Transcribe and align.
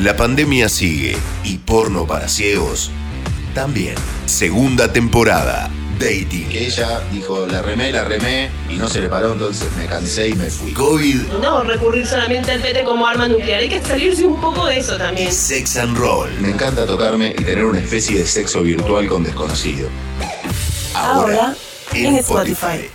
La 0.00 0.16
pandemia 0.16 0.68
sigue 0.68 1.16
y 1.44 1.58
porno 1.58 2.06
para 2.06 2.28
ciegos 2.28 2.90
también. 3.54 3.94
Segunda 4.26 4.92
temporada. 4.92 5.70
Dating. 5.98 6.48
Que 6.48 6.66
ella 6.66 7.00
dijo, 7.12 7.46
la 7.46 7.62
remé, 7.62 7.92
la 7.92 8.02
remé, 8.02 8.50
y 8.68 8.74
no 8.74 8.88
se 8.88 9.00
le 9.00 9.08
paró, 9.08 9.34
entonces 9.34 9.68
me 9.76 9.86
cansé 9.86 10.30
y 10.30 10.34
me 10.34 10.46
fui. 10.46 10.72
COVID 10.72 11.20
No 11.40 11.62
recurrir 11.62 12.06
solamente 12.06 12.50
al 12.50 12.60
pete 12.60 12.82
como 12.82 13.06
arma 13.06 13.28
nuclear, 13.28 13.60
hay 13.60 13.68
que 13.68 13.80
salirse 13.80 14.24
un 14.24 14.40
poco 14.40 14.66
de 14.66 14.78
eso 14.78 14.96
y 14.96 14.98
también. 14.98 15.32
sex 15.32 15.76
and 15.76 15.96
roll. 15.96 16.28
Me 16.40 16.50
encanta 16.50 16.86
tocarme 16.86 17.34
y 17.38 17.44
tener 17.44 17.64
una 17.64 17.78
especie 17.78 18.18
de 18.18 18.26
sexo 18.26 18.62
virtual 18.62 19.06
con 19.06 19.22
desconocido. 19.22 19.88
Ahora, 20.94 21.54
en 21.92 22.16
Spotify. 22.16 22.90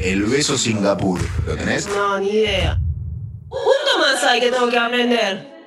El 0.00 0.22
beso 0.22 0.56
Singapur, 0.56 1.20
¿lo 1.46 1.56
tenés? 1.56 1.86
No, 1.88 2.18
ni 2.18 2.30
idea. 2.30 2.80
Punto 3.48 3.98
más 3.98 4.22
hay 4.24 4.40
que 4.40 4.50
tengo 4.50 4.70
que 4.70 4.78
aprender. 4.78 5.57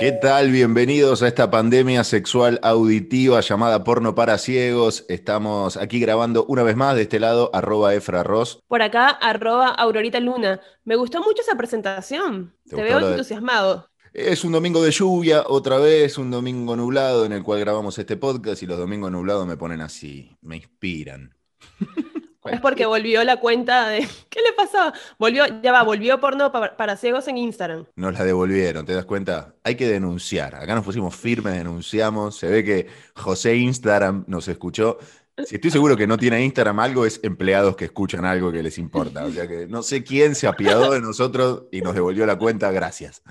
¿Qué 0.00 0.12
tal? 0.12 0.50
Bienvenidos 0.50 1.22
a 1.22 1.28
esta 1.28 1.50
pandemia 1.50 2.04
sexual 2.04 2.58
auditiva 2.62 3.40
llamada 3.42 3.84
porno 3.84 4.14
para 4.14 4.38
ciegos. 4.38 5.04
Estamos 5.10 5.76
aquí 5.76 6.00
grabando 6.00 6.46
una 6.46 6.62
vez 6.62 6.74
más 6.74 6.96
de 6.96 7.02
este 7.02 7.20
lado, 7.20 7.50
arroba 7.52 7.94
efraros. 7.94 8.62
Por 8.66 8.80
acá, 8.80 9.08
arroba 9.08 9.68
Aurorita 9.68 10.18
Luna. 10.18 10.58
Me 10.84 10.96
gustó 10.96 11.22
mucho 11.22 11.42
esa 11.42 11.54
presentación. 11.54 12.54
¿Te 12.66 12.82
veo 12.82 12.98
de- 13.00 13.10
entusiasmado. 13.10 13.90
Es 14.14 14.42
un 14.42 14.52
domingo 14.52 14.82
de 14.82 14.90
lluvia, 14.90 15.44
otra 15.46 15.76
vez, 15.78 16.16
un 16.18 16.30
domingo 16.30 16.74
nublado 16.76 17.26
en 17.26 17.32
el 17.32 17.42
cual 17.42 17.60
grabamos 17.60 17.96
este 17.98 18.16
podcast 18.16 18.62
y 18.62 18.66
los 18.66 18.78
domingos 18.78 19.12
nublados 19.12 19.46
me 19.46 19.56
ponen 19.58 19.82
así, 19.82 20.36
me 20.40 20.56
inspiran. 20.56 21.36
Es 22.44 22.60
porque 22.60 22.86
volvió 22.86 23.22
la 23.24 23.36
cuenta 23.38 23.88
de. 23.88 23.98
¿Qué 24.30 24.40
le 24.40 24.52
pasaba? 24.54 24.92
Volvió, 25.18 25.44
ya 25.62 25.72
va, 25.72 25.82
volvió 25.82 26.18
porno 26.20 26.50
pa- 26.50 26.76
para 26.76 26.96
ciegos 26.96 27.28
en 27.28 27.36
Instagram. 27.38 27.84
Nos 27.96 28.14
la 28.14 28.24
devolvieron, 28.24 28.86
¿te 28.86 28.94
das 28.94 29.04
cuenta? 29.04 29.54
Hay 29.62 29.74
que 29.74 29.86
denunciar. 29.88 30.54
Acá 30.54 30.74
nos 30.74 30.84
pusimos 30.84 31.14
firmes, 31.14 31.54
denunciamos. 31.54 32.36
Se 32.38 32.48
ve 32.48 32.64
que 32.64 32.86
José 33.14 33.56
Instagram 33.56 34.24
nos 34.26 34.48
escuchó. 34.48 34.98
Si 35.44 35.54
estoy 35.54 35.70
seguro 35.70 35.96
que 35.96 36.06
no 36.06 36.18
tiene 36.18 36.42
Instagram, 36.44 36.80
algo 36.80 37.06
es 37.06 37.18
empleados 37.22 37.74
que 37.76 37.86
escuchan 37.86 38.24
algo 38.24 38.52
que 38.52 38.62
les 38.62 38.76
importa. 38.78 39.24
O 39.24 39.30
sea 39.30 39.48
que 39.48 39.66
no 39.66 39.82
sé 39.82 40.04
quién 40.04 40.34
se 40.34 40.46
apiadó 40.46 40.92
de 40.92 41.00
nosotros 41.00 41.64
y 41.72 41.80
nos 41.80 41.94
devolvió 41.94 42.26
la 42.26 42.36
cuenta. 42.36 42.70
Gracias. 42.70 43.22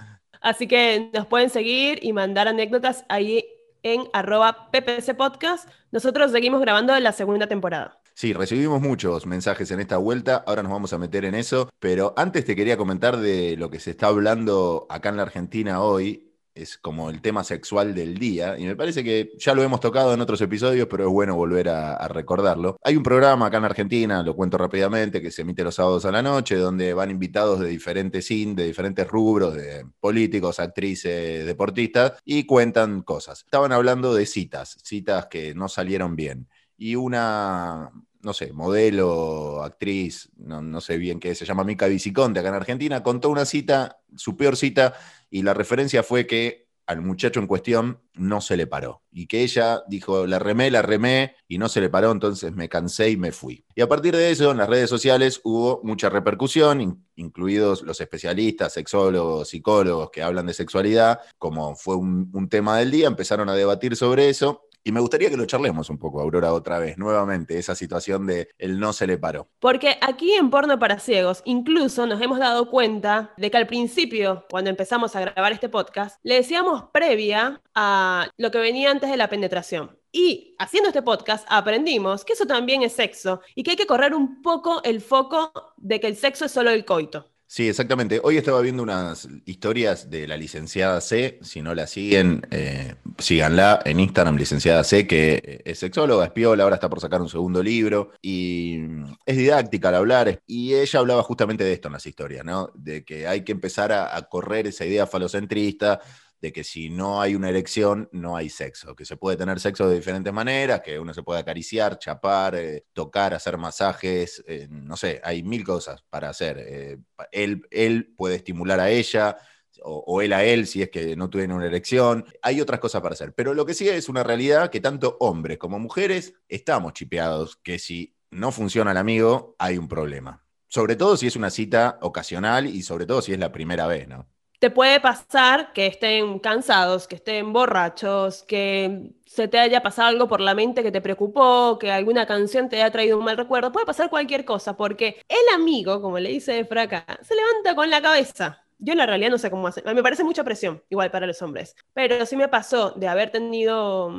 Así 0.41 0.67
que 0.67 1.09
nos 1.13 1.27
pueden 1.27 1.49
seguir 1.49 1.99
y 2.02 2.13
mandar 2.13 2.47
anécdotas 2.47 3.05
ahí 3.09 3.45
en 3.83 4.03
arroba 4.13 4.71
PPC 4.71 5.15
Podcast. 5.15 5.69
Nosotros 5.91 6.31
seguimos 6.31 6.61
grabando 6.61 6.97
la 6.99 7.11
segunda 7.11 7.45
temporada. 7.47 7.98
Sí, 8.19 8.33
recibimos 8.33 8.81
muchos 8.81 9.25
mensajes 9.25 9.71
en 9.71 9.79
esta 9.79 9.95
vuelta, 9.95 10.43
ahora 10.45 10.61
nos 10.61 10.73
vamos 10.73 10.91
a 10.91 10.97
meter 10.97 11.23
en 11.23 11.35
eso, 11.35 11.69
pero 11.79 12.13
antes 12.17 12.43
te 12.43 12.53
quería 12.53 12.75
comentar 12.75 13.15
de 13.15 13.55
lo 13.55 13.69
que 13.69 13.79
se 13.79 13.91
está 13.91 14.07
hablando 14.07 14.87
acá 14.89 15.07
en 15.07 15.15
la 15.15 15.21
Argentina 15.21 15.81
hoy, 15.81 16.33
es 16.53 16.77
como 16.77 17.09
el 17.09 17.21
tema 17.21 17.45
sexual 17.45 17.95
del 17.95 18.17
día, 18.17 18.59
y 18.59 18.65
me 18.65 18.75
parece 18.75 19.05
que 19.05 19.31
ya 19.37 19.53
lo 19.53 19.63
hemos 19.63 19.79
tocado 19.79 20.13
en 20.13 20.19
otros 20.19 20.41
episodios, 20.41 20.89
pero 20.91 21.05
es 21.05 21.09
bueno 21.09 21.37
volver 21.37 21.69
a, 21.69 22.09
recordarlo. 22.09 22.75
Hay 22.83 22.97
un 22.97 23.03
programa 23.03 23.45
acá 23.45 23.59
en 23.59 23.63
Argentina, 23.63 24.21
lo 24.21 24.35
cuento 24.35 24.57
rápidamente, 24.57 25.21
que 25.21 25.31
se 25.31 25.43
emite 25.43 25.63
los 25.63 25.75
sábados 25.75 26.03
a 26.03 26.11
la 26.11 26.21
noche, 26.21 26.57
donde 26.57 26.93
van 26.93 27.11
invitados 27.11 27.61
de 27.61 27.69
diferentes 27.69 28.29
in, 28.31 28.53
de 28.53 28.65
diferentes 28.65 29.07
rubros, 29.07 29.53
de 29.53 29.85
políticos, 30.01 30.59
actrices, 30.59 31.45
deportistas, 31.45 32.19
y 32.25 32.43
cuentan 32.45 33.01
cosas. 33.01 33.43
Estaban 33.45 33.71
hablando 33.71 34.13
de 34.13 34.25
citas, 34.25 34.77
citas 34.83 35.27
que 35.27 35.55
no 35.55 35.69
salieron 35.69 36.17
bien. 36.17 36.49
Y 36.81 36.95
una, 36.95 37.91
no 38.21 38.33
sé, 38.33 38.51
modelo, 38.53 39.63
actriz, 39.63 40.29
no, 40.37 40.61
no 40.61 40.81
sé 40.81 40.97
bien 40.97 41.19
qué, 41.19 41.35
se 41.35 41.45
llama 41.45 41.63
Mica 41.63 41.87
Viciconte 41.87 42.39
acá 42.39 42.49
en 42.49 42.55
Argentina, 42.55 43.01
contó 43.03 43.29
una 43.29 43.45
cita, 43.45 43.99
su 44.15 44.35
peor 44.35 44.57
cita, 44.57 44.93
y 45.29 45.41
la 45.43 45.53
referencia 45.53 46.03
fue 46.03 46.27
que 46.27 46.67
al 46.85 47.01
muchacho 47.01 47.39
en 47.39 47.45
cuestión 47.45 48.01
no 48.15 48.41
se 48.41 48.57
le 48.57 48.65
paró. 48.65 49.03
Y 49.11 49.27
que 49.27 49.43
ella 49.43 49.83
dijo, 49.87 50.25
la 50.25 50.39
remé, 50.39 50.71
la 50.71 50.81
remé, 50.81 51.35
y 51.47 51.59
no 51.59 51.69
se 51.69 51.81
le 51.81 51.89
paró, 51.89 52.11
entonces 52.11 52.52
me 52.55 52.67
cansé 52.67 53.11
y 53.11 53.15
me 53.15 53.31
fui. 53.31 53.63
Y 53.75 53.81
a 53.81 53.87
partir 53.87 54.15
de 54.15 54.31
eso, 54.31 54.49
en 54.49 54.58
las 54.58 54.67
redes 54.67 54.89
sociales 54.89 55.39
hubo 55.43 55.81
mucha 55.83 56.09
repercusión, 56.09 56.81
in- 56.81 57.05
incluidos 57.15 57.83
los 57.83 58.02
especialistas, 58.02 58.73
sexólogos, 58.73 59.49
psicólogos 59.49 60.09
que 60.09 60.23
hablan 60.23 60.47
de 60.47 60.55
sexualidad, 60.55 61.19
como 61.37 61.75
fue 61.75 61.95
un 61.95 62.49
tema 62.49 62.79
del 62.79 62.89
día, 62.89 63.05
empezaron 63.05 63.49
a 63.49 63.53
debatir 63.53 63.95
sobre 63.95 64.29
eso. 64.29 64.63
Y 64.83 64.91
me 64.91 64.99
gustaría 65.01 65.29
que 65.29 65.37
lo 65.37 65.45
charlemos 65.45 65.89
un 65.89 65.97
poco, 65.97 66.21
Aurora, 66.21 66.53
otra 66.53 66.79
vez, 66.79 66.97
nuevamente, 66.97 67.57
esa 67.57 67.75
situación 67.75 68.25
de 68.25 68.49
el 68.57 68.79
no 68.79 68.93
se 68.93 69.07
le 69.07 69.17
paró. 69.17 69.49
Porque 69.59 69.97
aquí 70.01 70.33
en 70.33 70.49
Porno 70.49 70.79
para 70.79 70.99
Ciegos, 70.99 71.41
incluso 71.45 72.05
nos 72.05 72.21
hemos 72.21 72.39
dado 72.39 72.69
cuenta 72.69 73.33
de 73.37 73.51
que 73.51 73.57
al 73.57 73.67
principio, 73.67 74.45
cuando 74.49 74.69
empezamos 74.69 75.15
a 75.15 75.21
grabar 75.21 75.51
este 75.51 75.69
podcast, 75.69 76.19
le 76.23 76.35
decíamos 76.35 76.85
previa 76.93 77.61
a 77.75 78.29
lo 78.37 78.51
que 78.51 78.59
venía 78.59 78.89
antes 78.89 79.09
de 79.09 79.17
la 79.17 79.29
penetración. 79.29 79.97
Y 80.11 80.55
haciendo 80.57 80.89
este 80.89 81.03
podcast 81.03 81.45
aprendimos 81.49 82.25
que 82.25 82.33
eso 82.33 82.47
también 82.47 82.81
es 82.81 82.93
sexo 82.93 83.41
y 83.53 83.63
que 83.63 83.71
hay 83.71 83.77
que 83.77 83.85
correr 83.85 84.15
un 84.15 84.41
poco 84.41 84.81
el 84.83 85.01
foco 85.01 85.51
de 85.77 85.99
que 85.99 86.07
el 86.07 86.15
sexo 86.15 86.45
es 86.45 86.51
solo 86.51 86.71
el 86.71 86.83
coito. 86.83 87.29
Sí, 87.52 87.67
exactamente. 87.67 88.21
Hoy 88.23 88.37
estaba 88.37 88.61
viendo 88.61 88.83
unas 88.83 89.27
historias 89.45 90.11
de 90.11 90.27
la 90.27 90.37
licenciada 90.37 91.02
C. 91.02 91.39
Si 91.42 91.64
no 91.64 91.73
la 91.73 91.87
siguen, 91.87 92.45
eh, 92.52 92.93
síganla 93.17 93.80
en 93.86 93.99
Instagram, 93.99 94.37
licenciada 94.37 94.83
C, 94.83 95.08
que 95.08 95.64
es 95.65 95.80
sexóloga, 95.80 96.26
es 96.26 96.32
piola, 96.32 96.61
ahora 96.61 96.76
está 96.76 96.89
por 96.92 97.02
sacar 97.02 97.20
un 97.23 97.27
segundo 97.27 97.64
libro 97.64 98.11
y 98.21 98.77
mm, 98.77 99.15
es 99.26 99.38
didáctica 99.38 99.89
al 99.89 99.95
hablar. 99.95 100.43
Y 100.45 100.76
ella 100.76 100.99
hablaba 100.99 101.23
justamente 101.23 101.64
de 101.64 101.73
esto 101.73 101.88
en 101.88 101.93
las 101.93 102.05
historias, 102.05 102.45
¿no? 102.45 102.70
De 102.76 103.04
que 103.04 103.26
hay 103.26 103.43
que 103.43 103.52
empezar 103.52 103.92
a, 103.93 104.15
a 104.15 104.21
correr 104.30 104.67
esa 104.67 104.86
idea 104.86 105.08
falocentrista 105.08 106.02
de 106.42 106.54
que 106.54 106.64
si 106.64 106.89
no 106.89 107.22
hay 107.22 107.36
una 107.36 107.50
erección, 107.50 108.10
no 108.11 108.38
hay 108.38 108.50
sexo, 108.50 108.95
que 108.95 109.05
se 109.05 109.17
puede 109.17 109.38
tener 109.38 109.60
sexo 109.60 109.89
de 109.89 109.95
diferentes 109.95 110.32
maneras, 110.32 110.82
que 110.82 111.00
uno 111.00 111.14
se 111.14 111.23
puede 111.23 111.39
acariciar, 111.39 112.00
chapar, 112.00 112.55
eh, 112.55 112.86
tocar, 112.94 113.33
hacer 113.33 113.58
masajes, 113.58 114.44
eh, 114.48 114.67
no 114.70 114.95
sé, 114.95 115.20
hay 115.23 115.44
mil 115.44 115.64
cosas 115.64 116.04
para 116.10 116.30
hacer. 116.30 116.58
Eh, 116.60 116.98
él, 117.32 117.61
él 117.72 118.14
puede 118.17 118.36
estimular 118.36 118.80
a 118.80 118.89
ella. 118.89 119.38
O, 119.82 120.22
él 120.22 120.33
a 120.33 120.44
él, 120.44 120.67
si 120.67 120.82
es 120.82 120.89
que 120.89 121.16
no 121.16 121.30
tiene 121.30 121.54
una 121.54 121.66
erección. 121.67 122.26
Hay 122.42 122.60
otras 122.60 122.82
cosas 122.82 123.02
para 123.02 123.14
hacer. 123.14 123.33
Pero 123.33 123.54
lo 123.54 123.66
que 123.66 123.73
sí 123.73 123.88
es 123.88 124.10
una 124.10 124.23
realidad 124.23 124.70
que 124.70 124.82
tanto 124.82 125.16
hombres 125.21 125.58
como 125.58 125.80
mujeres 125.80 126.33
estamos 126.50 126.92
chipeados, 126.94 127.56
que 127.64 127.80
si 127.80 128.13
no 128.30 128.51
funciona 128.51 128.92
el 128.92 128.98
amigo, 128.98 129.56
hay 129.57 129.77
un 129.77 129.88
problema. 129.88 130.44
Sobre 130.68 130.98
todo 130.98 131.16
si 131.16 131.27
es 131.27 131.38
una 131.38 131.50
cita 131.50 131.98
ocasional 132.01 132.68
y 132.68 132.81
sobre 132.83 133.06
todo 133.06 133.21
si 133.21 133.31
es 133.31 133.39
la 133.39 133.54
primera 133.54 133.88
vez, 133.88 134.07
¿no? 134.10 134.27
Te 134.59 134.69
puede 134.69 135.00
pasar 135.00 135.71
que 135.71 135.88
estén 135.88 136.38
cansados, 136.39 137.07
que 137.07 137.15
estén 137.15 137.53
borrachos, 137.53 138.44
que 138.44 139.12
se 139.25 139.47
te 139.47 139.57
haya 139.57 139.81
pasado 139.81 140.09
algo 140.09 140.27
por 140.27 140.42
la 140.42 140.53
mente 140.53 140.83
que 140.83 140.92
te 140.92 141.00
preocupó, 141.00 141.77
que 141.80 141.92
alguna 141.92 142.25
canción 142.25 142.68
te 142.68 142.75
haya 142.75 142.92
traído 142.92 143.18
un 143.18 143.24
mal 143.24 143.38
recuerdo. 143.38 143.71
Puede 143.71 143.86
pasar 143.86 144.09
cualquier 144.09 144.44
cosa, 144.44 144.75
porque 144.75 145.21
el 145.30 145.56
amigo, 145.56 146.01
como 146.01 146.19
le 146.19 146.30
dice 146.30 146.59
Efra 146.59 146.83
acá, 146.83 147.06
se 147.21 147.36
levanta 147.36 147.74
con 147.74 147.89
la 147.89 148.01
cabeza. 148.01 148.65
Yo 148.80 148.92
en 148.94 148.97
la 148.97 149.06
realidad 149.06 149.30
no 149.31 149.38
sé 149.38 149.50
cómo 149.50 149.68
hacer. 149.68 149.86
Me 149.95 150.03
parece 150.03 150.25
mucha 150.25 150.44
presión, 150.44 150.83
igual 150.89 151.09
para 151.09 151.25
los 151.25 151.41
hombres. 151.41 151.75
Pero 151.94 152.25
sí 152.25 152.36
me 152.36 152.50
pasó 152.50 152.91
de 152.91 153.07
haber 153.07 153.30
tenido 153.31 154.12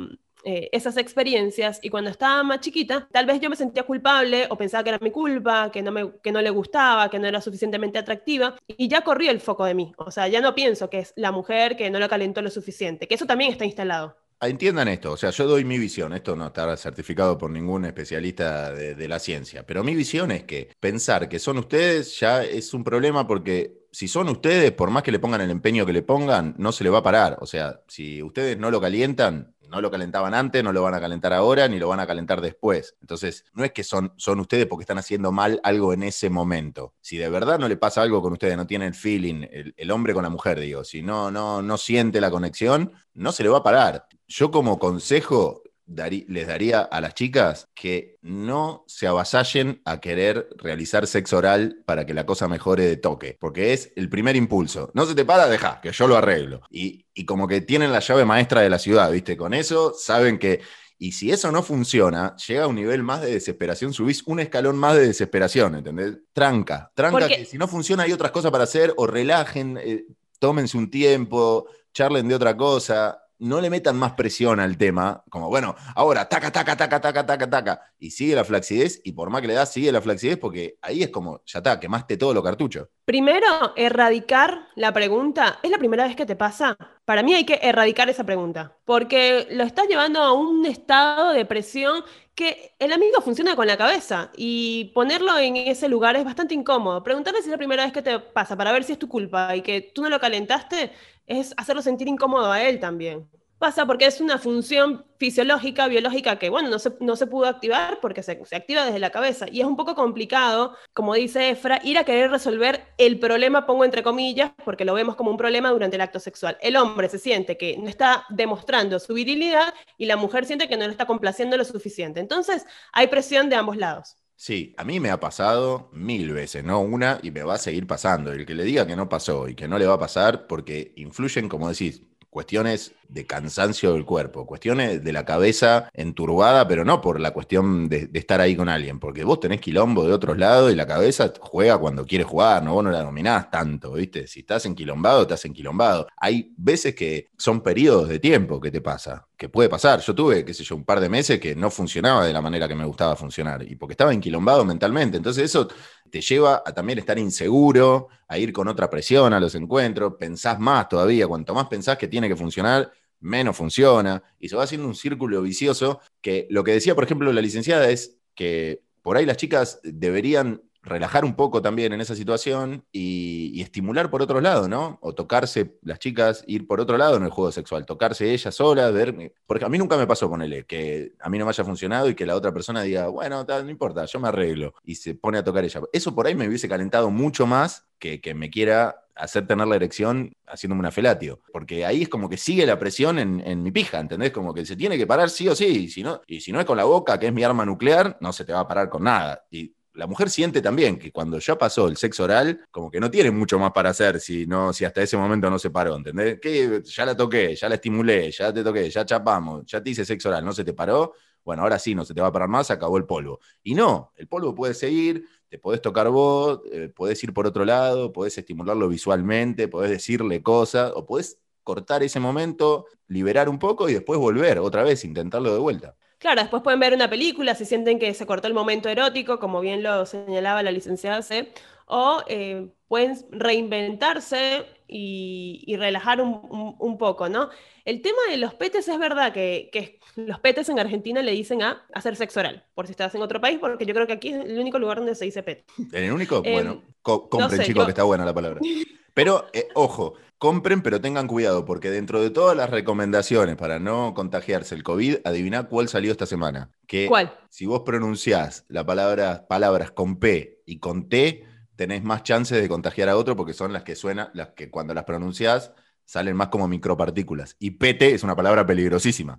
eh, 0.43 0.69
esas 0.71 0.97
experiencias 0.97 1.79
y 1.81 1.89
cuando 1.89 2.09
estaba 2.09 2.43
más 2.43 2.59
chiquita, 2.61 3.07
tal 3.11 3.25
vez 3.25 3.39
yo 3.39 3.49
me 3.49 3.55
sentía 3.55 3.83
culpable 3.83 4.47
o 4.49 4.57
pensaba 4.57 4.83
que 4.83 4.89
era 4.89 4.99
mi 5.01 5.11
culpa, 5.11 5.71
que 5.71 5.81
no, 5.81 5.91
me, 5.91 6.11
que 6.21 6.31
no 6.31 6.41
le 6.41 6.49
gustaba, 6.49 7.09
que 7.09 7.19
no 7.19 7.27
era 7.27 7.41
suficientemente 7.41 7.99
atractiva 7.99 8.55
y 8.67 8.87
ya 8.87 9.01
corrió 9.01 9.31
el 9.31 9.39
foco 9.39 9.65
de 9.65 9.73
mí. 9.73 9.93
O 9.97 10.11
sea, 10.11 10.27
ya 10.27 10.41
no 10.41 10.55
pienso 10.55 10.89
que 10.89 10.99
es 10.99 11.13
la 11.15 11.31
mujer 11.31 11.75
que 11.75 11.89
no 11.89 11.99
lo 11.99 12.09
calentó 12.09 12.41
lo 12.41 12.49
suficiente, 12.49 13.07
que 13.07 13.15
eso 13.15 13.25
también 13.25 13.51
está 13.51 13.65
instalado. 13.65 14.17
Entiendan 14.41 14.87
esto, 14.87 15.11
o 15.11 15.17
sea, 15.17 15.29
yo 15.29 15.45
doy 15.45 15.63
mi 15.63 15.77
visión, 15.77 16.13
esto 16.13 16.35
no 16.35 16.47
está 16.47 16.75
certificado 16.75 17.37
por 17.37 17.51
ningún 17.51 17.85
especialista 17.85 18.73
de 18.73 19.07
la 19.07 19.19
ciencia, 19.19 19.63
pero 19.67 19.83
mi 19.83 19.93
visión 19.93 20.31
es 20.31 20.45
que 20.45 20.69
pensar 20.79 21.29
que 21.29 21.37
son 21.37 21.59
ustedes 21.59 22.19
ya 22.19 22.43
es 22.43 22.73
un 22.73 22.83
problema 22.83 23.27
porque 23.27 23.81
si 23.91 24.07
son 24.07 24.29
ustedes, 24.29 24.71
por 24.71 24.89
más 24.89 25.03
que 25.03 25.11
le 25.11 25.19
pongan 25.19 25.41
el 25.41 25.51
empeño 25.51 25.85
que 25.85 25.93
le 25.93 26.01
pongan, 26.01 26.55
no 26.57 26.71
se 26.71 26.83
le 26.83 26.89
va 26.89 26.99
a 26.99 27.03
parar. 27.03 27.37
O 27.41 27.45
sea, 27.45 27.81
si 27.87 28.23
ustedes 28.23 28.57
no 28.57 28.71
lo 28.71 28.79
calientan, 28.79 29.53
no 29.71 29.79
lo 29.79 29.89
calentaban 29.89 30.33
antes, 30.33 30.63
no 30.63 30.73
lo 30.73 30.83
van 30.83 30.93
a 30.93 30.99
calentar 30.99 31.31
ahora, 31.31 31.67
ni 31.69 31.79
lo 31.79 31.87
van 31.87 32.01
a 32.01 32.05
calentar 32.05 32.41
después. 32.41 32.97
Entonces, 32.99 33.45
no 33.53 33.63
es 33.63 33.71
que 33.71 33.83
son, 33.85 34.13
son 34.17 34.41
ustedes 34.41 34.65
porque 34.67 34.83
están 34.83 34.97
haciendo 34.97 35.31
mal 35.31 35.61
algo 35.63 35.93
en 35.93 36.03
ese 36.03 36.29
momento. 36.29 36.93
Si 36.99 37.17
de 37.17 37.29
verdad 37.29 37.57
no 37.57 37.69
le 37.69 37.77
pasa 37.77 38.01
algo 38.01 38.21
con 38.21 38.33
ustedes, 38.33 38.57
no 38.57 38.67
tiene 38.67 38.85
el 38.85 38.93
feeling, 38.93 39.47
el, 39.49 39.73
el 39.77 39.91
hombre 39.91 40.13
con 40.13 40.23
la 40.23 40.29
mujer, 40.29 40.59
digo, 40.59 40.83
si 40.83 41.01
no, 41.01 41.31
no, 41.31 41.61
no 41.61 41.77
siente 41.77 42.19
la 42.19 42.29
conexión, 42.29 42.91
no 43.13 43.31
se 43.31 43.43
le 43.43 43.49
va 43.49 43.59
a 43.59 43.63
parar. 43.63 44.07
Yo 44.27 44.51
como 44.51 44.77
consejo 44.77 45.63
darí- 45.95 46.25
les 46.27 46.47
daría 46.47 46.81
a 46.81 47.01
las 47.01 47.13
chicas 47.13 47.69
que 47.73 48.17
no 48.21 48.83
se 48.87 49.07
avasallen 49.07 49.81
a 49.85 49.99
querer 49.99 50.49
realizar 50.57 51.07
sexo 51.07 51.37
oral 51.37 51.81
para 51.85 52.05
que 52.05 52.13
la 52.13 52.25
cosa 52.25 52.47
mejore 52.47 52.85
de 52.85 52.97
toque, 52.97 53.37
porque 53.39 53.73
es 53.73 53.91
el 53.95 54.09
primer 54.09 54.35
impulso. 54.35 54.91
No 54.93 55.05
se 55.05 55.15
te 55.15 55.25
para, 55.25 55.47
deja, 55.47 55.79
que 55.81 55.91
yo 55.91 56.07
lo 56.07 56.17
arreglo. 56.17 56.61
Y, 56.69 57.05
y 57.13 57.25
como 57.25 57.47
que 57.47 57.61
tienen 57.61 57.91
la 57.91 57.99
llave 57.99 58.25
maestra 58.25 58.61
de 58.61 58.69
la 58.69 58.79
ciudad, 58.79 59.11
¿viste? 59.11 59.35
Con 59.37 59.53
eso 59.53 59.93
saben 59.97 60.39
que... 60.39 60.61
Y 60.97 61.13
si 61.13 61.31
eso 61.31 61.51
no 61.51 61.63
funciona, 61.63 62.35
llega 62.47 62.65
a 62.65 62.67
un 62.67 62.75
nivel 62.75 63.01
más 63.01 63.21
de 63.21 63.31
desesperación, 63.31 63.91
subís 63.91 64.21
un 64.27 64.39
escalón 64.39 64.77
más 64.77 64.93
de 64.95 65.07
desesperación, 65.07 65.73
¿entendés? 65.73 66.19
Tranca, 66.31 66.91
tranca, 66.93 67.17
Porque- 67.21 67.37
que 67.37 67.45
si 67.45 67.57
no 67.57 67.67
funciona 67.67 68.03
hay 68.03 68.11
otras 68.13 68.29
cosas 68.29 68.51
para 68.51 68.65
hacer 68.65 68.93
o 68.97 69.07
relajen. 69.07 69.79
eh, 69.81 70.05
tómense 70.37 70.77
un 70.77 70.91
tiempo, 70.91 71.67
charlen 71.93 72.27
de 72.27 72.35
otra 72.35 72.55
cosa, 72.55 73.19
no 73.41 73.59
le 73.59 73.71
metan 73.71 73.97
más 73.97 74.13
presión 74.13 74.59
al 74.59 74.77
tema, 74.77 75.23
como 75.29 75.49
bueno, 75.49 75.75
ahora 75.95 76.29
taca, 76.29 76.51
taca, 76.51 76.77
taca, 76.77 77.01
taca, 77.01 77.25
taca, 77.25 77.49
taca, 77.49 77.81
y 77.97 78.11
sigue 78.11 78.35
la 78.35 78.45
flacidez, 78.45 79.01
y 79.03 79.13
por 79.13 79.31
más 79.31 79.41
que 79.41 79.47
le 79.47 79.55
das, 79.55 79.73
sigue 79.73 79.91
la 79.91 79.99
flacidez, 79.99 80.37
porque 80.37 80.77
ahí 80.81 81.01
es 81.01 81.09
como, 81.09 81.41
ya 81.45 81.57
está, 81.57 81.79
quemaste 81.79 82.17
todo 82.17 82.35
lo 82.35 82.43
cartucho. 82.43 82.89
Primero, 83.03 83.73
erradicar 83.75 84.67
la 84.75 84.93
pregunta. 84.93 85.59
¿Es 85.63 85.71
la 85.71 85.79
primera 85.79 86.05
vez 86.05 86.15
que 86.15 86.27
te 86.27 86.35
pasa? 86.35 86.77
Para 87.03 87.23
mí 87.23 87.33
hay 87.33 87.43
que 87.43 87.59
erradicar 87.63 88.07
esa 88.09 88.23
pregunta, 88.23 88.77
porque 88.85 89.47
lo 89.49 89.63
estás 89.63 89.87
llevando 89.87 90.21
a 90.21 90.33
un 90.33 90.65
estado 90.67 91.33
de 91.33 91.43
presión 91.43 92.03
que 92.35 92.75
el 92.79 92.93
amigo 92.93 93.21
funciona 93.21 93.55
con 93.55 93.67
la 93.67 93.75
cabeza 93.75 94.31
y 94.37 94.91
ponerlo 94.93 95.37
en 95.37 95.57
ese 95.57 95.89
lugar 95.89 96.15
es 96.15 96.23
bastante 96.23 96.53
incómodo. 96.53 97.03
Preguntarle 97.03 97.41
si 97.41 97.47
es 97.47 97.51
la 97.51 97.57
primera 97.57 97.83
vez 97.83 97.91
que 97.91 98.01
te 98.01 98.19
pasa 98.19 98.55
para 98.55 98.71
ver 98.71 98.83
si 98.83 98.93
es 98.93 98.99
tu 98.99 99.09
culpa 99.09 99.55
y 99.55 99.61
que 99.61 99.91
tú 99.93 100.01
no 100.01 100.09
lo 100.09 100.19
calentaste 100.19 100.91
es 101.39 101.53
hacerlo 101.57 101.81
sentir 101.81 102.07
incómodo 102.07 102.51
a 102.51 102.61
él 102.63 102.79
también. 102.79 103.29
Pasa 103.57 103.85
porque 103.85 104.07
es 104.07 104.19
una 104.19 104.39
función 104.39 105.05
fisiológica, 105.19 105.87
biológica, 105.87 106.39
que 106.39 106.49
bueno, 106.49 106.67
no 106.69 106.79
se, 106.79 106.93
no 106.99 107.15
se 107.15 107.27
pudo 107.27 107.45
activar 107.45 107.99
porque 108.01 108.23
se, 108.23 108.43
se, 108.43 108.55
activa 108.55 108.85
desde 108.85 108.97
la 108.97 109.11
cabeza. 109.11 109.45
Y 109.51 109.61
es 109.61 109.67
un 109.67 109.75
poco 109.75 109.93
complicado, 109.93 110.75
como 110.93 111.13
dice 111.13 111.51
Efra, 111.51 111.79
ir 111.83 111.99
a 111.99 112.03
querer 112.03 112.31
resolver 112.31 112.87
el 112.97 113.19
problema, 113.19 113.67
pongo 113.67 113.85
entre 113.85 114.01
comillas, 114.01 114.51
porque 114.65 114.83
lo 114.83 114.95
vemos 114.95 115.15
como 115.15 115.29
un 115.29 115.37
problema 115.37 115.69
durante 115.69 115.95
el 115.95 116.01
acto 116.01 116.19
sexual. 116.19 116.57
El 116.59 116.75
hombre 116.75 117.07
se 117.07 117.19
siente 117.19 117.55
que 117.55 117.77
no 117.77 117.87
está 117.87 118.25
demostrando 118.29 118.99
su 118.99 119.13
virilidad 119.13 119.75
y 119.95 120.07
la 120.07 120.17
mujer 120.17 120.45
siente 120.45 120.67
que 120.67 120.75
no 120.75 120.85
lo 120.85 120.91
está 120.91 121.05
complaciendo 121.05 121.55
lo 121.55 121.63
suficiente. 121.63 122.19
Entonces, 122.19 122.65
hay 122.93 123.07
presión 123.07 123.47
de 123.47 123.57
ambos 123.57 123.77
lados. 123.77 124.20
Sí, 124.43 124.73
a 124.77 124.83
mí 124.83 124.99
me 124.99 125.11
ha 125.11 125.19
pasado 125.19 125.91
mil 125.93 126.31
veces, 126.33 126.63
no 126.63 126.79
una, 126.81 127.19
y 127.21 127.29
me 127.29 127.43
va 127.43 127.53
a 127.55 127.57
seguir 127.59 127.85
pasando. 127.85 128.31
El 128.31 128.47
que 128.47 128.55
le 128.55 128.63
diga 128.63 128.87
que 128.87 128.95
no 128.95 129.07
pasó 129.07 129.47
y 129.47 129.53
que 129.53 129.67
no 129.67 129.77
le 129.77 129.85
va 129.85 129.93
a 129.93 129.99
pasar, 129.99 130.47
porque 130.47 130.93
influyen, 130.95 131.47
como 131.47 131.69
decís, 131.69 132.01
cuestiones 132.31 132.93
de 133.09 133.25
cansancio 133.25 133.93
del 133.93 134.05
cuerpo, 134.05 134.47
cuestiones 134.47 135.03
de 135.03 135.11
la 135.11 135.25
cabeza 135.25 135.89
enturbada, 135.93 136.65
pero 136.65 136.85
no 136.85 137.01
por 137.01 137.19
la 137.19 137.31
cuestión 137.31 137.89
de, 137.89 138.09
estar 138.13 138.39
ahí 138.39 138.55
con 138.55 138.69
alguien, 138.69 138.99
porque 138.99 139.25
vos 139.25 139.41
tenés 139.41 139.59
quilombo 139.59 140.05
de 140.05 140.13
otros 140.13 140.37
lados 140.37 140.71
y 140.71 140.75
la 140.75 140.87
cabeza 140.87 141.33
juega 141.41 141.77
cuando 141.77 142.05
quiere 142.05 142.23
jugar, 142.23 142.63
no 142.63 142.73
vos 142.73 142.85
no 142.85 142.89
la 142.89 143.03
dominás 143.03 143.51
tanto, 143.51 143.91
¿viste? 143.93 144.27
Si 144.27 144.39
estás 144.39 144.65
enquilombado, 144.65 145.23
estás 145.23 145.43
enquilombado. 145.43 146.07
Hay 146.15 146.53
veces 146.55 146.95
que 146.95 147.27
son 147.37 147.61
periodos 147.61 148.07
de 148.07 148.19
tiempo 148.19 148.61
que 148.61 148.71
te 148.71 148.79
pasa, 148.79 149.27
que 149.35 149.49
puede 149.49 149.67
pasar. 149.67 149.99
Yo 149.99 150.15
tuve, 150.15 150.45
qué 150.45 150.53
sé 150.53 150.63
yo, 150.63 150.77
un 150.77 150.85
par 150.85 151.01
de 151.01 151.09
meses 151.09 151.37
que 151.37 151.53
no 151.53 151.69
funcionaba 151.69 152.25
de 152.25 152.31
la 152.31 152.41
manera 152.41 152.69
que 152.69 152.75
me 152.75 152.85
gustaba 152.85 153.17
funcionar, 153.17 153.69
y 153.69 153.75
porque 153.75 153.93
estaba 153.93 154.13
enquilombado 154.13 154.63
mentalmente. 154.63 155.17
Entonces 155.17 155.43
eso 155.43 155.67
te 156.11 156.21
lleva 156.21 156.61
a 156.65 156.73
también 156.73 156.99
estar 156.99 157.17
inseguro, 157.17 158.09
a 158.27 158.37
ir 158.37 158.53
con 158.53 158.67
otra 158.67 158.89
presión 158.89 159.33
a 159.33 159.39
los 159.39 159.55
encuentros, 159.55 160.15
pensás 160.19 160.59
más 160.59 160.87
todavía, 160.89 161.27
cuanto 161.27 161.53
más 161.53 161.67
pensás 161.67 161.97
que 161.97 162.07
tiene 162.07 162.27
que 162.27 162.35
funcionar, 162.35 162.91
menos 163.21 163.55
funciona, 163.55 164.21
y 164.39 164.49
se 164.49 164.55
va 164.55 164.63
haciendo 164.63 164.87
un 164.87 164.95
círculo 164.95 165.41
vicioso 165.41 166.01
que 166.21 166.47
lo 166.49 166.63
que 166.63 166.73
decía, 166.73 166.95
por 166.95 167.03
ejemplo, 167.03 167.31
la 167.31 167.41
licenciada 167.41 167.89
es 167.89 168.19
que 168.35 168.83
por 169.01 169.17
ahí 169.17 169.25
las 169.25 169.37
chicas 169.37 169.79
deberían 169.83 170.61
relajar 170.83 171.23
un 171.25 171.35
poco 171.35 171.61
también 171.61 171.93
en 171.93 172.01
esa 172.01 172.15
situación 172.15 172.83
y, 172.91 173.61
estimular 173.61 174.09
por 174.09 174.23
otro 174.23 174.41
lado, 174.41 174.67
¿no? 174.67 174.97
O 175.01 175.13
tocarse 175.13 175.77
las 175.83 175.99
chicas, 175.99 176.43
ir 176.47 176.65
por 176.65 176.81
otro 176.81 176.97
lado 176.97 177.17
en 177.17 177.23
el 177.23 177.29
juego 177.29 177.51
sexual, 177.51 177.85
tocarse 177.85 178.33
ellas 178.33 178.55
solas, 178.55 178.91
ver. 178.91 179.33
Porque 179.45 179.65
a 179.65 179.69
mí 179.69 179.77
nunca 179.77 179.97
me 179.97 180.07
pasó 180.07 180.29
con 180.29 180.41
él, 180.41 180.65
que 180.65 181.13
a 181.19 181.29
mí 181.29 181.37
no 181.37 181.45
me 181.45 181.49
haya 181.49 181.63
funcionado 181.63 182.09
y 182.09 182.15
que 182.15 182.25
la 182.25 182.35
otra 182.35 182.51
persona 182.51 182.81
diga, 182.81 183.07
bueno, 183.07 183.45
no 183.47 183.69
importa, 183.69 184.05
yo 184.05 184.19
me 184.19 184.29
arreglo. 184.29 184.73
Y 184.83 184.95
se 184.95 185.13
pone 185.13 185.37
a 185.37 185.43
tocar 185.43 185.63
ella. 185.63 185.81
Eso 185.93 186.15
por 186.15 186.25
ahí 186.25 186.33
me 186.33 186.47
hubiese 186.47 186.67
calentado 186.67 187.11
mucho 187.11 187.45
más 187.45 187.85
que, 187.99 188.19
que 188.19 188.33
me 188.33 188.49
quiera 188.49 189.05
hacer 189.15 189.45
tener 189.45 189.67
la 189.67 189.75
erección 189.75 190.33
haciéndome 190.47 190.79
una 190.79 190.91
felatio. 190.91 191.41
Porque 191.53 191.85
ahí 191.85 192.01
es 192.03 192.09
como 192.09 192.27
que 192.27 192.37
sigue 192.37 192.65
la 192.65 192.79
presión 192.79 193.19
en, 193.19 193.41
en, 193.45 193.61
mi 193.61 193.71
pija, 193.71 193.99
¿entendés? 193.99 194.31
Como 194.31 194.53
que 194.53 194.65
se 194.65 194.75
tiene 194.75 194.97
que 194.97 195.05
parar 195.05 195.29
sí 195.29 195.47
o 195.47 195.55
sí. 195.55 195.65
Y 195.65 195.89
si, 195.89 196.01
no, 196.01 196.21
y 196.25 196.41
si 196.41 196.51
no 196.51 196.59
es 196.59 196.65
con 196.65 196.77
la 196.77 196.85
boca, 196.85 197.19
que 197.19 197.27
es 197.27 197.33
mi 197.33 197.43
arma 197.43 197.65
nuclear, 197.65 198.17
no 198.19 198.33
se 198.33 198.43
te 198.43 198.53
va 198.53 198.61
a 198.61 198.67
parar 198.67 198.89
con 198.89 199.03
nada. 199.03 199.45
Y 199.51 199.75
la 199.93 200.07
mujer 200.07 200.29
siente 200.29 200.61
también 200.61 200.97
que 200.97 201.11
cuando 201.11 201.39
ya 201.39 201.57
pasó 201.57 201.87
el 201.87 201.97
sexo 201.97 202.23
oral, 202.23 202.65
como 202.71 202.89
que 202.89 202.99
no 202.99 203.11
tiene 203.11 203.31
mucho 203.31 203.59
más 203.59 203.71
para 203.71 203.89
hacer 203.89 204.19
si, 204.19 204.45
no, 204.47 204.73
si 204.73 204.85
hasta 204.85 205.01
ese 205.01 205.17
momento 205.17 205.49
no 205.49 205.59
se 205.59 205.69
paró, 205.69 205.95
¿entendés? 205.95 206.39
Que 206.39 206.81
ya 206.83 207.05
la 207.05 207.15
toqué, 207.15 207.55
ya 207.55 207.67
la 207.69 207.75
estimulé, 207.75 208.31
ya 208.31 208.53
te 208.53 208.63
toqué, 208.63 208.89
ya 208.89 209.05
chapamos, 209.05 209.65
ya 209.65 209.81
te 209.83 209.89
hice 209.89 210.05
sexo 210.05 210.29
oral, 210.29 210.45
no 210.45 210.53
se 210.53 210.63
te 210.63 210.73
paró, 210.73 211.13
bueno, 211.43 211.63
ahora 211.63 211.79
sí, 211.79 211.95
no 211.95 212.05
se 212.05 212.13
te 212.13 212.21
va 212.21 212.27
a 212.27 212.31
parar 212.31 212.47
más, 212.49 212.71
acabó 212.71 212.97
el 212.97 213.05
polvo. 213.05 213.39
Y 213.63 213.73
no, 213.73 214.11
el 214.15 214.27
polvo 214.27 214.53
puede 214.53 214.73
seguir, 214.73 215.25
te 215.49 215.57
podés 215.57 215.81
tocar 215.81 216.09
vos, 216.09 216.61
eh, 216.71 216.89
podés 216.95 217.23
ir 217.23 217.33
por 217.33 217.47
otro 217.47 217.65
lado, 217.65 218.13
podés 218.13 218.37
estimularlo 218.37 218.87
visualmente, 218.87 219.67
podés 219.67 219.91
decirle 219.91 220.41
cosas, 220.43 220.91
o 220.95 221.05
podés 221.05 221.39
cortar 221.63 222.03
ese 222.03 222.19
momento, 222.19 222.85
liberar 223.07 223.49
un 223.49 223.59
poco 223.59 223.89
y 223.89 223.93
después 223.93 224.19
volver 224.19 224.59
otra 224.59 224.83
vez, 224.83 225.03
intentarlo 225.03 225.53
de 225.53 225.59
vuelta. 225.59 225.95
Claro, 226.21 226.39
después 226.39 226.61
pueden 226.61 226.79
ver 226.79 226.93
una 226.93 227.09
película 227.09 227.55
si 227.55 227.65
sienten 227.65 227.97
que 227.97 228.13
se 228.13 228.27
cortó 228.27 228.47
el 228.47 228.53
momento 228.53 228.89
erótico, 228.89 229.39
como 229.39 229.59
bien 229.59 229.81
lo 229.81 230.05
señalaba 230.05 230.61
la 230.61 230.69
licenciada 230.69 231.23
C, 231.23 231.51
o 231.87 232.21
eh, 232.27 232.67
pueden 232.87 233.17
reinventarse 233.31 234.67
y, 234.87 235.63
y 235.65 235.77
relajar 235.77 236.21
un, 236.21 236.39
un, 236.51 236.75
un, 236.77 236.97
poco, 236.99 237.27
¿no? 237.27 237.49
El 237.85 238.03
tema 238.03 238.19
de 238.29 238.37
los 238.37 238.53
petes 238.53 238.87
es 238.87 238.99
verdad 238.99 239.33
que, 239.33 239.71
que, 239.73 239.99
los 240.15 240.39
petes 240.39 240.69
en 240.69 240.77
Argentina 240.77 241.23
le 241.23 241.31
dicen 241.31 241.63
a 241.63 241.87
hacer 241.91 242.15
sexo 242.15 242.41
oral, 242.41 242.65
por 242.75 242.85
si 242.85 242.91
estás 242.91 243.15
en 243.15 243.23
otro 243.23 243.41
país, 243.41 243.57
porque 243.59 243.87
yo 243.87 243.93
creo 243.95 244.05
que 244.05 244.13
aquí 244.13 244.29
es 244.29 244.45
el 244.45 244.59
único 244.59 244.77
lugar 244.77 244.97
donde 244.97 245.15
se 245.15 245.25
dice 245.25 245.41
pet. 245.41 245.65
¿En 245.91 246.03
el 246.03 246.11
único? 246.11 246.43
Eh, 246.45 246.53
bueno, 246.53 246.83
co 247.01 247.29
compren 247.29 247.49
no 247.49 247.57
sé, 247.57 247.63
chicos 247.63 247.81
yo... 247.81 247.85
que 247.87 247.91
está 247.91 248.03
buena 248.03 248.25
la 248.25 248.33
palabra. 248.33 248.61
Pero, 249.13 249.47
eh, 249.53 249.67
ojo, 249.73 250.15
compren, 250.37 250.81
pero 250.81 250.99
tengan 250.99 251.27
cuidado, 251.27 251.65
porque 251.65 251.91
dentro 251.91 252.21
de 252.21 252.29
todas 252.29 252.57
las 252.57 252.69
recomendaciones 252.69 253.55
para 253.55 253.79
no 253.79 254.13
contagiarse 254.13 254.73
el 254.75 254.83
COVID, 254.83 255.17
adivina 255.23 255.67
cuál 255.67 255.87
salió 255.87 256.11
esta 256.11 256.25
semana. 256.25 256.71
Que 256.87 257.07
¿Cuál? 257.07 257.37
Si 257.49 257.65
vos 257.65 257.81
pronunciás 257.85 258.65
la 258.67 258.85
palabra, 258.85 259.47
palabras 259.47 259.91
con 259.91 260.17
P 260.17 260.61
y 260.65 260.79
con 260.79 261.09
T, 261.09 261.45
tenés 261.75 262.03
más 262.03 262.23
chances 262.23 262.61
de 262.61 262.67
contagiar 262.67 263.09
a 263.09 263.17
otro 263.17 263.35
porque 263.35 263.53
son 263.53 263.73
las 263.73 263.83
que 263.83 263.95
suenan, 263.95 264.29
las 264.33 264.49
que 264.49 264.69
cuando 264.69 264.93
las 264.93 265.03
pronunciás 265.03 265.73
salen 266.05 266.35
más 266.35 266.49
como 266.49 266.67
micropartículas. 266.67 267.55
Y 267.59 267.71
PT 267.71 268.13
es 268.13 268.23
una 268.23 268.35
palabra 268.35 268.65
peligrosísima. 268.65 269.37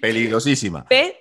peligrosísima. 0.00 0.84
P, 0.84 1.16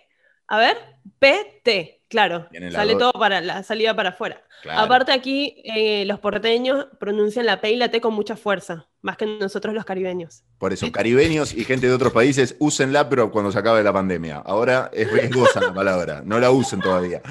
a 0.47 0.57
ver, 0.59 0.77
PT. 1.19 2.04
Claro, 2.15 2.47
sale 2.71 2.95
todo 2.95 3.11
para 3.11 3.41
la 3.41 3.61
salida 3.61 3.93
para 3.93 4.09
afuera. 4.09 4.41
Claro. 4.61 4.79
Aparte 4.79 5.11
aquí 5.11 5.61
eh, 5.65 6.05
los 6.05 6.19
porteños 6.21 6.87
pronuncian 6.97 7.45
la 7.45 7.59
P 7.59 7.71
y 7.71 7.75
la 7.75 7.91
T 7.91 7.99
con 7.99 8.13
mucha 8.13 8.37
fuerza, 8.37 8.87
más 9.01 9.17
que 9.17 9.25
nosotros 9.25 9.75
los 9.75 9.83
caribeños. 9.83 10.45
Por 10.57 10.71
eso, 10.71 10.89
caribeños 10.93 11.53
y 11.53 11.65
gente 11.65 11.87
de 11.87 11.93
otros 11.93 12.13
países, 12.13 12.55
úsenla, 12.59 13.09
pero 13.09 13.31
cuando 13.31 13.51
se 13.51 13.59
acabe 13.59 13.83
la 13.83 13.91
pandemia. 13.91 14.37
Ahora 14.37 14.89
es 14.93 15.11
riesgosa 15.11 15.59
la 15.59 15.73
palabra, 15.73 16.21
no 16.23 16.39
la 16.39 16.51
usen 16.51 16.79
todavía. 16.79 17.21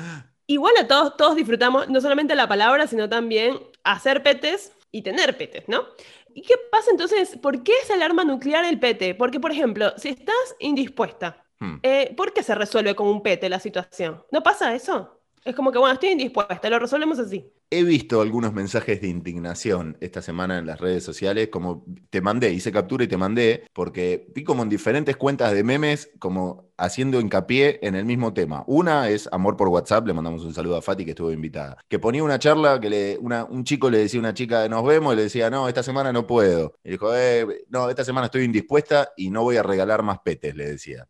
Igual 0.47 0.75
a 0.79 0.87
todos, 0.87 1.17
todos 1.17 1.35
disfrutamos 1.35 1.88
no 1.88 2.03
solamente 2.03 2.35
la 2.35 2.47
palabra, 2.47 2.87
sino 2.87 3.09
también 3.09 3.59
hacer 3.85 4.23
petes 4.23 4.73
y 4.93 5.00
tener 5.00 5.38
petes, 5.38 5.64
¿no? 5.67 5.85
¿Y 6.35 6.43
qué 6.43 6.55
pasa 6.71 6.91
entonces? 6.91 7.38
¿Por 7.41 7.62
qué 7.62 7.73
es 7.83 7.88
el 7.88 8.03
arma 8.03 8.25
nuclear 8.25 8.67
el 8.67 8.79
pete? 8.79 9.14
Porque, 9.14 9.41
por 9.41 9.53
ejemplo, 9.53 9.95
si 9.97 10.11
estás 10.11 10.35
indispuesta, 10.59 11.44
Hmm. 11.61 11.77
Eh, 11.83 12.15
¿Por 12.17 12.33
qué 12.33 12.43
se 12.43 12.55
resuelve 12.55 12.95
con 12.95 13.09
un 13.09 13.23
pete 13.23 13.49
la 13.49 13.61
situación? 13.61 14.23
¿No 14.31 14.43
pasa 14.43 14.75
eso? 14.75 15.21
Es 15.45 15.55
como 15.55 15.71
que, 15.71 15.79
bueno, 15.79 15.93
estoy 15.93 16.09
indispuesta, 16.09 16.71
lo 16.71 16.79
resolvemos 16.79 17.19
así. 17.19 17.45
He 17.69 17.83
visto 17.83 18.23
algunos 18.23 18.55
mensajes 18.55 19.03
de 19.03 19.09
indignación 19.09 19.99
esta 20.01 20.23
semana 20.23 20.59
en 20.59 20.65
las 20.65 20.81
redes 20.81 21.05
sociales, 21.05 21.49
como 21.49 21.85
te 22.09 22.23
mandé, 22.23 22.51
hice 22.51 22.73
captura 22.73 23.05
y 23.05 23.09
te 23.09 23.19
mandé, 23.19 23.65
porque 23.75 24.27
vi 24.35 24.43
como 24.43 24.63
en 24.63 24.71
diferentes 24.71 25.17
cuentas 25.19 25.53
de 25.53 25.63
memes, 25.63 26.11
como 26.19 26.71
haciendo 26.79 27.21
hincapié 27.21 27.79
en 27.83 27.95
el 27.95 28.07
mismo 28.07 28.33
tema. 28.33 28.65
Una 28.67 29.11
es 29.11 29.29
Amor 29.33 29.57
por 29.57 29.69
WhatsApp, 29.69 30.07
le 30.07 30.15
mandamos 30.15 30.45
un 30.45 30.55
saludo 30.55 30.77
a 30.77 30.83
Fati 30.83 31.05
que 31.05 31.11
estuvo 31.11 31.31
invitada, 31.31 31.77
que 31.89 31.99
ponía 31.99 32.25
una 32.25 32.39
charla 32.39 32.81
que 32.81 32.89
le, 32.89 33.19
una, 33.19 33.45
un 33.45 33.65
chico 33.65 33.91
le 33.91 33.99
decía 33.99 34.21
a 34.21 34.23
una 34.23 34.35
chica, 34.35 34.67
nos 34.71 34.85
vemos, 34.85 35.13
y 35.13 35.17
le 35.17 35.23
decía, 35.25 35.51
no, 35.51 35.69
esta 35.69 35.83
semana 35.83 36.11
no 36.11 36.27
puedo. 36.27 36.79
Y 36.83 36.93
dijo, 36.93 37.15
eh, 37.15 37.67
no, 37.69 37.91
esta 37.91 38.05
semana 38.05 38.27
estoy 38.27 38.45
indispuesta 38.45 39.11
y 39.15 39.29
no 39.29 39.43
voy 39.43 39.59
a 39.59 39.63
regalar 39.63 40.03
más 40.03 40.21
petes, 40.21 40.55
le 40.55 40.71
decía. 40.71 41.07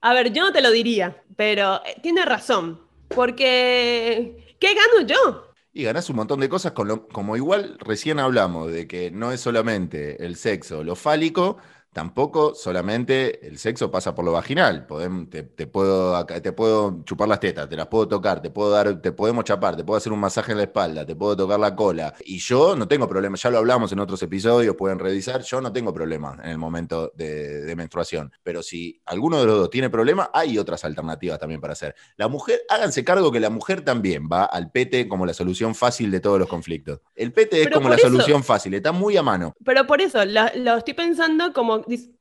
A 0.00 0.14
ver, 0.14 0.32
yo 0.32 0.42
no 0.44 0.52
te 0.52 0.60
lo 0.60 0.70
diría, 0.70 1.22
pero 1.36 1.84
eh, 1.84 1.96
tiene 2.02 2.24
razón, 2.24 2.80
porque 3.08 4.56
¿qué 4.60 4.74
gano 4.74 5.06
yo? 5.06 5.54
Y 5.72 5.84
ganás 5.84 6.10
un 6.10 6.16
montón 6.16 6.40
de 6.40 6.48
cosas, 6.48 6.72
con 6.72 6.88
lo, 6.88 7.08
como 7.08 7.36
igual 7.36 7.76
recién 7.78 8.18
hablamos, 8.18 8.72
de 8.72 8.88
que 8.88 9.10
no 9.10 9.32
es 9.32 9.40
solamente 9.40 10.24
el 10.24 10.36
sexo, 10.36 10.82
lo 10.82 10.96
fálico, 10.96 11.58
tampoco 11.92 12.54
solamente 12.54 13.46
el 13.46 13.58
sexo 13.58 13.90
pasa 13.90 14.14
por 14.14 14.24
lo 14.24 14.32
vaginal. 14.32 14.86
te, 15.28 15.66
puedo, 15.66 16.24
te 16.26 16.52
puedo 16.52 17.02
chupar 17.04 17.28
las 17.28 17.40
tetas, 17.40 17.68
te 17.68 17.76
las 17.76 17.86
puedo 17.86 18.06
tocar, 18.08 18.40
te 18.40 18.50
puedo 18.50 18.70
dar, 18.70 19.00
te 19.00 19.12
podemos 19.12 19.44
chapar, 19.44 19.76
te 19.76 19.84
puedo 19.84 19.98
hacer 19.98 20.12
un 20.12 20.20
masaje 20.20 20.52
en 20.52 20.58
la 20.58 20.64
espalda, 20.64 21.04
te 21.04 21.16
puedo 21.16 21.36
tocar 21.36 21.58
la 21.58 21.74
cola. 21.74 22.14
Y 22.24 22.38
yo 22.38 22.76
no 22.76 22.86
tengo 22.86 23.08
problema, 23.08 23.36
ya 23.36 23.50
lo 23.50 23.58
hablamos 23.58 23.92
en 23.92 24.00
otros 24.00 24.22
episodios, 24.22 24.76
pueden 24.76 24.98
revisar, 24.98 25.42
yo 25.42 25.60
no 25.60 25.72
tengo 25.72 25.92
problema 25.92 26.38
en 26.42 26.50
el 26.50 26.58
momento 26.58 27.12
de, 27.14 27.74
menstruación. 27.76 28.32
Pero 28.42 28.62
si 28.62 29.00
alguno 29.06 29.38
de 29.40 29.46
los 29.46 29.56
dos 29.56 29.70
tiene 29.70 29.88
problema, 29.88 30.30
hay 30.32 30.58
otras 30.58 30.84
alternativas 30.84 31.38
también 31.38 31.60
para 31.60 31.74
hacer. 31.74 31.94
La 32.16 32.28
mujer, 32.28 32.60
háganse 32.68 33.04
cargo 33.04 33.30
que 33.30 33.40
la 33.40 33.50
mujer 33.50 33.82
también 33.82 34.28
va 34.30 34.44
al 34.44 34.70
pete 34.70 35.08
como 35.08 35.26
la 35.26 35.34
solución 35.34 35.74
fácil 35.74 36.10
de 36.10 36.20
todos 36.20 36.38
los 36.38 36.48
conflictos. 36.48 37.00
El 37.14 37.32
pete 37.32 37.62
es 37.62 37.70
como 37.70 37.88
la 37.88 37.98
solución 37.98 38.42
fácil, 38.42 38.74
está 38.74 38.92
muy 38.92 39.16
a 39.16 39.22
mano. 39.22 39.54
Pero 39.64 39.86
por 39.86 40.00
eso, 40.00 40.24
lo 40.24 40.76
estoy 40.76 40.94
pensando 40.94 41.52
como 41.52 41.77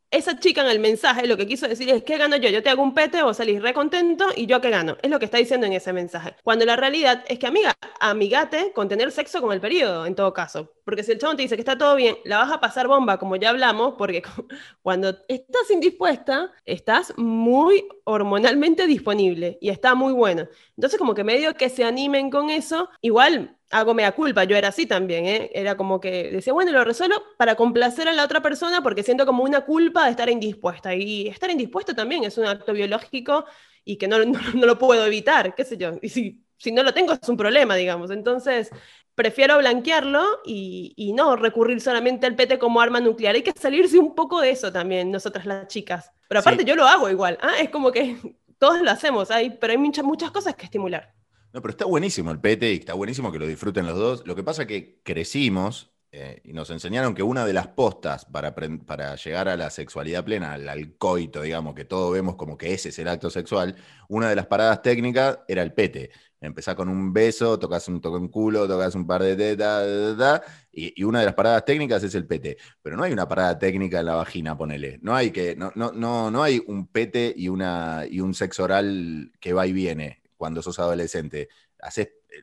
esa 0.10 0.40
chica 0.40 0.62
en 0.62 0.68
el 0.68 0.80
mensaje 0.80 1.28
lo 1.28 1.36
que 1.36 1.48
quiso 1.48 1.68
decir 1.68 1.90
es, 1.90 2.04
¿qué 2.04 2.18
gano 2.18 2.38
yo? 2.38 2.50
Yo 2.50 2.64
te 2.64 2.70
hago 2.70 2.82
un 2.82 2.94
pete, 2.94 3.24
vos 3.24 3.38
salís 3.38 3.62
recontento 3.62 4.28
y 4.36 4.46
yo 4.46 4.62
qué 4.62 4.70
gano. 4.70 4.96
Es 5.02 5.12
lo 5.12 5.20
que 5.20 5.26
está 5.26 5.38
diciendo 5.38 5.66
en 5.66 5.74
ese 5.74 5.92
mensaje. 5.92 6.36
Cuando 6.44 6.66
la 6.66 6.78
realidad 6.78 7.26
es 7.28 7.40
que, 7.40 7.48
amiga, 7.48 7.74
amigate 8.00 8.72
con 8.74 8.88
tener 8.88 9.12
sexo 9.12 9.42
con 9.42 9.52
el 9.52 9.60
periodo, 9.60 10.06
en 10.06 10.16
todo 10.16 10.32
caso. 10.34 10.72
Porque 10.86 11.04
si 11.04 11.12
el 11.12 11.20
chabón 11.20 11.36
te 11.36 11.44
dice 11.44 11.56
que 11.56 11.62
está 11.62 11.78
todo 11.78 11.96
bien, 11.96 12.16
la 12.24 12.38
vas 12.38 12.52
a 12.52 12.62
pasar 12.62 12.88
bomba, 12.88 13.18
como 13.20 13.36
ya 13.36 13.50
hablamos, 13.50 13.96
porque 13.98 14.24
cuando 14.82 15.10
estás 15.28 15.70
indispuesta, 15.72 16.54
estás 16.64 17.14
muy 17.18 17.86
hormonalmente 18.06 18.88
disponible 18.88 19.58
y 19.60 19.70
está 19.70 19.94
muy 19.94 20.14
bueno. 20.14 20.48
Entonces, 20.78 20.98
como 20.98 21.16
que 21.16 21.26
medio 21.26 21.54
que 21.56 21.70
se 21.70 21.84
animen 21.84 22.30
con 22.30 22.50
eso, 22.50 22.90
igual 23.02 23.57
hago 23.72 23.94
mea 23.94 24.14
culpa, 24.14 24.44
yo 24.46 24.56
era 24.56 24.70
así 24.70 24.86
también, 24.86 25.26
¿eh? 25.26 25.50
Era 25.54 25.76
como 25.76 26.00
que 26.00 26.32
decía, 26.32 26.54
bueno, 26.54 26.72
lo 26.72 26.84
resuelvo 26.84 27.16
para 27.38 27.56
complacer 27.56 28.08
a 28.08 28.14
la 28.14 28.24
otra 28.24 28.42
persona 28.42 28.82
porque 28.82 29.04
siento 29.04 29.26
como 29.26 29.44
una 29.44 29.62
culpa 29.62 30.06
de 30.06 30.12
estar 30.12 30.30
indispuesta. 30.30 30.96
Y 30.96 31.28
estar 31.28 31.50
indispuesto 31.50 31.94
también 31.94 32.24
es 32.24 32.38
un 32.38 32.46
acto 32.46 32.74
biológico 32.74 33.46
y 33.84 33.98
que 33.98 34.08
no, 34.08 34.20
no, 34.26 34.66
lo 34.66 34.78
puedo 34.78 35.06
evitar, 35.06 35.56
qué 35.56 35.66
sé 35.66 35.78
yo. 35.78 35.94
Y 36.02 36.10
si, 36.10 36.46
si 36.58 36.72
no 36.72 36.84
lo 36.84 36.94
tengo 36.94 37.14
es 37.14 37.28
un 37.28 37.38
problema, 37.38 37.76
digamos. 37.76 38.12
Entonces, 38.12 38.70
prefiero 39.16 39.58
blanquearlo 39.58 40.24
y, 40.46 40.94
y, 40.96 41.14
no 41.14 41.36
recurrir 41.36 41.82
solamente 41.82 42.28
al 42.28 42.36
pete 42.36 42.60
como 42.60 42.82
arma 42.82 43.00
nuclear. 43.00 43.36
Hay 43.36 43.44
que 43.44 43.52
salirse 43.52 43.98
un 43.98 44.16
poco 44.16 44.42
de 44.42 44.52
eso 44.52 44.72
también, 44.72 45.12
nosotras 45.12 45.46
las 45.46 45.68
chicas. 45.68 46.12
Pero 46.28 46.40
aparte 46.40 46.64
yo 46.66 46.76
lo 46.76 46.86
hago 46.86 47.10
igual. 47.10 47.38
¿ah? 47.42 47.56
Es 47.60 47.70
como 47.70 47.92
que 47.92 48.18
todos 48.60 48.82
lo 48.82 48.92
hacemos, 48.92 49.32
hay, 49.32 49.52
pero 49.52 49.72
hay 49.72 49.78
muchas, 49.78 50.06
muchas 50.06 50.32
cosas 50.32 50.56
que 50.56 50.66
estimular. 50.66 51.17
No, 51.54 51.62
pero 51.62 51.72
está 51.72 51.86
buenísimo 51.86 52.32
el 52.32 52.40
pete 52.40 52.72
y 52.74 52.78
está 52.78 52.94
buenísimo 52.94 53.32
que 53.32 53.40
lo 53.40 53.48
disfruten 53.48 53.86
los 53.86 53.98
dos. 53.98 54.28
Lo 54.28 54.36
que 54.36 54.44
pasa 54.44 54.64
es 54.64 54.68
que 54.68 55.02
crecimos 55.04 55.92
eh, 56.12 56.42
y 56.46 56.54
nos 56.54 56.70
enseñaron 56.70 57.14
que 57.14 57.24
una 57.24 57.46
de 57.46 57.54
las 57.54 57.68
postas 57.68 58.26
para, 58.26 58.56
para 58.56 59.16
llegar 59.16 59.50
a 59.50 59.58
la 59.58 59.70
sexualidad 59.70 60.24
plena, 60.24 60.54
al, 60.54 60.96
coito, 60.98 61.42
digamos, 61.42 61.76
que 61.76 61.86
todos 61.86 62.14
vemos 62.14 62.36
como 62.36 62.58
que 62.58 62.74
ese 62.74 62.90
es 62.90 63.00
el 63.00 63.08
acto 63.08 63.30
sexual, 63.30 63.76
una 64.08 64.30
de 64.30 64.36
las 64.36 64.48
paradas 64.48 64.82
técnicas 64.82 65.40
era 65.48 65.62
el 65.64 65.74
pete. 65.74 66.12
Empezás 66.40 66.76
con 66.76 66.88
un 66.90 67.12
beso, 67.12 67.58
tocas 67.60 67.88
un 67.88 68.00
toque 68.00 68.18
en 68.18 68.28
culo, 68.30 68.68
tocas 68.68 68.96
un 68.96 69.08
par 69.08 69.24
de 69.24 69.36
tetas, 69.36 70.42
y, 70.72 71.02
y, 71.02 71.04
una 71.04 71.20
de 71.20 71.26
las 71.26 71.34
paradas 71.34 71.66
técnicas 71.66 72.04
es 72.04 72.14
el 72.16 72.28
pete. 72.28 72.58
Pero 72.82 72.96
no 72.96 73.04
hay 73.04 73.12
una 73.12 73.28
parada 73.28 73.58
técnica 73.58 74.00
en 74.00 74.06
la 74.06 74.16
vagina, 74.16 74.56
ponele. 74.58 75.00
No 75.02 75.16
hay 75.16 75.32
que, 75.32 75.56
no, 75.56 75.72
no, 75.76 75.92
no, 75.92 76.32
no 76.32 76.44
hay 76.44 76.62
un 76.68 76.88
pete 76.88 77.34
y, 77.36 77.50
una, 77.50 78.06
y 78.10 78.20
un 78.22 78.34
sexo 78.34 78.64
oral 78.64 79.32
que 79.40 79.54
va 79.54 79.66
y 79.68 79.74
viene 79.74 80.22
cuando 80.38 80.62
sos 80.62 80.80
adolescente. 80.80 81.50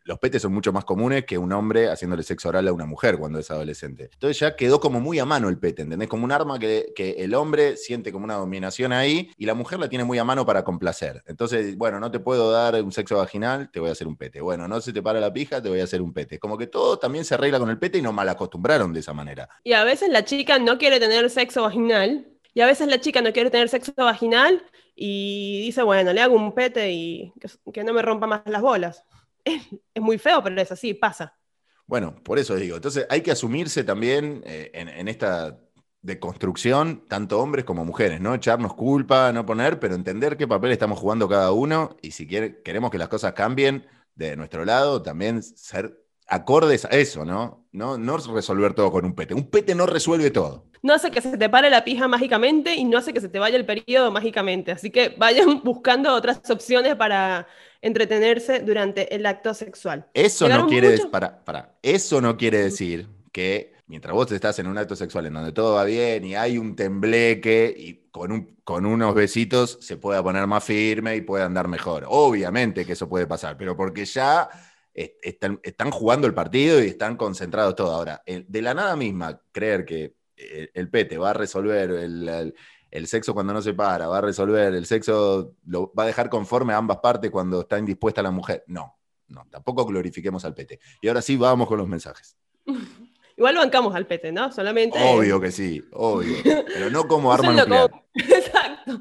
los 0.05 0.19
petes 0.19 0.43
son 0.43 0.53
mucho 0.53 0.73
más 0.73 0.85
comunes 0.85 1.25
que 1.25 1.39
un 1.39 1.53
hombre 1.53 1.89
haciéndole 1.89 2.23
sexo 2.23 2.49
oral 2.49 2.69
a 2.69 2.73
una 2.73 2.87
mujer 2.87 3.19
cuando 3.19 3.39
es 3.39 3.51
adolescente. 3.51 4.11
Entonces 4.13 4.39
ya 4.39 4.57
quedó 4.57 4.81
como 4.81 5.01
muy 5.01 5.19
a 5.19 5.25
mano 5.25 5.49
el 5.49 5.59
pete, 5.59 5.83
¿entendés? 5.83 6.09
Como 6.09 6.25
un 6.25 6.33
arma 6.33 6.59
que, 6.59 6.93
el 6.97 7.35
hombre 7.35 7.77
siente 7.77 8.13
como 8.13 8.25
una 8.25 8.35
dominación 8.35 8.93
ahí 8.93 9.31
y 9.39 9.47
la 9.47 9.55
mujer 9.55 9.79
la 9.79 9.89
tiene 9.89 10.05
muy 10.05 10.19
a 10.19 10.25
mano 10.25 10.45
para 10.45 10.65
complacer. 10.65 11.23
Entonces, 11.27 11.77
bueno, 11.77 12.01
no 12.01 12.11
te 12.11 12.19
puedo 12.19 12.51
dar 12.51 12.83
un 12.83 12.93
sexo 12.93 13.17
vaginal, 13.17 13.71
te 13.71 13.81
voy 13.81 13.89
a 13.89 13.93
hacer 13.93 14.07
un 14.07 14.17
pete. 14.17 14.41
Bueno, 14.41 14.67
no 14.67 14.81
se 14.81 14.93
te 14.93 15.03
para 15.03 15.21
la 15.21 15.33
pija, 15.33 15.63
te 15.63 15.69
voy 15.69 15.81
a 15.81 15.85
hacer 15.85 16.03
un 16.03 16.13
pete. 16.13 16.39
Como 16.39 16.59
que 16.59 16.67
todo 16.67 16.99
también 16.99 17.25
se 17.25 17.35
arregla 17.35 17.59
con 17.59 17.71
el 17.71 17.79
pete 17.79 17.99
y 17.99 18.03
nos 18.03 18.15
mal 18.15 18.29
acostumbraron 18.29 18.93
de 18.93 19.01
esa 19.01 19.13
manera. 19.13 19.49
Y 19.63 19.75
a 19.75 19.85
veces 19.85 20.09
la 20.09 20.25
chica 20.25 20.59
no 20.59 20.79
quiere 20.79 20.99
tener 20.99 21.31
sexo 21.31 21.63
vaginal 21.63 22.27
y 22.55 22.61
a 22.61 22.67
veces 22.67 22.89
la 22.89 23.01
chica 23.01 23.21
no 23.21 23.33
quiere 23.33 23.51
tener 23.51 23.69
sexo 23.69 23.93
vaginal 23.97 24.63
y 24.95 25.63
dice, 25.63 25.83
bueno, 25.83 26.13
le 26.13 26.21
hago 26.21 26.37
un 26.37 26.55
pete 26.55 26.91
y 26.93 27.33
que, 27.73 27.85
no 27.85 27.93
me 27.93 28.03
rompa 28.03 28.27
más 28.27 28.43
las 28.47 28.63
bolas. 28.63 29.05
Es, 29.45 30.03
muy 30.03 30.17
feo, 30.17 30.43
pero 30.43 30.59
es 30.59 30.73
así, 30.73 30.95
pasa. 30.95 31.37
Bueno, 31.87 32.15
por 32.25 32.39
eso 32.39 32.57
digo, 32.57 32.77
entonces 32.77 33.07
hay 33.11 33.21
que 33.21 33.31
asumirse 33.31 33.85
también 33.85 34.43
eh, 34.47 34.71
en, 34.73 35.07
esta 35.07 35.61
deconstrucción, 36.01 37.05
tanto 37.09 37.39
hombres 37.41 37.67
como 37.67 37.85
mujeres, 37.85 38.23
¿no? 38.23 38.35
Echarnos 38.35 38.73
culpa, 38.73 39.33
no 39.33 39.45
poner, 39.45 39.79
pero 39.79 39.95
entender 39.95 40.39
qué 40.39 40.49
papel 40.49 40.73
estamos 40.73 40.99
jugando 40.99 41.29
cada 41.29 41.53
uno 41.53 41.95
y 42.01 42.13
si 42.13 42.27
queremos 42.27 42.91
que 42.91 42.97
las 42.97 43.09
cosas 43.09 43.35
cambien 43.35 43.87
de 44.15 44.35
nuestro 44.35 44.65
lado, 44.65 45.03
también 45.03 45.43
ser 45.43 46.04
acordes 46.27 46.85
a 46.85 46.89
eso, 46.89 47.25
¿no? 47.25 47.65
¿no? 47.73 47.99
No 47.99 48.17
resolver 48.17 48.73
todo 48.73 48.91
con 48.93 49.05
un 49.05 49.15
pete. 49.15 49.35
Un 49.35 49.51
pete 49.51 49.75
no 49.75 49.87
resuelve 49.87 50.31
todo. 50.31 50.65
No 50.83 50.95
hace 50.95 51.11
que 51.11 51.21
se 51.21 51.37
te 51.37 51.49
pare 51.49 51.71
la 51.71 51.85
pija 51.85 52.09
mágicamente 52.09 52.75
y 52.75 52.85
no 52.85 52.99
hace 52.99 53.13
que 53.13 53.21
se 53.21 53.29
te 53.29 53.39
vaya 53.39 53.57
el 53.57 53.67
periodo 53.67 54.11
mágicamente. 54.13 54.71
Así 54.71 54.91
que 54.91 55.15
vayan 55.19 55.61
buscando 55.65 56.15
otras 56.15 56.41
opciones 56.51 56.95
para 56.95 57.47
entretenerse 57.83 58.61
durante 58.61 59.15
el 59.15 59.27
acto 59.27 59.53
sexual. 59.55 60.07
Eso 60.15 60.49
no 60.49 60.67
quiere, 60.67 60.99
para, 61.09 61.45
para, 61.45 61.75
eso 61.83 62.21
no 62.21 62.37
quiere 62.37 62.59
decir 62.59 63.09
que 63.33 63.75
mientras 63.87 64.15
vos 64.15 64.31
estás 64.31 64.59
en 64.61 64.69
un 64.69 64.79
acto 64.79 64.97
sexual 64.97 65.27
en 65.27 65.35
donde 65.35 65.53
todo 65.53 65.75
va 65.75 65.85
bien 65.85 66.25
y 66.25 66.35
hay 66.35 66.57
un 66.57 66.77
tembleque 66.77 67.75
y 67.77 68.09
con, 68.11 68.33
un, 68.33 68.57
con 68.63 68.87
unos 68.87 69.15
besitos 69.15 69.79
se 69.81 69.97
pueda 69.97 70.23
poner 70.23 70.47
más 70.47 70.65
firme 70.65 71.17
y 71.17 71.21
puede 71.21 71.45
andar 71.45 71.67
mejor. 71.69 72.05
Obviamente 72.09 72.87
que 72.87 72.93
eso 72.93 73.09
puede 73.09 73.27
pasar, 73.27 73.57
pero 73.57 73.77
porque 73.77 74.05
ya 74.05 74.49
están, 74.95 75.61
están, 75.63 75.91
jugando 75.91 76.27
el 76.27 76.35
partido 76.35 76.83
y 76.83 76.89
están 76.89 77.17
concentrados 77.17 77.75
todo. 77.75 77.93
Ahora, 77.93 78.23
de 78.27 78.63
la 78.63 78.75
nada 78.75 78.97
misma, 78.97 79.41
creer 79.53 79.85
que 79.85 80.15
eh, 80.37 80.71
el 80.75 80.89
pete 80.89 81.19
va 81.19 81.31
a 81.31 81.35
resolver 81.35 81.91
el, 81.91 82.55
sexo 83.07 83.35
cuando 83.35 83.53
no 83.53 83.61
se 83.61 83.75
para, 83.75 84.07
va 84.07 84.19
a 84.19 84.23
resolver 84.23 84.73
el 84.75 84.87
sexo, 84.87 85.55
lo 85.67 85.93
va 85.99 86.05
a 86.05 86.07
dejar 86.07 86.29
conforme 86.29 86.73
a 86.73 86.77
ambas 86.77 86.99
partes 86.99 87.31
cuando 87.31 87.63
está 87.63 87.79
indispuesta 87.79 88.23
la 88.23 88.31
mujer. 88.31 88.65
No, 88.69 88.97
no, 89.29 89.47
tampoco 89.51 89.85
glorifiquemos 89.85 90.45
al 90.45 90.55
pete. 90.55 90.79
Y 91.01 91.09
ahora 91.09 91.23
sí, 91.23 91.37
vamos 91.37 91.67
con 91.69 91.79
los 91.79 91.89
mensajes. 91.89 92.37
Igual 93.37 93.57
bancamos 93.57 93.95
al 93.97 94.07
pete, 94.07 94.31
¿no? 94.31 94.53
Solamente. 94.53 94.97
Obvio 95.03 95.41
que 95.41 95.51
sí, 95.51 95.83
obvio. 95.93 96.37
Pero 96.45 96.91
no 96.91 97.09
como 97.09 97.33
arma 97.33 97.53
nuclear. 97.53 97.91
Exacto. 98.15 99.01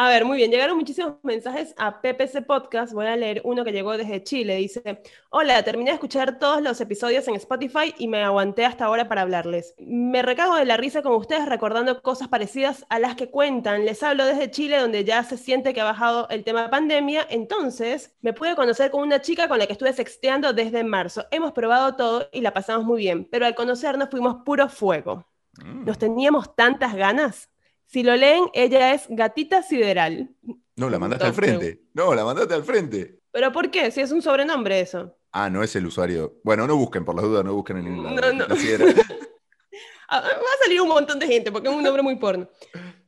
A 0.00 0.08
ver, 0.10 0.24
muy 0.24 0.36
bien, 0.36 0.52
llegaron 0.52 0.76
muchísimos 0.76 1.14
mensajes 1.24 1.74
a 1.76 2.00
PPC 2.00 2.46
Podcast. 2.46 2.92
Voy 2.92 3.06
a 3.06 3.16
leer 3.16 3.40
uno 3.42 3.64
que 3.64 3.72
llegó 3.72 3.96
desde 3.96 4.22
Chile. 4.22 4.54
Dice, 4.54 5.02
hola, 5.28 5.60
terminé 5.64 5.90
de 5.90 5.94
escuchar 5.94 6.38
todos 6.38 6.62
los 6.62 6.80
episodios 6.80 7.26
en 7.26 7.34
Spotify 7.34 7.92
y 7.98 8.06
me 8.06 8.22
aguanté 8.22 8.64
hasta 8.64 8.84
ahora 8.84 9.08
para 9.08 9.22
hablarles. 9.22 9.74
Me 9.80 10.22
recago 10.22 10.54
de 10.54 10.66
la 10.66 10.76
risa 10.76 11.02
con 11.02 11.14
ustedes 11.14 11.46
recordando 11.46 12.00
cosas 12.00 12.28
parecidas 12.28 12.86
a 12.90 13.00
las 13.00 13.16
que 13.16 13.28
cuentan. 13.28 13.84
Les 13.84 14.00
hablo 14.04 14.24
desde 14.24 14.52
Chile 14.52 14.78
donde 14.78 15.02
ya 15.02 15.24
se 15.24 15.36
siente 15.36 15.74
que 15.74 15.80
ha 15.80 15.84
bajado 15.84 16.28
el 16.28 16.44
tema 16.44 16.62
de 16.62 16.68
pandemia. 16.68 17.26
Entonces, 17.28 18.14
me 18.20 18.32
pude 18.32 18.54
conocer 18.54 18.92
con 18.92 19.02
una 19.02 19.20
chica 19.20 19.48
con 19.48 19.58
la 19.58 19.66
que 19.66 19.72
estuve 19.72 19.92
sexteando 19.92 20.52
desde 20.52 20.84
marzo. 20.84 21.26
Hemos 21.32 21.50
probado 21.50 21.96
todo 21.96 22.28
y 22.30 22.40
la 22.40 22.54
pasamos 22.54 22.86
muy 22.86 22.98
bien, 23.00 23.24
pero 23.24 23.46
al 23.46 23.56
conocernos 23.56 24.10
fuimos 24.10 24.44
puro 24.44 24.68
fuego. 24.68 25.26
Mm. 25.60 25.86
Nos 25.86 25.98
teníamos 25.98 26.54
tantas 26.54 26.94
ganas 26.94 27.50
si 27.88 28.02
lo 28.02 28.14
leen, 28.16 28.44
ella 28.52 28.92
es 28.92 29.06
Gatita 29.08 29.62
Sideral. 29.62 30.30
No, 30.76 30.90
la 30.90 30.98
mandaste 30.98 31.24
al 31.24 31.32
frente. 31.32 31.84
No, 31.94 32.14
la 32.14 32.22
mandaste 32.22 32.52
al 32.52 32.62
frente. 32.62 33.20
¿Pero 33.32 33.50
por 33.50 33.70
qué? 33.70 33.90
Si 33.90 34.02
es 34.02 34.12
un 34.12 34.20
sobrenombre 34.20 34.78
eso. 34.80 35.16
Ah, 35.32 35.48
no 35.48 35.62
es 35.62 35.74
el 35.74 35.86
usuario. 35.86 36.38
Bueno, 36.44 36.66
no 36.66 36.76
busquen, 36.76 37.04
por 37.04 37.14
las 37.14 37.24
dudas, 37.24 37.44
no 37.44 37.54
busquen 37.54 37.78
en 37.78 38.02
la, 38.02 38.10
no, 38.12 38.32
no. 38.32 38.46
Ah, 40.10 40.22
va 40.22 40.26
a 40.26 40.64
salir 40.64 40.80
un 40.80 40.88
montón 40.88 41.18
de 41.18 41.26
gente 41.26 41.52
porque 41.52 41.68
es 41.68 41.74
un 41.74 41.82
nombre 41.82 42.02
muy 42.02 42.16
porno. 42.16 42.48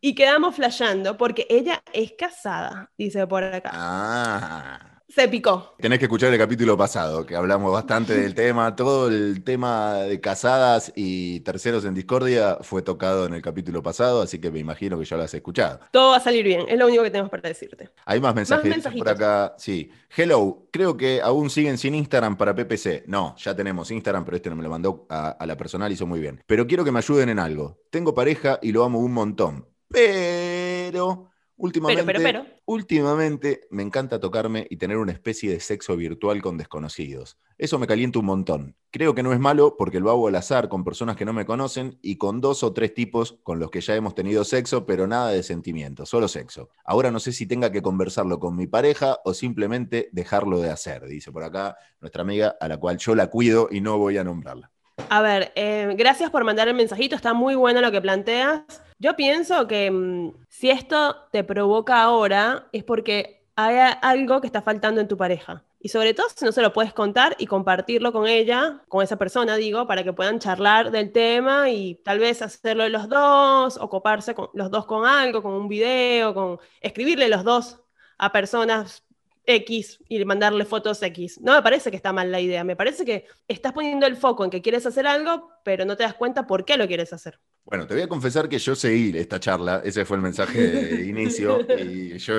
Y 0.03 0.15
quedamos 0.15 0.55
flasheando 0.55 1.17
porque 1.17 1.47
ella 1.49 1.83
es 1.95 2.13
casada, 2.13 2.93
dice 2.97 3.27
por 3.27 3.43
acá. 3.43 3.71
Ah 3.73 4.90
se 5.11 5.29
picó. 5.29 5.75
Tenés 5.79 5.99
que 5.99 6.05
escuchar 6.05 6.33
el 6.33 6.39
capítulo 6.39 6.77
pasado, 6.77 7.27
que 7.27 7.37
hablamos 7.37 7.73
bastante 7.73 8.15
del 8.15 8.35
tema. 8.35 8.77
Todo 8.77 9.09
el 9.09 9.43
tema 9.43 9.95
de 9.95 10.21
casadas 10.21 10.93
y 10.95 11.41
terceros 11.41 11.85
en 11.85 11.95
discordia 11.95 12.59
fue 12.61 12.83
tocado 12.83 13.27
en 13.27 13.35
el 13.35 13.43
capítulo 13.43 13.83
pasado, 13.83 14.23
así 14.23 14.39
que 14.39 14.51
me 14.51 14.59
imagino 14.61 14.99
que 14.99 15.05
ya 15.05 15.17
lo 15.17 15.25
has 15.25 15.35
escuchado. 15.35 15.81
Todo 15.91 16.11
va 16.11 16.17
a 16.17 16.21
salir 16.21 16.45
bien, 16.45 16.67
es 16.69 16.79
lo 16.79 16.87
único 16.87 17.03
que 17.03 17.11
tenemos 17.11 17.31
para 17.31 17.49
decirte. 17.49 17.91
Hay 18.05 18.21
más 18.21 18.35
mensajes 18.35 18.87
por 18.97 19.09
acá. 19.09 19.55
Sí. 19.59 19.91
Hello, 20.17 20.67
creo 20.71 20.97
que 20.97 21.21
aún 21.23 21.51
siguen 21.51 21.79
sin 21.79 21.95
Instagram 21.95 22.37
para 22.37 22.55
PPC. 22.55 23.05
No, 23.07 23.35
ya 23.37 23.55
tenemos 23.55 23.91
Instagram, 23.91 24.25
pero 24.25 24.37
este 24.37 24.51
no 24.51 24.57
me 24.57 24.63
lo 24.63 24.71
mandó 24.71 25.07
a, 25.09 25.31
a 25.31 25.47
la 25.47 25.57
personal, 25.57 25.91
hizo 25.93 26.07
muy 26.07 26.21
bien. 26.21 26.43
Pero 26.47 26.67
quiero 26.67 26.85
que 26.85 26.93
me 26.93 26.99
ayuden 26.99 27.29
en 27.29 27.39
algo. 27.39 27.79
Tengo 27.91 28.15
pareja 28.15 28.59
y 28.63 28.73
lo 28.73 28.85
amo 28.85 28.99
un 28.99 29.13
montón. 29.13 29.67
Pero 29.89 31.30
Últimamente, 31.61 32.05
pero, 32.05 32.21
pero. 32.23 32.47
últimamente 32.65 33.61
me 33.71 33.83
encanta 33.83 34.19
tocarme 34.19 34.67
y 34.71 34.79
tener 34.79 34.97
una 34.97 35.13
especie 35.13 35.51
de 35.51 35.61
sexo 35.61 35.95
virtual 35.95 36.41
con 36.41 36.57
desconocidos. 36.57 37.37
Eso 37.59 37.79
me 37.79 37.87
calienta 37.87 38.19
un 38.19 38.25
montón. 38.25 38.77
Creo 38.91 39.15
que 39.15 39.23
no 39.23 39.35
es 39.35 39.39
malo 39.39 39.77
porque 39.79 40.01
lo 40.01 40.11
hago 40.11 40.29
al 40.29 40.37
azar 40.37 40.71
con 40.71 40.85
personas 40.85 41.17
que 41.17 41.27
no 41.27 41.35
me 41.35 41.45
conocen 41.45 41.99
y 42.01 42.17
con 42.17 42.41
dos 42.41 42.63
o 42.63 42.73
tres 42.73 42.95
tipos 42.95 43.39
con 43.43 43.59
los 43.59 43.71
que 43.71 43.83
ya 43.83 43.95
hemos 43.95 44.15
tenido 44.15 44.43
sexo, 44.45 44.87
pero 44.87 45.07
nada 45.07 45.33
de 45.33 45.43
sentimiento, 45.43 46.07
solo 46.07 46.29
sexo. 46.29 46.71
Ahora 46.83 47.11
no 47.11 47.21
sé 47.21 47.33
si 47.33 47.47
tenga 47.47 47.71
que 47.71 47.83
conversarlo 47.83 48.41
con 48.41 48.57
mi 48.57 48.67
pareja 48.67 49.19
o 49.27 49.35
simplemente 49.35 50.09
dejarlo 50.13 50.61
de 50.61 50.71
hacer, 50.71 51.05
dice 51.07 51.31
por 51.31 51.45
acá 51.45 51.77
nuestra 52.01 52.23
amiga 52.23 52.57
a 52.59 52.69
la 52.69 52.79
cual 52.79 52.97
yo 52.97 53.15
la 53.15 53.27
cuido 53.27 53.69
y 53.71 53.83
no 53.83 53.99
voy 53.99 54.17
a 54.17 54.25
nombrarla. 54.25 54.73
A 55.09 55.23
ver, 55.23 55.53
eh, 55.55 55.95
gracias 55.97 56.31
por 56.31 56.45
mandar 56.45 56.69
el 56.69 56.75
mensajito, 56.75 57.17
está 57.17 57.35
muy 57.35 57.55
bueno 57.55 57.81
lo 57.81 57.91
que 57.91 58.01
planteas. 58.01 58.63
Yo 58.99 59.17
pienso 59.17 59.67
que 59.67 59.91
mm, 59.91 60.33
si 60.49 60.71
esto 60.71 61.17
te 61.33 61.43
provoca 61.43 62.03
ahora 62.03 62.69
es 62.73 62.85
porque 62.85 63.43
hay 63.57 63.97
algo 64.03 64.41
que 64.41 64.47
está 64.47 64.63
faltando 64.63 65.01
en 65.01 65.09
tu 65.09 65.17
pareja. 65.17 65.65
Y 65.83 65.89
sobre 65.89 66.13
todo 66.13 66.27
si 66.35 66.45
no 66.45 66.53
se 66.53 66.61
lo 66.61 66.73
puedes 66.75 66.93
contar 66.93 67.35
y 67.39 67.47
compartirlo 67.47 68.13
con 68.13 68.27
ella, 68.29 68.83
con 68.89 69.03
esa 69.03 69.17
persona, 69.17 69.57
digo, 69.57 69.87
para 69.87 70.05
que 70.05 70.13
puedan 70.13 70.39
charlar 70.39 70.91
del 70.91 71.11
tema 71.11 71.71
y 71.71 71.95
tal 72.05 72.19
vez 72.19 72.43
hacerlo 72.43 72.87
los 72.91 73.09
dos, 73.09 73.79
ocuparse 73.79 74.35
con, 74.35 74.51
los 74.53 74.71
dos 74.71 74.85
con 74.85 75.07
algo, 75.07 75.43
con 75.43 75.55
un 75.55 75.69
video, 75.69 76.35
con 76.35 76.59
escribirle 76.83 77.29
los 77.29 77.45
dos 77.45 77.81
a 78.19 78.31
personas 78.31 79.05
X 79.51 79.99
y 80.09 80.25
mandarle 80.25 80.65
fotos 80.65 81.03
X. 81.03 81.41
No 81.41 81.55
me 81.55 81.63
parece 81.63 81.91
que 81.91 81.97
está 81.97 82.13
mal 82.13 82.31
la 82.31 82.41
idea, 82.41 82.65
me 82.65 82.77
parece 82.77 83.05
que 83.05 83.27
estás 83.49 83.73
poniendo 83.73 84.07
el 84.07 84.17
foco 84.17 84.45
en 84.45 84.51
que 84.51 84.63
quieres 84.63 84.87
hacer 84.87 85.07
algo, 85.07 85.51
pero 85.65 85.85
no 85.85 85.97
te 85.97 86.05
das 86.05 86.15
cuenta 86.15 86.47
por 86.47 86.65
qué 86.65 86.77
lo 86.77 86.87
quieres 86.87 87.13
hacer. 87.13 87.41
Bueno, 87.65 87.87
te 87.87 87.95
voy 87.95 88.03
a 88.03 88.09
confesar 88.09 88.49
que 88.49 88.59
yo 88.59 88.75
seguí 88.75 89.17
esta 89.17 89.39
charla, 89.39 89.83
ese 89.85 90.05
fue 90.05 90.17
el 90.17 90.23
mensaje 90.23 90.61
de 90.61 91.07
inicio, 91.07 91.61
y 91.79 92.19
yo 92.19 92.35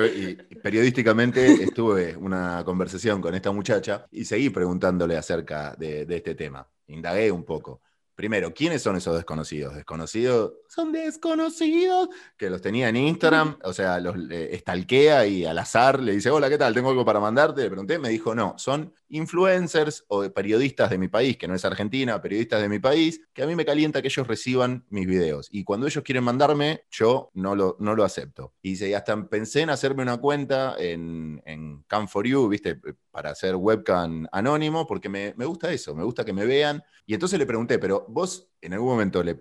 periodísticamente 0.62 1.62
estuve 1.62 2.16
una 2.16 2.62
conversación 2.64 3.20
con 3.20 3.34
esta 3.34 3.52
muchacha 3.52 4.06
y 4.10 4.24
seguí 4.24 4.50
preguntándole 4.50 5.16
acerca 5.16 5.74
de 5.76 6.06
este 6.08 6.34
tema. 6.34 6.66
Indagué 6.88 7.30
un 7.30 7.44
poco. 7.44 7.80
Primero, 8.22 8.54
¿quiénes 8.54 8.82
son 8.82 8.94
esos 8.94 9.16
desconocidos? 9.16 9.74
Desconocidos 9.74 10.52
son 10.68 10.92
desconocidos 10.92 12.08
que 12.36 12.50
los 12.50 12.62
tenía 12.62 12.88
en 12.88 12.94
Instagram, 12.94 13.58
o 13.64 13.72
sea, 13.72 13.98
los 13.98 14.14
estalquea 14.30 15.26
y 15.26 15.44
al 15.44 15.58
azar 15.58 15.98
le 15.98 16.12
dice, 16.12 16.30
hola, 16.30 16.48
¿qué 16.48 16.56
tal? 16.56 16.72
Tengo 16.72 16.90
algo 16.90 17.04
para 17.04 17.18
mandarte. 17.18 17.62
Le 17.62 17.68
pregunté, 17.68 17.98
me 17.98 18.10
dijo, 18.10 18.32
no, 18.32 18.54
son 18.58 18.94
influencers 19.08 20.04
o 20.06 20.22
periodistas 20.30 20.88
de 20.88 20.98
mi 20.98 21.08
país, 21.08 21.36
que 21.36 21.48
no 21.48 21.56
es 21.56 21.64
Argentina, 21.64 22.22
periodistas 22.22 22.62
de 22.62 22.68
mi 22.68 22.78
país, 22.78 23.20
que 23.32 23.42
a 23.42 23.46
mí 23.46 23.56
me 23.56 23.64
calienta 23.64 24.00
que 24.00 24.08
ellos 24.08 24.26
reciban 24.26 24.86
mis 24.88 25.08
videos. 25.08 25.48
Y 25.50 25.64
cuando 25.64 25.88
ellos 25.88 26.04
quieren 26.04 26.22
mandarme, 26.22 26.84
yo 26.92 27.32
no 27.34 27.56
lo, 27.56 27.76
no 27.80 27.96
lo 27.96 28.04
acepto. 28.04 28.54
Y 28.62 28.70
dice, 28.70 28.88
y 28.88 28.94
hasta 28.94 29.20
pensé 29.28 29.62
en 29.62 29.70
hacerme 29.70 30.04
una 30.04 30.18
cuenta 30.18 30.76
en, 30.78 31.42
en 31.44 31.84
Cam4U, 31.88 32.48
¿viste? 32.48 32.80
Para 33.10 33.30
hacer 33.30 33.56
webcam 33.56 34.28
anónimo, 34.30 34.86
porque 34.86 35.08
me, 35.08 35.34
me 35.36 35.44
gusta 35.44 35.72
eso, 35.72 35.92
me 35.96 36.04
gusta 36.04 36.24
que 36.24 36.32
me 36.32 36.46
vean. 36.46 36.84
Y 37.04 37.14
entonces 37.14 37.38
le 37.38 37.46
pregunté, 37.46 37.78
pero 37.78 38.06
vos 38.08 38.52
en 38.60 38.74
algún 38.74 38.90
momento 38.90 39.22
le, 39.24 39.36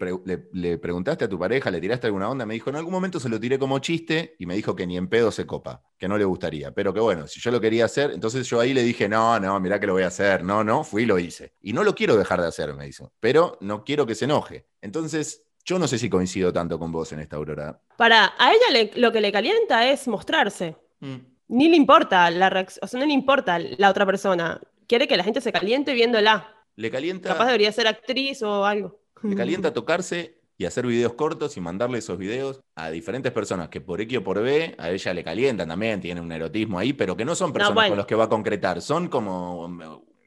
le, 0.53 0.77
preguntaste 0.79 1.25
a 1.25 1.29
tu 1.29 1.37
pareja, 1.37 1.69
le 1.69 1.79
tiraste 1.79 2.07
alguna 2.07 2.27
onda, 2.27 2.45
me 2.45 2.55
dijo, 2.55 2.71
en 2.71 2.75
algún 2.75 2.91
momento 2.91 3.19
se 3.19 3.29
lo 3.29 3.39
tiré 3.39 3.59
como 3.59 3.77
chiste 3.79 4.35
y 4.39 4.47
me 4.47 4.55
dijo 4.55 4.75
que 4.75 4.87
ni 4.87 4.97
en 4.97 5.07
pedo 5.07 5.31
se 5.31 5.45
copa, 5.45 5.83
que 5.97 6.07
no 6.07 6.17
le 6.17 6.25
gustaría, 6.25 6.73
pero 6.73 6.91
que 6.91 6.99
bueno, 6.99 7.27
si 7.27 7.39
yo 7.39 7.51
lo 7.51 7.61
quería 7.61 7.85
hacer, 7.85 8.11
entonces 8.11 8.47
yo 8.47 8.59
ahí 8.59 8.73
le 8.73 8.81
dije, 8.81 9.07
no, 9.07 9.39
no, 9.39 9.59
mirá 9.59 9.79
que 9.79 9.85
lo 9.85 9.93
voy 9.93 10.03
a 10.03 10.07
hacer, 10.07 10.43
no, 10.43 10.63
no, 10.63 10.83
fui 10.83 11.03
y 11.03 11.05
lo 11.05 11.19
hice. 11.19 11.53
Y 11.61 11.73
no 11.73 11.83
lo 11.83 11.93
quiero 11.93 12.15
dejar 12.15 12.41
de 12.41 12.47
hacer, 12.47 12.73
me 12.73 12.85
dijo, 12.85 13.13
pero 13.19 13.57
no 13.61 13.83
quiero 13.83 14.07
que 14.07 14.15
se 14.15 14.25
enoje. 14.25 14.65
Entonces, 14.81 15.45
yo 15.63 15.77
no 15.77 15.87
sé 15.87 15.97
si 15.97 16.09
coincido 16.09 16.51
tanto 16.51 16.79
con 16.79 16.91
vos 16.91 17.11
en 17.11 17.19
esta 17.19 17.35
aurora. 17.35 17.79
Para, 17.97 18.33
a 18.37 18.51
ella 18.51 18.89
lo 18.95 19.11
que 19.11 19.21
le 19.21 19.31
calienta 19.31 19.87
es 19.87 20.07
mostrarse. 20.07 20.75
Mm. 20.99 21.17
Ni 21.49 21.69
le 21.69 21.75
importa 21.75 22.29
la 22.31 22.49
reacción, 22.49 22.83
o 22.83 22.87
sea, 22.87 22.99
no 22.99 23.05
le 23.05 23.13
importa 23.13 23.59
la 23.59 23.89
otra 23.89 24.05
persona. 24.05 24.59
Quiere 24.87 25.07
que 25.07 25.17
la 25.17 25.23
gente 25.23 25.41
se 25.41 25.51
caliente 25.51 25.93
viéndola. 25.93 26.55
Le 26.75 26.91
calienta. 26.91 27.29
Capaz 27.29 27.45
debería 27.47 27.71
ser 27.71 27.87
actriz 27.87 28.41
o 28.43 28.65
algo. 28.65 29.01
Le 29.23 29.35
calienta 29.35 29.73
tocarse 29.73 30.41
y 30.57 30.65
hacer 30.65 30.85
videos 30.85 31.13
cortos 31.13 31.57
y 31.57 31.61
mandarle 31.61 31.97
esos 31.97 32.19
videos 32.19 32.61
a 32.75 32.91
diferentes 32.91 33.31
personas 33.31 33.69
que 33.69 33.81
por 33.81 33.99
X 33.99 34.19
o 34.19 34.23
por 34.23 34.41
B 34.43 34.75
a 34.77 34.91
ella 34.91 35.13
le 35.13 35.23
calientan 35.23 35.67
también, 35.67 35.99
tiene 35.99 36.21
un 36.21 36.31
erotismo 36.31 36.77
ahí, 36.77 36.93
pero 36.93 37.17
que 37.17 37.25
no 37.25 37.33
son 37.33 37.51
personas 37.51 37.89
con 37.89 37.97
los 37.97 38.05
que 38.05 38.13
va 38.13 38.25
a 38.25 38.29
concretar, 38.29 38.79
son 38.79 39.07
como, 39.07 39.67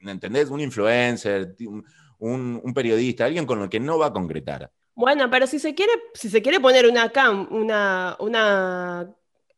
¿entendés? 0.01 0.49
Un 0.49 0.59
influencer, 0.59 1.55
un, 2.19 2.73
periodista, 2.75 3.23
alguien 3.23 3.45
con 3.45 3.61
el 3.61 3.69
que 3.69 3.79
no 3.79 3.97
va 3.97 4.07
a 4.07 4.13
concretar. 4.13 4.69
Bueno, 4.93 5.29
pero 5.29 5.47
si 5.47 5.57
se 5.57 5.73
quiere, 5.73 5.93
si 6.13 6.29
se 6.29 6.41
quiere 6.41 6.59
poner 6.59 6.85
una 6.85 7.09
cam, 7.09 7.47
una, 7.51 8.17
una 8.19 9.09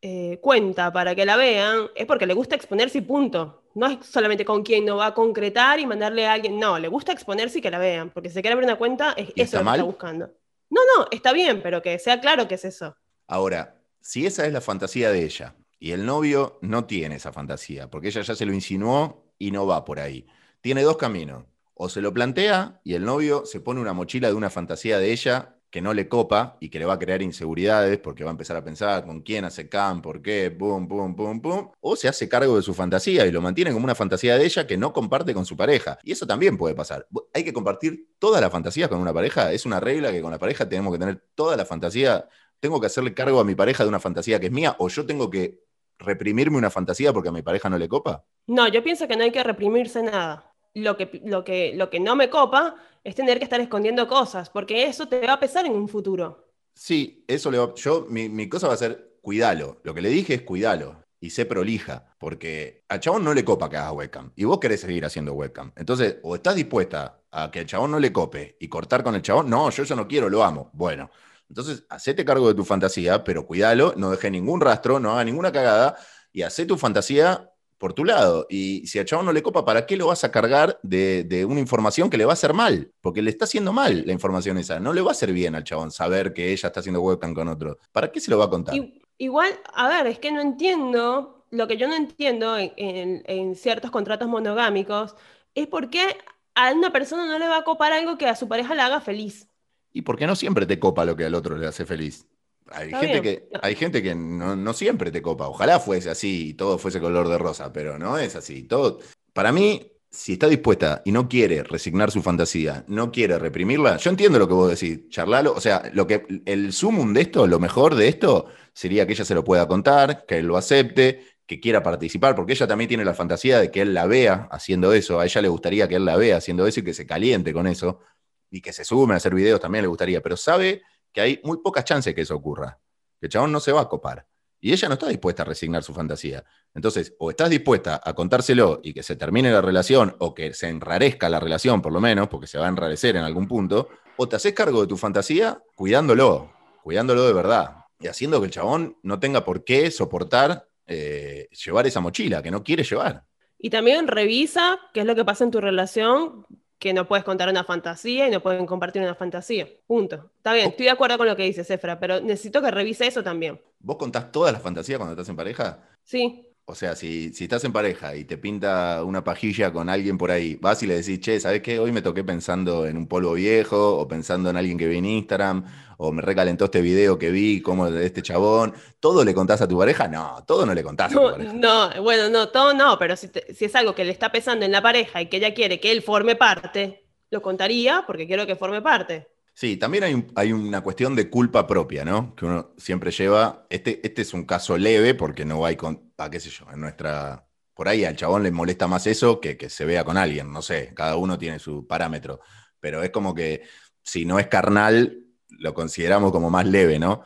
eh, 0.01 0.39
cuenta 0.42 0.94
para 0.94 1.16
que 1.16 1.25
la 1.25 1.36
vean, 1.36 1.88
es 1.96 2.06
porque 2.06 2.27
le 2.27 2.34
gusta 2.34 2.56
exponerse 2.56 3.00
y 3.00 3.01
punto. 3.01 3.63
No 3.74 3.88
es 3.88 4.06
solamente 4.06 4.46
con 4.46 4.63
quien 4.63 4.86
no 4.86 4.98
va 4.98 5.08
a 5.08 5.13
concretar 5.13 5.80
y 5.80 5.86
mandarle 5.86 6.27
a 6.27 6.34
alguien. 6.34 6.60
No, 6.60 6.77
le 6.77 6.88
gusta 6.88 7.12
exponerse 7.12 7.60
y 7.60 7.62
que 7.62 7.72
la 7.72 7.80
vean. 7.80 8.12
Porque 8.12 8.30
si 8.30 8.36
se 8.36 8.42
quiere 8.42 8.54
abrir 8.54 8.68
una 8.68 8.77
cuenta, 8.77 9.13
es 9.13 9.30
eso 9.36 9.58
lo 9.58 9.63
que 9.63 9.72
está 9.72 9.84
buscando. 9.84 10.32
No, 10.70 10.82
no, 10.96 11.08
está 11.12 11.34
bien, 11.34 11.62
pero 11.62 11.82
que 11.82 11.98
sea 12.00 12.19
claro 12.19 12.48
que 12.48 12.56
es 12.56 12.65
eso. 12.65 12.95
Ahora, 13.28 13.76
si 14.02 14.26
esa 14.26 14.45
es 14.45 14.54
la 14.54 14.62
fantasía 14.62 15.12
de 15.12 15.24
ella 15.24 15.56
y 15.80 15.91
el 15.91 16.06
novio 16.06 16.60
no 16.62 16.86
tiene 16.86 17.15
esa 17.15 17.32
fantasía, 17.32 17.89
porque 17.89 18.08
ella 18.08 18.22
ya 18.22 18.36
se 18.36 18.45
lo 18.45 18.54
insinuó 18.54 19.32
y 19.38 19.52
no 19.52 19.65
va 19.67 19.86
por 19.86 20.00
ahí, 20.00 20.28
tiene 20.62 20.84
dos 20.84 20.98
caminos. 20.98 21.45
O 21.74 21.89
se 21.89 22.02
lo 22.02 22.13
plantea 22.13 22.82
y 22.84 22.95
el 22.95 23.06
novio 23.06 23.45
se 23.45 23.60
pone 23.60 23.80
una 23.80 23.93
mochila 23.93 24.30
de 24.30 24.34
una 24.34 24.50
fantasía 24.50 24.98
de 24.98 25.12
ella 25.12 25.57
que 25.69 25.82
no 25.82 25.93
le 25.93 26.08
copa 26.08 26.58
y 26.60 26.69
que 26.69 26.80
le 26.80 26.86
va 26.86 26.93
a 26.93 26.99
crear 26.99 27.21
inseguridades 27.21 27.97
porque 27.99 28.23
va 28.23 28.30
a 28.30 28.32
empezar 28.32 28.56
a 28.58 28.63
pensar 28.63 29.06
con 29.06 29.21
quién 29.21 29.45
hace 29.45 29.67
cam, 29.67 30.01
por 30.01 30.21
qué, 30.21 30.49
pum, 30.51 30.88
pum, 30.88 31.15
pum, 31.15 31.41
pum, 31.41 31.71
o 31.82 31.95
se 31.95 32.08
hace 32.08 32.30
cargo 32.30 32.56
de 32.56 32.62
su 32.62 32.73
fantasía 32.73 33.25
y 33.25 33.32
lo 33.32 33.41
mantiene 33.41 33.71
como 33.71 33.84
una 33.84 33.95
fantasía 33.95 34.38
de 34.38 34.45
ella 34.45 34.65
que 34.65 34.77
no 34.77 34.93
comparte 34.93 35.34
con 35.34 35.45
su 35.45 35.58
pareja. 35.58 35.99
Y 36.03 36.13
eso 36.13 36.25
también 36.25 36.58
puede 36.58 36.75
pasar. 36.75 37.08
Hay 37.34 37.43
que 37.43 37.53
compartir 37.53 38.10
toda 38.19 38.39
la 38.39 38.49
fantasía 38.49 38.88
con 38.88 38.99
una 38.99 39.13
pareja. 39.13 39.51
Es 39.51 39.65
una 39.65 39.80
regla 39.80 40.12
que 40.12 40.21
con 40.21 40.32
la 40.32 40.39
pareja 40.39 40.67
tenemos 40.67 40.93
que 40.93 40.99
tener 40.99 41.23
toda 41.36 41.58
la 41.58 41.65
fantasía. 41.65 42.27
Tengo 42.60 42.80
que 42.80 42.88
hacerle 42.88 43.13
cargo 43.13 43.39
a 43.39 43.43
mi 43.43 43.56
pareja 43.56 43.84
de 43.84 43.89
una 43.89 43.99
fantasía 43.99 44.39
que 44.39 44.47
es 44.47 44.51
mía 44.51 44.75
o 44.80 44.88
yo 44.88 45.06
tengo 45.06 45.30
que 45.30 45.63
reprimirme 45.99 46.58
una 46.58 46.69
fantasía 46.69 47.12
porque 47.12 47.30
a 47.30 47.32
mi 47.32 47.41
pareja 47.41 47.69
no 47.69 47.77
le 47.77 47.88
copa. 47.88 48.25
No, 48.47 48.67
yo 48.67 48.84
pienso 48.84 49.08
que 49.08 49.17
no 49.17 49.23
hay 49.23 49.32
que 49.32 49.43
reprimirse 49.43 50.01
nada. 50.03 50.53
Lo 50.78 50.96
que, 50.96 51.22
lo 51.26 51.44
que, 51.44 51.74
lo 51.76 51.90
que 51.90 52.00
no 52.00 52.16
me 52.16 52.30
copa 52.30 52.76
es 53.04 53.16
tener 53.16 53.40
que 53.40 53.46
estar 53.46 53.60
escondiendo 53.60 54.08
cosas, 54.08 54.50
porque 54.50 54.86
eso 54.86 55.08
te 55.08 55.26
va 55.26 55.34
a 55.34 55.40
pesar 55.40 55.66
en 55.66 55.72
un 55.74 55.88
futuro. 55.88 56.52
Sí, 56.76 57.24
eso 57.28 57.50
le 57.50 57.58
va, 57.58 57.74
yo, 57.76 58.06
mi, 58.10 58.48
cosa 58.48 58.68
va 58.68 58.74
a 58.74 58.78
ser 58.78 59.18
cuidalo. 59.22 59.80
Lo 59.84 59.94
que 59.94 60.02
le 60.02 60.10
dije 60.10 60.36
es 60.36 60.42
cuidalo 60.44 61.04
y 61.20 61.32
sé 61.32 61.46
prolija, 61.46 62.13
porque 62.20 62.84
al 62.90 63.00
chabón 63.00 63.24
no 63.24 63.34
le 63.34 63.44
copa 63.44 63.70
que 63.70 63.78
hagas 63.78 63.94
webcam 63.94 64.32
y 64.36 64.44
vos 64.44 64.60
querés 64.60 64.82
seguir 64.82 65.04
haciendo 65.04 65.34
webcam. 65.34 65.72
Entonces, 65.76 66.18
o 66.22 66.36
estás 66.36 66.56
dispuesta 66.56 67.22
a 67.32 67.50
que 67.50 67.62
el 67.62 67.66
chabón 67.66 67.92
no 67.92 68.00
le 68.00 68.13
cope 68.13 68.56
y 68.60 68.68
cortar 68.68 69.04
con 69.04 69.16
el 69.16 69.24
chabón, 69.24 69.50
no, 69.50 69.70
yo 69.72 69.84
eso 69.84 69.96
no 69.96 70.08
quiero, 70.08 70.30
lo 70.30 70.44
amo. 70.44 70.70
Bueno, 70.74 71.10
entonces, 71.50 71.86
hacete 71.90 72.24
cargo 72.26 72.48
de 72.48 72.56
tu 72.56 72.66
fantasía, 72.66 73.24
pero 73.24 73.48
cuidalo, 73.48 73.94
no 73.98 74.12
deje 74.12 74.30
ningún 74.30 74.62
rastro, 74.62 75.00
no 75.00 75.13
haga 75.13 75.24
ninguna 75.24 75.52
cagada 75.52 75.96
y 76.32 76.44
hacé 76.44 76.66
tu 76.66 76.78
fantasía 76.78 77.50
por 77.78 77.94
tu 77.94 78.06
lado. 78.06 78.48
Y 78.50 78.86
si 78.88 79.00
a 79.00 79.06
chabón 79.06 79.26
no 79.26 79.34
le 79.34 79.44
copa, 79.44 79.66
¿para 79.66 79.86
qué 79.86 79.98
lo 79.98 80.08
vas 80.08 80.24
a 80.24 80.32
cargar 80.32 80.80
de, 80.84 81.46
una 81.48 81.60
información 81.60 82.10
que 82.10 82.18
le 82.18 82.26
va 82.26 82.32
a 82.32 82.34
hacer 82.34 82.54
mal? 82.54 82.92
Porque 83.02 83.22
le 83.22 83.30
está 83.30 83.46
haciendo 83.46 83.74
mal 83.74 84.04
la 84.06 84.13
información 84.13 84.58
esa. 84.58 84.80
No 84.80 84.94
le 84.94 85.02
va 85.02 85.10
a 85.10 85.12
hacer 85.12 85.32
bien 85.32 85.56
al 85.56 85.63
chabón 85.63 85.92
saber 85.92 86.34
que 86.34 86.52
ella 86.52 86.68
está 86.68 86.80
haciendo 86.80 87.02
webcam 87.02 87.34
con 87.34 87.48
otro. 87.48 87.78
¿Para 87.92 88.12
qué 88.12 88.20
se 88.20 88.32
lo 88.32 88.38
va 88.38 88.46
a 88.46 88.50
contar? 88.50 88.76
igual, 89.20 89.52
a 89.74 89.88
ver, 89.88 90.08
es 90.08 90.20
que 90.20 90.32
no 90.32 90.42
entiendo, 90.42 91.46
lo 91.50 91.68
que 91.68 91.78
yo 91.78 91.88
no 91.88 91.96
entiendo 91.96 92.56
en, 92.58 93.56
ciertos 93.56 93.90
contratos 93.92 94.28
monogámicos 94.28 95.16
es 95.56 95.68
por 95.68 95.90
qué 95.90 96.18
a 96.54 96.72
una 96.72 96.92
persona 96.92 97.26
no 97.26 97.40
le 97.40 97.48
va 97.48 97.58
a 97.58 97.63
copar 97.63 97.94
algo 97.94 98.18
que 98.18 98.28
a 98.28 98.36
su 98.36 98.48
pareja 98.48 98.76
le 98.76 98.82
haga 98.82 99.02
feliz. 99.02 99.48
Y 99.92 100.04
porque 100.04 100.28
no 100.28 100.36
siempre 100.36 100.66
te 100.66 100.80
copa 100.80 101.06
lo 101.06 101.16
que 101.16 101.26
al 101.26 101.34
otro 101.34 101.58
le 101.58 101.66
hace 101.66 101.86
feliz. 101.86 102.28
Hay 102.71 102.89
gente, 102.91 103.21
que, 103.21 103.49
hay 103.62 103.75
gente 103.75 104.03
que 104.03 104.15
no, 104.15 104.73
siempre 104.73 105.12
te 105.12 105.21
copa. 105.21 105.47
Ojalá 105.47 105.80
fuese 105.80 106.10
así 106.10 106.49
y 106.49 106.53
todo 106.53 106.77
fuese 106.77 106.99
color 106.99 107.27
de 107.27 107.38
rosa, 107.38 107.71
pero 107.71 107.97
no 107.97 108.17
es 108.17 108.36
así. 108.36 108.63
Todo, 108.63 108.99
para 109.34 109.51
mí, 109.51 109.91
si 110.10 110.34
está 110.34 110.47
dispuesta 110.47 111.01
y 111.06 111.12
no 111.12 111.27
quiere 111.30 111.63
resignar 111.63 112.12
su 112.12 112.21
fantasía, 112.21 112.84
no 112.88 113.12
quiere 113.12 113.38
reprimirla, 113.39 113.97
yo 113.97 114.10
entiendo 114.10 114.39
lo 114.39 114.47
que 114.47 114.53
vos 114.53 114.69
decís, 114.69 115.10
charlalo. 115.10 115.53
O 115.53 115.62
sea, 115.62 115.89
lo 115.93 116.08
que, 116.08 116.25
el 116.45 116.73
sumum 116.73 117.13
de 117.13 117.21
esto, 117.21 117.47
lo 117.47 117.60
mejor 117.60 117.95
de 117.95 118.08
esto, 118.08 118.47
sería 118.73 119.06
que 119.06 119.13
ella 119.13 119.25
se 119.25 119.36
lo 119.36 119.43
pueda 119.43 119.67
contar, 119.67 120.25
que 120.25 120.39
él 120.39 120.47
lo 120.47 120.58
acepte, 120.58 121.23
que 121.45 121.60
quiera 121.60 121.82
participar, 121.82 122.36
porque 122.36 122.53
ella 122.53 122.67
también 122.67 122.89
tiene 122.89 123.06
la 123.06 123.13
fantasía 123.13 123.60
de 123.60 123.71
que 123.71 123.82
él 123.82 123.93
la 123.93 124.06
vea 124.06 124.47
haciendo 124.51 124.91
eso. 124.91 125.19
A 125.19 125.25
ella 125.25 125.41
le 125.41 125.47
gustaría 125.47 125.88
que 125.88 125.95
él 125.95 126.06
la 126.06 126.17
vea 126.17 126.38
haciendo 126.38 126.67
eso 126.67 126.82
y 126.82 126.84
que 126.84 126.93
se 126.93 127.06
caliente 127.06 127.53
con 127.53 127.67
eso. 127.67 128.01
Y 128.49 128.62
que 128.62 128.73
se 128.73 128.84
sume 128.86 129.13
a 129.13 129.17
hacer 129.17 129.34
videos 129.34 129.60
también 129.60 129.84
le 129.84 129.88
gustaría, 129.88 130.21
pero 130.21 130.38
sabe 130.38 130.82
que 131.17 131.21
hay 131.21 131.41
muy 131.43 131.58
pocas 131.63 131.84
chances 131.84 132.13
que 132.13 132.21
eso 132.21 132.36
ocurra. 132.36 132.77
Que 133.19 133.25
el 133.25 133.32
chabón 133.32 133.51
no 133.51 133.60
se 133.60 133.71
va 133.71 133.82
a 133.82 133.89
copar. 133.89 134.27
Y 134.60 134.71
ella 134.71 134.88
no 134.88 134.93
está 134.93 135.08
dispuesta 135.08 135.41
a 135.41 135.45
resignar 135.47 135.82
su 135.82 135.91
fantasía. 135.91 136.43
Entonces, 136.75 137.15
o 137.17 137.32
estás 137.32 137.49
dispuesta 137.49 137.99
a 138.03 138.13
contárselo 138.13 138.82
y 138.84 138.93
que 138.93 139.01
se 139.01 139.15
termine 139.15 139.51
la 139.51 139.60
relación, 139.60 140.15
o 140.19 140.36
que 140.36 140.53
se 140.53 140.69
enrarezca 140.69 141.27
la 141.27 141.39
relación, 141.39 141.82
por 141.82 141.91
lo 141.91 141.99
menos, 141.99 142.27
porque 142.27 142.45
se 142.45 142.60
va 142.60 142.67
a 142.67 142.69
enrarecer 142.69 143.15
en 143.15 143.23
algún 143.23 143.47
punto, 143.47 143.89
o 144.15 144.30
te 144.30 144.36
haces 144.36 144.53
cargo 144.53 144.82
de 144.82 144.86
tu 144.86 144.95
fantasía 144.95 145.60
cuidándolo, 145.73 146.53
cuidándolo 146.84 147.25
de 147.25 147.34
verdad. 147.34 147.77
y 147.99 148.06
haciendo 148.06 148.39
que 148.39 148.45
el 148.45 148.51
chabón 148.51 148.99
no 149.01 149.19
tenga 149.19 149.43
por 149.43 149.63
qué 149.63 149.89
soportar 149.89 150.69
eh, 150.86 151.49
llevar 151.65 151.88
esa 151.88 151.99
mochila 151.99 152.43
que 152.43 152.51
no 152.51 152.63
quiere 152.63 152.84
llevar. 152.84 153.23
Y 153.58 153.71
también 153.71 154.08
revisa 154.08 154.80
qué 154.93 154.99
es 154.99 155.08
lo 155.08 155.15
que 155.15 155.25
pasa 155.25 155.45
en 155.45 155.49
tu 155.49 155.62
relación, 155.62 156.45
que 156.80 156.94
no 156.94 157.08
puedes 157.08 157.26
contar 157.26 157.50
una 157.50 157.63
fantasía 157.63 158.28
y 158.28 158.32
no 158.32 158.42
pueden 158.42 158.66
compartir 158.66 159.02
una 159.02 159.16
fantasía. 159.16 159.68
Punto. 159.88 160.32
Está 160.38 160.54
bien, 160.54 160.70
estoy 160.70 160.86
de 160.86 160.92
acuerdo 160.92 161.18
con 161.18 161.28
lo 161.28 161.36
que 161.36 161.44
dice 161.44 161.63
Cefra, 161.63 162.00
pero 162.00 162.20
necesito 162.20 162.62
que 162.62 162.72
revise 162.72 163.08
eso 163.08 163.24
también. 163.24 163.60
¿Vos 163.80 163.98
contás 163.98 164.32
todas 164.32 164.54
las 164.54 164.62
fantasías 164.62 164.98
cuando 164.98 165.13
estás 165.13 165.30
en 165.30 165.36
pareja? 165.36 165.80
Sí. 166.04 166.47
O 166.69 166.75
sea, 166.75 166.97
si, 166.97 167.32
si, 167.32 167.45
estás 167.45 167.63
en 167.63 167.71
pareja 167.71 168.13
y 168.17 168.25
te 168.25 168.38
pinta 168.38 169.01
una 169.06 169.23
pajilla 169.23 169.71
con 169.71 169.88
alguien 169.88 170.17
por 170.17 170.32
ahí, 170.32 170.56
vas 170.56 170.84
y 170.84 170.88
le 170.88 170.95
decís, 170.95 171.21
che, 171.21 171.39
¿sabes 171.39 171.62
qué? 171.62 171.80
Hoy 171.80 171.93
me 171.93 172.01
toqué 172.01 172.25
pensando 172.25 172.86
en 172.86 172.97
un 172.97 173.08
polvo 173.08 173.36
viejo, 173.36 173.97
o 173.97 174.06
pensando 174.06 174.49
en 174.49 174.58
alguien 174.58 174.77
que 174.77 174.86
vi 174.86 174.97
en 174.97 175.06
Instagram, 175.06 175.63
o 175.95 176.12
me 176.12 176.21
recalentó 176.21 176.65
este 176.65 176.82
video 176.82 177.17
que 177.17 177.32
vi, 177.32 177.62
como 177.62 177.89
de 177.89 178.06
este 178.06 178.21
chabón. 178.21 178.73
¿Todo 178.99 179.23
le 179.23 179.34
contás 179.34 179.62
a 179.62 179.67
tu 179.69 179.77
pareja? 179.77 180.10
No, 180.10 180.43
todo 180.45 180.65
no 180.65 180.73
le 180.73 180.84
contás 180.84 181.10
no, 181.13 181.21
a 181.21 181.23
tu 181.23 181.38
pareja. 181.38 181.53
No, 181.53 182.03
bueno, 182.03 182.27
no, 182.27 182.49
todo 182.49 182.73
no, 182.73 182.99
pero 182.99 183.15
si, 183.15 183.30
si 183.56 183.63
es 183.63 183.73
algo 183.73 183.95
que 183.95 184.03
le 184.03 184.12
está 184.12 184.34
pesando 184.34 184.65
en 184.65 184.73
la 184.73 184.82
pareja 184.82 185.21
y 185.21 185.27
que 185.27 185.38
ella 185.38 185.53
quiere 185.53 185.80
que 185.80 185.93
él 185.93 186.01
forme 186.01 186.36
parte, 186.36 187.06
lo 187.30 187.41
contaría 187.41 188.03
porque 188.06 188.27
quiero 188.27 188.45
que 188.45 188.58
forme 188.58 188.82
parte. 188.82 189.30
Sí, 189.60 189.76
también 189.78 190.04
hay, 190.04 190.28
hay, 190.36 190.54
una 190.54 190.82
cuestión 190.82 191.15
de 191.15 191.32
culpa 191.32 191.65
propia, 191.65 192.06
¿no? 192.06 192.36
Que 192.36 192.46
uno 192.46 192.76
siempre 192.78 193.10
lleva. 193.10 193.65
Este, 193.72 194.06
este 194.06 194.22
es 194.22 194.36
un 194.36 194.46
caso 194.46 194.78
leve 194.78 195.15
porque 195.15 195.46
no 195.46 195.65
hay 195.65 195.76
con. 195.76 196.13
a 196.20 196.30
qué 196.30 196.39
sé 196.39 196.52
yo, 196.52 196.67
en 196.72 196.80
nuestra. 196.80 197.43
Por 197.74 197.88
ahí 197.88 198.06
al 198.06 198.15
chabón 198.15 198.43
le 198.43 198.52
molesta 198.52 198.88
más 198.88 199.08
eso 199.08 199.41
que 199.41 199.58
que 199.58 199.72
se 199.72 199.84
vea 199.86 200.04
con 200.04 200.15
alguien, 200.15 200.52
no 200.54 200.62
sé, 200.62 200.93
cada 200.96 201.15
uno 201.15 201.39
tiene 201.39 201.58
su 201.58 201.88
parámetro. 201.88 202.39
Pero 202.80 203.02
es 203.02 203.10
como 203.10 203.34
que 203.34 203.63
si 204.04 204.26
no 204.26 204.38
es 204.38 204.46
carnal, 204.46 205.24
lo 205.50 205.74
consideramos 205.74 206.32
como 206.32 206.52
más 206.52 206.67
leve, 206.67 207.00
¿no? 207.00 207.24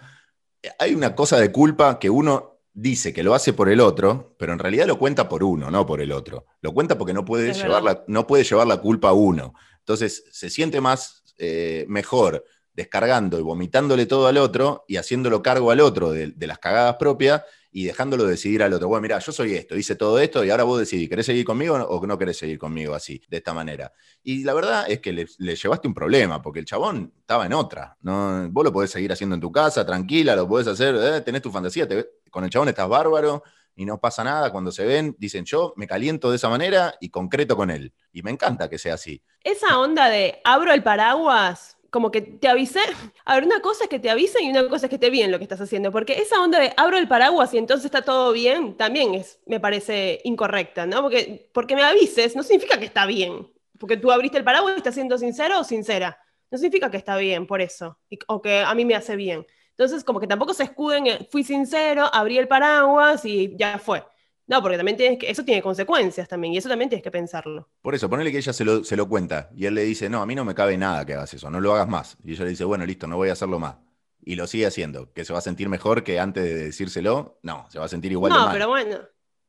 Hay 0.80 0.96
una 0.96 1.14
cosa 1.16 1.38
de 1.38 1.52
culpa 1.52 2.00
que 2.00 2.10
uno 2.10 2.62
dice 2.74 3.12
que 3.12 3.24
lo 3.24 3.34
hace 3.34 3.52
por 3.52 3.68
el 3.68 3.82
otro, 3.82 4.36
pero 4.40 4.54
en 4.54 4.60
realidad 4.60 4.88
lo 4.88 4.98
cuenta 4.98 5.28
por 5.28 5.44
uno, 5.44 5.70
no 5.70 5.86
por 5.86 6.00
el 6.00 6.14
otro. 6.14 6.46
Lo 6.62 6.74
cuenta 6.74 6.98
porque 6.98 7.14
no 7.14 7.26
puede, 7.26 7.54
llevar 7.54 7.84
la, 7.84 8.06
no 8.08 8.26
puede 8.26 8.46
llevar 8.46 8.68
la 8.68 8.78
culpa 8.78 9.10
a 9.10 9.14
uno. 9.14 9.54
Entonces 9.80 10.24
se 10.32 10.50
siente 10.50 10.80
más 10.80 11.21
eh, 11.44 11.86
mejor 11.88 12.46
descargando 12.74 13.40
y 13.40 13.42
vomitándole 13.42 14.06
todo 14.06 14.28
al 14.28 14.38
otro 14.38 14.86
y 14.88 14.98
haciéndolo 14.98 15.42
cargo 15.42 15.72
al 15.72 15.80
otro 15.80 16.12
de, 16.12 16.34
las 16.38 16.60
cagadas 16.60 16.98
propias 16.98 17.42
y 17.72 17.86
dejándolo 17.86 18.26
decidir 18.26 18.62
al 18.62 18.74
otro. 18.74 18.88
Bueno, 18.88 19.02
mira, 19.02 19.18
yo 19.18 19.32
soy 19.32 19.56
esto, 19.56 19.76
hice 19.76 19.96
todo 19.96 20.20
esto 20.20 20.44
y 20.46 20.52
ahora 20.52 20.64
vos 20.64 20.80
decidís, 20.80 21.10
¿querés 21.10 21.26
seguir 21.26 21.46
conmigo 21.46 21.76
o 21.76 22.06
no 22.06 22.18
querés 22.18 22.38
seguir 22.38 22.60
conmigo 22.60 22.94
así, 22.94 23.22
de 23.28 23.38
esta 23.38 23.54
manera? 23.54 23.92
Y 24.24 24.44
la 24.44 24.54
verdad 24.54 24.86
es 24.88 25.00
que 25.00 25.12
le, 25.14 25.26
llevaste 25.26 25.88
un 25.88 25.94
problema, 25.96 26.42
porque 26.42 26.60
el 26.60 26.66
chabón 26.66 27.12
estaba 27.20 27.46
en 27.46 27.54
otra. 27.54 27.98
¿no? 28.02 28.48
Vos 28.52 28.64
lo 28.64 28.72
podés 28.72 28.92
seguir 28.92 29.12
haciendo 29.12 29.34
en 29.34 29.42
tu 29.42 29.52
casa, 29.52 29.86
tranquila, 29.86 30.36
lo 30.36 30.48
podés 30.48 30.68
hacer, 30.68 30.96
eh, 30.96 31.22
tenés 31.22 31.42
tu 31.42 31.52
fantasía, 31.52 31.88
con 32.30 32.44
el 32.44 32.50
chabón 32.50 32.70
estás 32.70 32.88
bárbaro 32.88 33.44
y 33.76 33.86
no 33.86 34.00
pasa 34.00 34.24
nada. 34.24 34.52
Cuando 34.52 34.72
se 34.72 34.86
ven, 34.86 35.16
dicen 35.18 35.46
yo 35.46 35.74
me 35.76 35.88
caliento 35.88 36.30
de 36.30 36.36
esa 36.36 36.50
manera 36.50 36.96
y 37.00 37.10
concreto 37.10 37.56
con 37.56 37.72
él. 37.72 37.94
Y 38.12 38.24
me 38.24 38.32
encanta 38.32 38.70
que 38.70 38.78
sea 38.78 38.96
así. 38.96 39.22
Esa 39.44 39.80
onda 39.80 40.10
de 40.10 40.42
abro 40.44 40.72
el 40.74 40.84
paraguas, 40.84 41.78
como 41.90 42.10
que 42.10 42.22
te 42.22 42.48
avisé. 42.48 42.80
A 43.26 43.36
ver, 43.36 43.44
una 43.46 43.62
cosa 43.62 43.84
es 43.84 43.90
que 43.90 44.00
te 44.00 44.10
avisen 44.10 44.46
y 44.46 44.50
una 44.50 44.68
cosa 44.68 44.88
es 44.88 44.90
que 44.90 44.96
esté 44.96 45.10
bien 45.10 45.32
lo 45.32 45.38
que 45.38 45.44
estás 45.44 45.62
haciendo. 45.62 45.92
Porque 45.92 46.14
esa 46.14 46.42
onda 46.42 46.60
de 46.60 46.74
abro 46.78 46.98
el 46.98 47.08
paraguas 47.08 47.54
y 47.54 47.58
entonces 47.58 47.86
está 47.86 48.02
todo 48.02 48.32
bien, 48.32 48.76
también 48.78 49.14
es, 49.14 49.40
me 49.46 49.60
parece 49.60 50.22
incorrecta, 50.24 50.86
¿no? 50.86 51.02
Porque, 51.02 51.50
porque 51.54 51.76
me 51.76 51.84
avises 51.84 52.36
no 52.36 52.44
significa 52.44 52.80
que 52.80 52.86
está 52.86 53.06
bien. 53.06 53.52
Porque 53.78 53.98
tú 53.98 54.12
abriste 54.12 54.38
el 54.38 54.44
paraguas 54.44 54.76
y 54.76 54.78
estás 54.78 54.96
siendo 54.96 55.18
sincero 55.18 55.60
o 55.60 55.64
sincera. 55.64 56.20
No 56.52 56.58
significa 56.58 56.92
que 56.92 56.98
está 56.98 57.18
bien 57.18 57.48
por 57.48 57.62
eso. 57.62 57.98
o 58.28 58.42
que 58.42 58.60
a 58.60 58.74
mí 58.76 58.86
me 58.86 58.96
hace 58.96 59.16
bien. 59.16 59.46
Entonces, 59.72 60.04
como 60.04 60.20
que 60.20 60.28
tampoco 60.28 60.54
se 60.54 60.64
escuden, 60.64 61.26
fui 61.30 61.44
sincero, 61.44 62.10
abrí 62.14 62.38
el 62.38 62.48
paraguas 62.48 63.26
y 63.26 63.56
ya 63.58 63.80
fue. 63.80 64.04
No, 64.48 64.62
porque 64.62 64.76
también 64.76 64.98
tienes 64.98 65.18
que, 65.18 65.30
eso 65.30 65.46
tiene 65.46 65.62
consecuencias 65.62 66.28
también, 66.28 66.54
y 66.54 66.58
eso 66.58 66.68
también 66.68 66.90
tienes 66.90 67.04
que 67.04 67.12
pensarlo. 67.12 67.70
Por 67.82 67.96
eso, 67.96 68.10
ponele 68.10 68.32
que 68.32 68.38
ella 68.40 68.52
se 68.52 68.66
lo, 68.66 68.84
se 68.84 68.98
lo 68.98 69.08
cuenta, 69.08 69.50
y 69.56 69.66
él 69.66 69.76
le 69.76 69.84
dice, 69.84 70.10
no, 70.10 70.22
a 70.22 70.26
mí 70.26 70.36
no 70.36 70.44
me 70.44 70.54
cabe 70.54 70.78
nada 70.78 71.06
que 71.06 71.14
hagas 71.14 71.34
eso, 71.34 71.50
no 71.50 71.62
lo 71.62 71.74
hagas 71.74 71.88
más. 71.88 72.18
Y 72.24 72.34
ella 72.34 72.44
le 72.44 72.50
dice, 72.50 72.66
bueno, 72.66 72.86
listo, 72.86 73.08
no 73.08 73.16
voy 73.16 73.30
a 73.30 73.34
hacerlo 73.34 73.60
más. 73.60 73.78
Y 74.24 74.36
lo 74.36 74.48
sigue 74.48 74.66
haciendo, 74.66 75.12
que 75.14 75.24
se 75.24 75.32
va 75.32 75.40
a 75.40 75.42
sentir 75.42 75.70
mejor 75.70 76.04
que 76.04 76.20
antes 76.20 76.44
de 76.44 76.54
decírselo, 76.66 77.40
no, 77.44 77.66
se 77.70 77.80
va 77.80 77.86
a 77.86 77.88
sentir 77.88 78.12
igual. 78.12 78.34
No, 78.34 78.50
pero 78.52 78.68
bueno, 78.68 79.00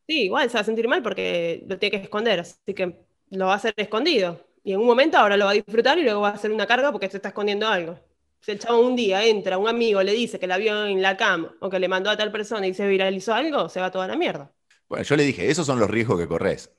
sí, 0.06 0.22
igual 0.22 0.48
se 0.48 0.54
va 0.54 0.60
a 0.60 0.64
sentir 0.64 0.86
mal 0.86 1.02
porque 1.02 1.64
lo 1.66 1.78
tiene 1.78 1.98
que 1.98 2.04
esconder, 2.04 2.40
así 2.40 2.72
que 2.72 3.04
lo 3.30 3.46
va 3.46 3.54
a 3.54 3.56
hacer 3.56 3.74
escondido. 3.76 4.40
Y 4.62 4.72
en 4.72 4.80
un 4.80 4.86
momento 4.86 5.18
ahora 5.18 5.36
lo 5.36 5.46
va 5.46 5.50
a 5.50 5.54
disfrutar 5.54 5.98
y 5.98 6.04
luego 6.04 6.20
va 6.20 6.28
a 6.28 6.34
hacer 6.34 6.52
una 6.52 6.66
carga 6.66 6.92
porque 6.92 7.10
se 7.10 7.16
está 7.16 7.30
escondiendo 7.30 7.66
algo 7.66 7.98
si 8.42 8.50
el 8.50 8.58
chavo 8.58 8.80
un 8.80 8.96
día 8.96 9.24
entra, 9.24 9.56
un 9.56 9.68
amigo 9.68 10.02
le 10.02 10.12
dice 10.12 10.38
que 10.38 10.48
la 10.48 10.58
vio 10.58 10.86
en 10.86 11.00
la 11.00 11.16
cama 11.16 11.54
o 11.60 11.70
que 11.70 11.78
le 11.78 11.88
mandó 11.88 12.10
a 12.10 12.16
tal 12.16 12.32
persona 12.32 12.66
y 12.66 12.74
se 12.74 12.86
viralizó 12.88 13.34
algo, 13.34 13.68
se 13.68 13.80
va 13.80 13.90
toda 13.90 14.08
la 14.08 14.16
mierda. 14.16 14.52
Bueno, 14.88 15.04
yo 15.04 15.16
le 15.16 15.22
dije, 15.22 15.48
esos 15.48 15.64
son 15.64 15.78
los 15.78 15.88
riesgos 15.88 16.18
que 16.18 16.26
corres. 16.26 16.70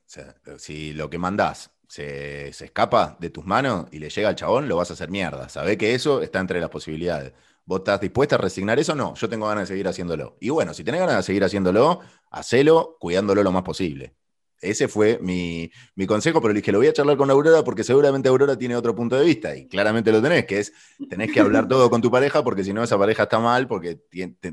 Si 0.57 0.93
lo 0.93 1.09
que 1.09 1.17
mandás 1.17 1.71
se, 1.87 2.49
escapa 2.49 3.17
de 3.19 3.29
tus 3.29 3.45
manos 3.45 3.87
y 3.91 3.99
le 3.99 4.09
llega 4.09 4.29
al 4.29 4.35
chabón, 4.35 4.67
lo 4.67 4.75
vas 4.75 4.89
a 4.89 4.93
hacer 4.93 5.09
mierda. 5.09 5.47
Sabés 5.47 5.77
que 5.77 5.95
eso 5.95 6.21
está 6.21 6.39
entre 6.39 6.59
las 6.59 6.69
posibilidades. 6.69 7.33
¿Vos 7.65 7.79
estás 7.79 8.01
dispuesta 8.01 8.35
a 8.35 8.39
resignar 8.39 8.77
eso? 8.77 8.93
No, 8.93 9.15
yo 9.15 9.29
tengo 9.29 9.47
ganas 9.47 9.63
de 9.63 9.73
seguir 9.73 9.87
haciéndolo. 9.87 10.35
Y 10.41 10.49
bueno, 10.49 10.73
si 10.73 10.83
tenés 10.83 10.99
ganas 10.99 11.15
de 11.17 11.23
seguir 11.23 11.45
haciéndolo, 11.45 12.01
hacelo 12.29 12.97
cuidándolo 12.99 13.41
lo 13.41 13.53
más 13.53 13.63
posible. 13.63 14.15
Ese 14.63 14.87
fue 14.87 15.19
mi, 15.21 15.69
consejo, 16.07 16.41
pero 16.41 16.53
le 16.53 16.61
dije, 16.61 16.71
lo 16.71 16.79
voy 16.79 16.87
a 16.87 16.93
charlar 16.93 17.17
con 17.17 17.29
Aurora 17.29 17.63
porque 17.63 17.83
seguramente 17.83 18.29
Aurora 18.29 18.57
tiene 18.57 18.75
otro 18.75 18.95
punto 18.95 19.17
de 19.17 19.25
vista 19.25 19.55
y 19.55 19.67
claramente 19.67 20.11
lo 20.11 20.21
tenés, 20.21 20.45
que 20.45 20.59
es, 20.59 20.73
tenés 21.09 21.31
que 21.31 21.39
hablar 21.39 21.67
todo 21.67 21.89
con 21.89 22.01
tu 22.01 22.09
pareja 22.09 22.43
porque 22.43 22.63
si 22.63 22.73
no 22.73 22.83
esa 22.83 22.97
pareja 22.97 23.23
está 23.23 23.39
mal, 23.39 23.67
porque 23.67 23.99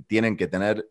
tienen 0.06 0.36
que 0.36 0.48
tener 0.48 0.86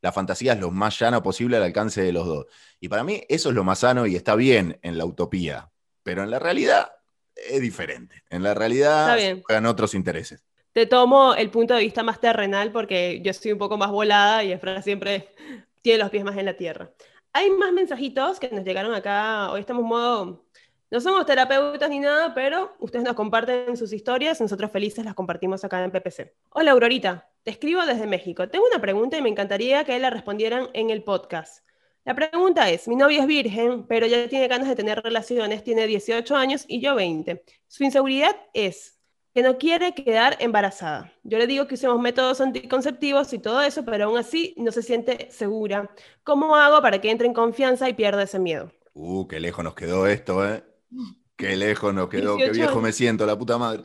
la 0.00 0.12
fantasía 0.12 0.52
es 0.52 0.60
lo 0.60 0.70
más 0.70 0.98
llana 0.98 1.22
posible 1.22 1.56
al 1.56 1.64
alcance 1.64 2.02
de 2.02 2.12
los 2.12 2.26
dos. 2.26 2.46
Y 2.80 2.88
para 2.88 3.04
mí 3.04 3.22
eso 3.28 3.48
es 3.48 3.54
lo 3.54 3.64
más 3.64 3.80
sano 3.80 4.06
y 4.06 4.16
está 4.16 4.34
bien 4.36 4.78
en 4.82 4.96
la 4.96 5.04
utopía, 5.04 5.70
pero 6.02 6.22
en 6.22 6.30
la 6.30 6.38
realidad 6.38 6.92
es 7.34 7.60
diferente. 7.60 8.22
En 8.30 8.42
la 8.42 8.54
realidad 8.54 9.18
juegan 9.44 9.66
otros 9.66 9.94
intereses. 9.94 10.44
Te 10.72 10.86
tomo 10.86 11.34
el 11.34 11.50
punto 11.50 11.74
de 11.74 11.80
vista 11.80 12.02
más 12.02 12.20
terrenal 12.20 12.70
porque 12.70 13.20
yo 13.22 13.30
estoy 13.30 13.52
un 13.52 13.58
poco 13.58 13.76
más 13.76 13.90
volada 13.90 14.44
y 14.44 14.52
Efra 14.52 14.80
siempre 14.82 15.28
tiene 15.82 15.98
los 15.98 16.10
pies 16.10 16.24
más 16.24 16.36
en 16.36 16.44
la 16.44 16.54
tierra. 16.54 16.90
Hay 17.32 17.50
más 17.50 17.72
mensajitos 17.72 18.40
que 18.40 18.48
nos 18.50 18.64
llegaron 18.64 18.94
acá. 18.94 19.50
Hoy 19.52 19.60
estamos 19.60 19.84
modo. 19.84 20.44
No 20.90 21.00
somos 21.00 21.26
terapeutas 21.26 21.90
ni 21.90 21.98
nada, 21.98 22.34
pero 22.34 22.74
ustedes 22.80 23.04
nos 23.04 23.14
comparten 23.14 23.76
sus 23.76 23.92
historias. 23.92 24.40
Nosotros 24.40 24.70
felices 24.70 25.04
las 25.04 25.14
compartimos 25.14 25.62
acá 25.64 25.84
en 25.84 25.90
PPC. 25.90 26.34
Hola, 26.50 26.70
Aurorita. 26.72 27.30
Te 27.42 27.50
escribo 27.50 27.84
desde 27.84 28.06
México. 28.06 28.48
Tengo 28.48 28.66
una 28.66 28.80
pregunta 28.80 29.18
y 29.18 29.22
me 29.22 29.28
encantaría 29.28 29.84
que 29.84 29.98
la 29.98 30.10
respondieran 30.10 30.68
en 30.72 30.90
el 30.90 31.04
podcast. 31.04 31.64
La 32.04 32.14
pregunta 32.14 32.70
es, 32.70 32.88
mi 32.88 32.96
novia 32.96 33.20
es 33.20 33.26
virgen, 33.26 33.86
pero 33.86 34.06
ya 34.06 34.26
tiene 34.28 34.48
ganas 34.48 34.66
de 34.66 34.76
tener 34.76 35.02
relaciones, 35.02 35.62
tiene 35.62 35.86
18 35.86 36.34
años 36.34 36.64
y 36.66 36.80
yo 36.80 36.94
20. 36.94 37.44
Su 37.66 37.84
inseguridad 37.84 38.34
es, 38.54 38.97
que 39.38 39.42
no 39.44 39.56
quiere 39.56 39.94
quedar 39.94 40.36
embarazada. 40.40 41.12
Yo 41.22 41.38
le 41.38 41.46
digo 41.46 41.68
que 41.68 41.74
usemos 41.76 42.00
métodos 42.00 42.40
anticonceptivos 42.40 43.32
y 43.32 43.38
todo 43.38 43.62
eso, 43.62 43.84
pero 43.84 44.06
aún 44.06 44.18
así 44.18 44.52
no 44.56 44.72
se 44.72 44.82
siente 44.82 45.28
segura. 45.30 45.94
¿Cómo 46.24 46.56
hago 46.56 46.82
para 46.82 47.00
que 47.00 47.08
entre 47.08 47.28
en 47.28 47.34
confianza 47.34 47.88
y 47.88 47.92
pierda 47.92 48.24
ese 48.24 48.40
miedo? 48.40 48.72
Uh, 48.94 49.28
qué 49.28 49.38
lejos 49.38 49.62
nos 49.62 49.76
quedó 49.76 50.08
esto, 50.08 50.44
¿eh? 50.44 50.64
Qué 51.36 51.54
lejos 51.54 51.94
nos 51.94 52.08
quedó, 52.08 52.36
qué 52.36 52.50
viejo 52.50 52.80
me 52.80 52.90
siento, 52.90 53.26
la 53.26 53.38
puta 53.38 53.58
madre. 53.58 53.84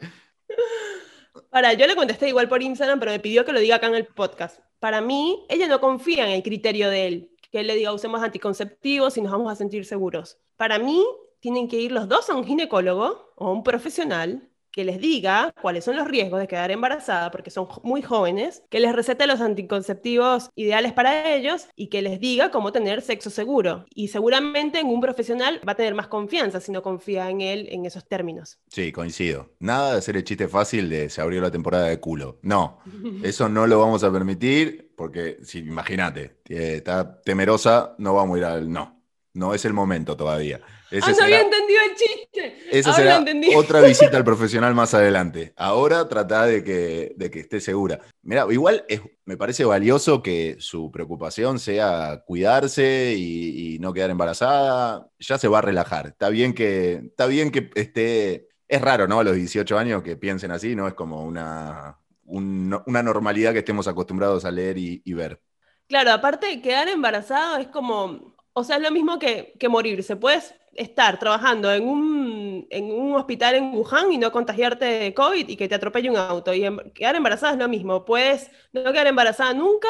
Para, 1.51 1.73
yo 1.73 1.85
le 1.85 1.95
contesté 1.95 2.29
igual 2.29 2.49
por 2.49 2.63
Instagram, 2.63 2.99
pero 2.99 3.11
me 3.11 3.19
pidió 3.19 3.45
que 3.45 3.51
lo 3.51 3.59
diga 3.59 3.75
acá 3.75 3.85
en 3.85 3.93
el 3.93 4.07
podcast. 4.07 4.59
Para 4.79 5.01
mí, 5.01 5.45
ella 5.49 5.67
no 5.67 5.79
confía 5.79 6.25
en 6.25 6.31
el 6.31 6.41
criterio 6.41 6.89
de 6.89 7.05
él, 7.05 7.31
que 7.51 7.59
él 7.59 7.67
le 7.67 7.75
diga 7.75 7.93
usemos 7.93 8.23
anticonceptivos 8.23 9.17
y 9.17 9.21
nos 9.21 9.31
vamos 9.31 9.51
a 9.51 9.55
sentir 9.55 9.85
seguros. 9.85 10.39
Para 10.57 10.79
mí, 10.79 11.05
tienen 11.41 11.67
que 11.67 11.79
ir 11.79 11.91
los 11.91 12.07
dos 12.07 12.27
a 12.31 12.33
un 12.33 12.43
ginecólogo 12.43 13.35
o 13.35 13.47
a 13.49 13.51
un 13.51 13.63
profesional 13.63 14.49
que 14.73 14.83
les 14.83 14.99
diga 14.99 15.53
cuáles 15.61 15.85
son 15.85 15.95
los 15.95 16.07
riesgos 16.07 16.39
de 16.39 16.47
quedar 16.47 16.71
embarazada, 16.71 17.31
porque 17.31 17.51
son 17.51 17.67
muy 17.83 18.01
jóvenes, 18.01 18.63
que 18.69 18.79
les 18.79 18.93
recete 18.93 19.27
los 19.27 19.39
anticonceptivos 19.39 20.49
ideales 20.55 20.91
para 20.91 21.33
ellos 21.33 21.67
y 21.75 21.87
que 21.87 22.01
les 22.01 22.19
diga 22.19 22.51
cómo 22.51 22.71
tener 22.71 23.01
sexo 23.01 23.29
seguro. 23.29 23.85
Y 23.93 24.09
seguramente 24.09 24.79
en 24.79 24.87
un 24.87 24.99
profesional 24.99 25.61
va 25.67 25.73
a 25.73 25.75
tener 25.75 25.93
más 25.93 26.07
confianza 26.07 26.59
si 26.59 26.71
no 26.71 26.81
confía 26.81 27.29
en 27.29 27.41
él 27.41 27.67
en 27.71 27.85
esos 27.85 28.05
términos. 28.07 28.59
Sí, 28.67 28.91
coincido. 28.91 29.51
Nada 29.59 29.93
de 29.93 29.99
hacer 29.99 30.17
el 30.17 30.23
chiste 30.23 30.47
fácil 30.47 30.89
de 30.89 31.09
se 31.09 31.21
abrió 31.21 31.39
la 31.39 31.51
temporada 31.51 31.87
de 31.87 31.99
culo. 31.99 32.39
No, 32.41 32.79
eso 33.23 33.47
no 33.47 33.67
lo 33.67 33.79
vamos 33.79 34.03
a 34.03 34.11
permitir 34.11 34.91
porque, 34.95 35.37
si 35.43 35.59
imagínate, 35.59 36.37
está 36.45 37.21
temerosa, 37.21 37.95
no 37.99 38.15
vamos 38.15 38.35
a 38.35 38.39
ir 38.39 38.45
al 38.45 38.71
no. 38.71 39.02
No 39.33 39.55
es 39.55 39.65
el 39.65 39.73
momento 39.73 40.15
todavía. 40.15 40.61
ah, 40.63 41.11
no 41.11 41.23
había 41.23 41.41
entendido 41.41 41.79
el 41.89 41.95
chiste. 41.95 42.57
Esa 42.71 42.93
será 42.93 43.23
otra 43.55 43.81
visita 43.81 44.15
al 44.15 44.23
profesional 44.23 44.75
más 44.75 44.93
adelante. 44.93 45.53
Ahora 45.57 46.07
trata 46.07 46.45
de 46.45 46.63
que, 46.63 47.13
de 47.17 47.31
que 47.31 47.39
esté 47.39 47.59
segura. 47.59 47.99
Mira, 48.21 48.45
igual 48.51 48.85
me 49.25 49.35
parece 49.35 49.65
valioso 49.65 50.21
que 50.21 50.57
su 50.59 50.91
preocupación 50.91 51.57
sea 51.57 52.23
cuidarse 52.27 53.15
y, 53.17 53.79
no 53.79 53.91
quedar 53.91 54.11
embarazada. 54.11 55.09
Ya 55.19 55.39
se 55.39 55.47
va 55.47 55.57
a 55.57 55.61
relajar. 55.61 56.07
Está 56.07 56.29
bien 56.29 56.53
que, 56.53 57.01
está 57.07 57.25
bien 57.25 57.51
que 57.51 57.71
esté. 57.73 58.49
Es 58.67 58.81
raro, 58.81 59.07
¿no? 59.07 59.19
A 59.19 59.23
los 59.23 59.35
18 59.35 59.77
años 59.77 60.03
que 60.03 60.15
piensen 60.15 60.51
así, 60.51 60.75
¿no? 60.75 60.87
Es 60.87 60.93
como 60.93 61.23
una, 61.23 61.97
una 62.25 63.03
normalidad 63.03 63.53
que 63.53 63.59
estemos 63.59 63.87
acostumbrados 63.87 64.45
a 64.45 64.51
leer 64.51 64.77
y, 64.77 65.13
ver. 65.13 65.41
Claro, 65.87 66.11
aparte, 66.11 66.61
quedar 66.61 66.87
embarazado 66.87 67.57
es 67.57 67.67
como, 67.67 68.32
o 68.53 68.63
sea, 68.63 68.77
es 68.77 68.83
lo 68.83 68.91
mismo 68.91 69.19
que, 69.19 69.53
que 69.59 69.69
morirse. 69.69 70.15
Puedes 70.15 70.55
estar 70.75 71.19
trabajando 71.19 71.71
en 71.71 71.87
un, 71.87 72.67
en 72.69 72.91
un, 72.91 73.15
hospital 73.15 73.55
en 73.55 73.73
Wuhan 73.73 74.11
y 74.11 74.17
no 74.17 74.31
contagiarte 74.31 74.85
de 74.85 75.13
COVID 75.13 75.47
y 75.49 75.55
que 75.55 75.67
te 75.67 75.75
atropelle 75.75 76.09
un 76.09 76.17
auto. 76.17 76.53
Y 76.53 76.63
em, 76.65 76.77
quedar 76.91 77.15
embarazada 77.15 77.53
es 77.53 77.59
lo 77.59 77.67
mismo. 77.67 78.05
Puedes 78.05 78.51
no 78.71 78.91
quedar 78.91 79.07
embarazada 79.07 79.53
nunca. 79.53 79.87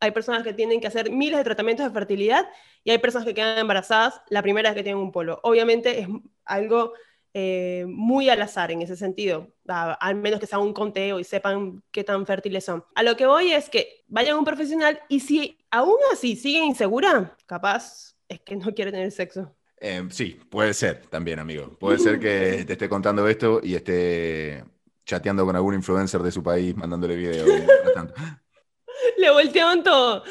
Hay 0.00 0.10
personas 0.10 0.42
que 0.42 0.52
tienen 0.52 0.80
que 0.80 0.88
hacer 0.88 1.10
miles 1.10 1.38
de 1.38 1.44
tratamientos 1.44 1.86
de 1.86 1.92
fertilidad 1.92 2.48
y 2.84 2.90
hay 2.90 2.98
personas 2.98 3.26
que 3.26 3.34
quedan 3.34 3.58
embarazadas 3.58 4.20
la 4.28 4.42
primera 4.42 4.70
vez 4.70 4.76
que 4.76 4.82
tienen 4.82 5.02
un 5.02 5.12
polo. 5.12 5.40
Obviamente 5.42 6.00
es 6.00 6.08
algo 6.44 6.92
eh, 7.34 7.86
muy 7.88 8.28
al 8.28 8.42
azar 8.42 8.70
en 8.70 8.82
ese 8.82 8.96
sentido, 8.96 9.48
al 9.66 10.14
menos 10.16 10.38
que 10.38 10.46
sea 10.46 10.58
un 10.58 10.74
conteo 10.74 11.18
y 11.18 11.24
sepan 11.24 11.82
qué 11.90 12.04
tan 12.04 12.26
fértiles 12.26 12.64
son. 12.64 12.84
A 12.94 13.02
lo 13.02 13.16
que 13.16 13.26
voy 13.26 13.52
es 13.52 13.70
que 13.70 14.04
vayan 14.08 14.34
a 14.34 14.38
un 14.38 14.44
profesional 14.44 15.00
y 15.08 15.20
si 15.20 15.58
aún 15.70 15.96
así 16.12 16.36
siguen 16.36 16.64
insegura, 16.64 17.36
capaz 17.46 18.16
es 18.28 18.40
que 18.40 18.56
no 18.56 18.74
quiere 18.74 18.90
tener 18.90 19.10
sexo. 19.12 19.54
Em, 19.78 20.10
sí, 20.10 20.38
puede 20.48 20.74
ser 20.74 21.06
también, 21.06 21.38
amigo. 21.38 21.76
Puede 21.78 21.98
ser 21.98 22.20
que 22.20 22.64
te 22.66 22.74
esté 22.74 22.88
contando 22.88 23.26
esto 23.26 23.60
y 23.62 23.74
esté 23.74 24.64
chateando 25.04 25.44
con 25.44 25.56
algún 25.56 25.74
influencer 25.74 26.22
de 26.22 26.30
su 26.30 26.42
país, 26.42 26.76
mandándole 26.76 27.16
video. 27.16 27.46
Le 29.18 29.30
volteaban 29.30 29.82
todo. 29.82 30.22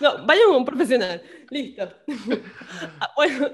No, 0.00 0.26
vayan 0.26 0.50
a 0.50 0.56
un 0.56 0.64
profesional. 0.64 1.22
Listo. 1.50 1.88
Ah, 3.00 3.10
bueno, 3.16 3.50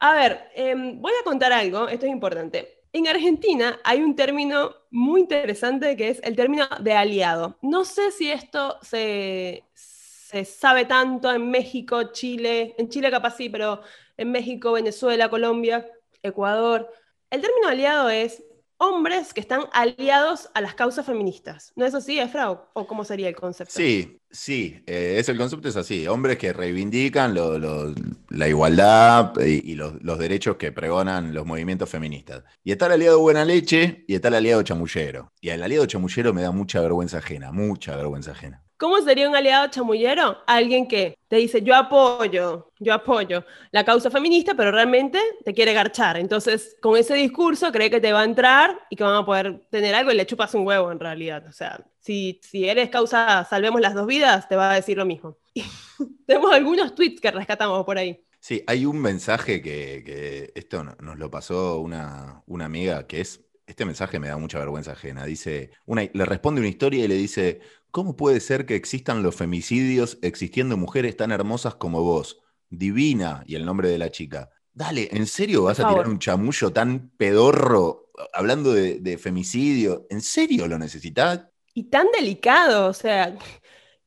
a 0.00 0.14
ver, 0.14 0.50
em, 0.54 1.00
voy 1.00 1.12
a 1.20 1.24
contar 1.24 1.52
algo, 1.52 1.88
esto 1.88 2.06
es 2.06 2.12
importante. 2.12 2.82
En 2.92 3.06
Argentina 3.06 3.78
hay 3.84 4.00
un 4.00 4.16
término 4.16 4.74
muy 4.90 5.20
interesante 5.20 5.96
que 5.96 6.08
es 6.08 6.20
el 6.22 6.36
término 6.36 6.66
de 6.80 6.92
aliado. 6.94 7.58
No 7.62 7.84
sé 7.84 8.10
si 8.10 8.30
esto 8.30 8.78
se, 8.82 9.64
se 9.74 10.44
sabe 10.44 10.84
tanto 10.84 11.30
en 11.32 11.50
México, 11.50 12.12
Chile, 12.12 12.74
en 12.78 12.88
Chile 12.88 13.10
capaz 13.10 13.36
sí, 13.36 13.48
pero 13.48 13.82
en 14.16 14.30
México, 14.30 14.72
Venezuela, 14.72 15.28
Colombia, 15.28 15.86
Ecuador. 16.22 16.90
El 17.30 17.42
término 17.42 17.68
aliado 17.68 18.08
es 18.08 18.42
hombres 18.78 19.34
que 19.34 19.40
están 19.40 19.64
aliados 19.72 20.50
a 20.54 20.60
las 20.60 20.74
causas 20.74 21.04
feministas. 21.04 21.72
¿No 21.76 21.84
es 21.84 21.94
así, 21.94 22.18
Efra? 22.18 22.50
¿O 22.50 22.86
cómo 22.86 23.04
sería 23.04 23.28
el 23.28 23.36
concepto? 23.36 23.74
Sí, 23.74 24.20
sí, 24.30 24.82
eh, 24.86 25.22
el 25.26 25.36
concepto 25.36 25.68
es 25.68 25.76
así. 25.76 26.06
Hombres 26.06 26.38
que 26.38 26.52
reivindican 26.52 27.34
la 27.34 28.48
igualdad 28.48 29.32
y, 29.40 29.74
los, 29.74 30.18
derechos 30.18 30.56
que 30.56 30.72
pregonan 30.72 31.34
los 31.34 31.46
movimientos 31.46 31.88
feministas. 31.88 32.44
Y 32.64 32.72
está 32.72 32.86
el 32.86 32.92
aliado 32.92 33.20
buena 33.20 33.44
leche 33.44 34.04
y 34.06 34.14
está 34.14 34.28
el 34.28 34.34
aliado 34.34 34.62
chamullero. 34.62 35.32
Y 35.40 35.50
el 35.50 35.62
aliado 35.62 35.86
chamullero 35.86 36.32
me 36.32 36.42
da 36.42 36.50
mucha 36.50 36.80
vergüenza 36.80 37.18
ajena, 37.18 37.52
mucha 37.52 37.96
vergüenza 37.96 38.32
ajena. 38.32 38.62
¿Cómo 38.78 39.00
sería 39.00 39.28
un 39.28 39.34
aliado 39.34 39.66
chamullero? 39.66 40.38
Alguien 40.46 40.86
que 40.86 41.18
te 41.26 41.34
dice, 41.34 41.62
yo 41.62 41.74
apoyo, 41.74 42.70
yo 42.78 42.94
apoyo 42.94 43.44
la 43.72 43.84
causa 43.84 44.08
feminista, 44.08 44.54
pero 44.54 44.70
realmente 44.70 45.18
te 45.44 45.52
quiere 45.52 45.72
garchar. 45.72 46.16
Entonces, 46.16 46.76
con 46.80 46.96
ese 46.96 47.14
discurso 47.14 47.72
cree 47.72 47.90
que 47.90 48.00
te 48.00 48.12
va 48.12 48.20
a 48.20 48.24
entrar 48.24 48.78
y 48.88 48.94
que 48.94 49.02
van 49.02 49.16
a 49.16 49.26
poder 49.26 49.66
tener 49.70 49.96
algo 49.96 50.12
y 50.12 50.14
le 50.14 50.26
chupas 50.26 50.54
un 50.54 50.64
huevo 50.64 50.92
en 50.92 51.00
realidad. 51.00 51.44
O 51.48 51.52
sea, 51.52 51.84
si, 52.08 52.40
si 52.42 52.66
eres 52.66 52.88
causa 52.88 53.44
Salvemos 53.44 53.82
las 53.82 53.92
dos 53.92 54.06
vidas, 54.06 54.48
te 54.48 54.56
va 54.56 54.70
a 54.72 54.74
decir 54.76 54.96
lo 54.96 55.04
mismo. 55.04 55.36
tenemos 56.26 56.50
algunos 56.54 56.94
tweets 56.94 57.20
que 57.20 57.30
rescatamos 57.30 57.84
por 57.84 57.98
ahí. 57.98 58.24
Sí, 58.40 58.64
hay 58.66 58.86
un 58.86 58.98
mensaje 58.98 59.60
que, 59.60 60.50
esto 60.54 60.84
nos 60.84 61.18
lo 61.18 61.30
pasó 61.30 61.80
una, 61.80 62.42
una 62.46 62.64
amiga 62.64 63.06
que 63.06 63.20
es 63.20 63.44
este 63.66 63.84
mensaje 63.84 64.18
me 64.18 64.28
da 64.28 64.38
mucha 64.38 64.58
vergüenza 64.58 64.92
ajena. 64.92 65.26
Dice, 65.26 65.72
una, 65.84 66.08
le 66.10 66.24
responde 66.24 66.62
una 66.62 66.70
historia 66.70 67.04
y 67.04 67.08
le 67.08 67.16
dice, 67.16 67.60
¿cómo 67.90 68.16
puede 68.16 68.40
ser 68.40 68.64
que 68.64 68.74
existan 68.74 69.22
los 69.22 69.36
femicidios 69.36 70.18
existiendo 70.22 70.78
mujeres 70.78 71.18
tan 71.18 71.32
hermosas 71.32 71.74
como 71.74 72.02
vos? 72.02 72.40
Divina, 72.70 73.44
y 73.46 73.56
el 73.56 73.66
nombre 73.66 73.90
de 73.90 73.98
la 73.98 74.10
chica. 74.10 74.48
Dale, 74.72 75.10
¿en 75.12 75.26
serio 75.26 75.64
vas 75.64 75.80
a 75.80 75.88
tirar 75.88 76.08
un 76.08 76.18
chamullo 76.18 76.72
tan 76.72 77.10
pedorro 77.18 78.10
hablando 78.32 78.72
de, 78.72 79.18
femicidio? 79.18 80.06
¿En 80.08 80.22
serio 80.22 80.66
lo 80.66 80.78
necesitas? 80.78 81.48
Y 81.78 81.84
tan 81.84 82.08
delicado, 82.10 82.88
o 82.88 82.92
sea, 82.92 83.36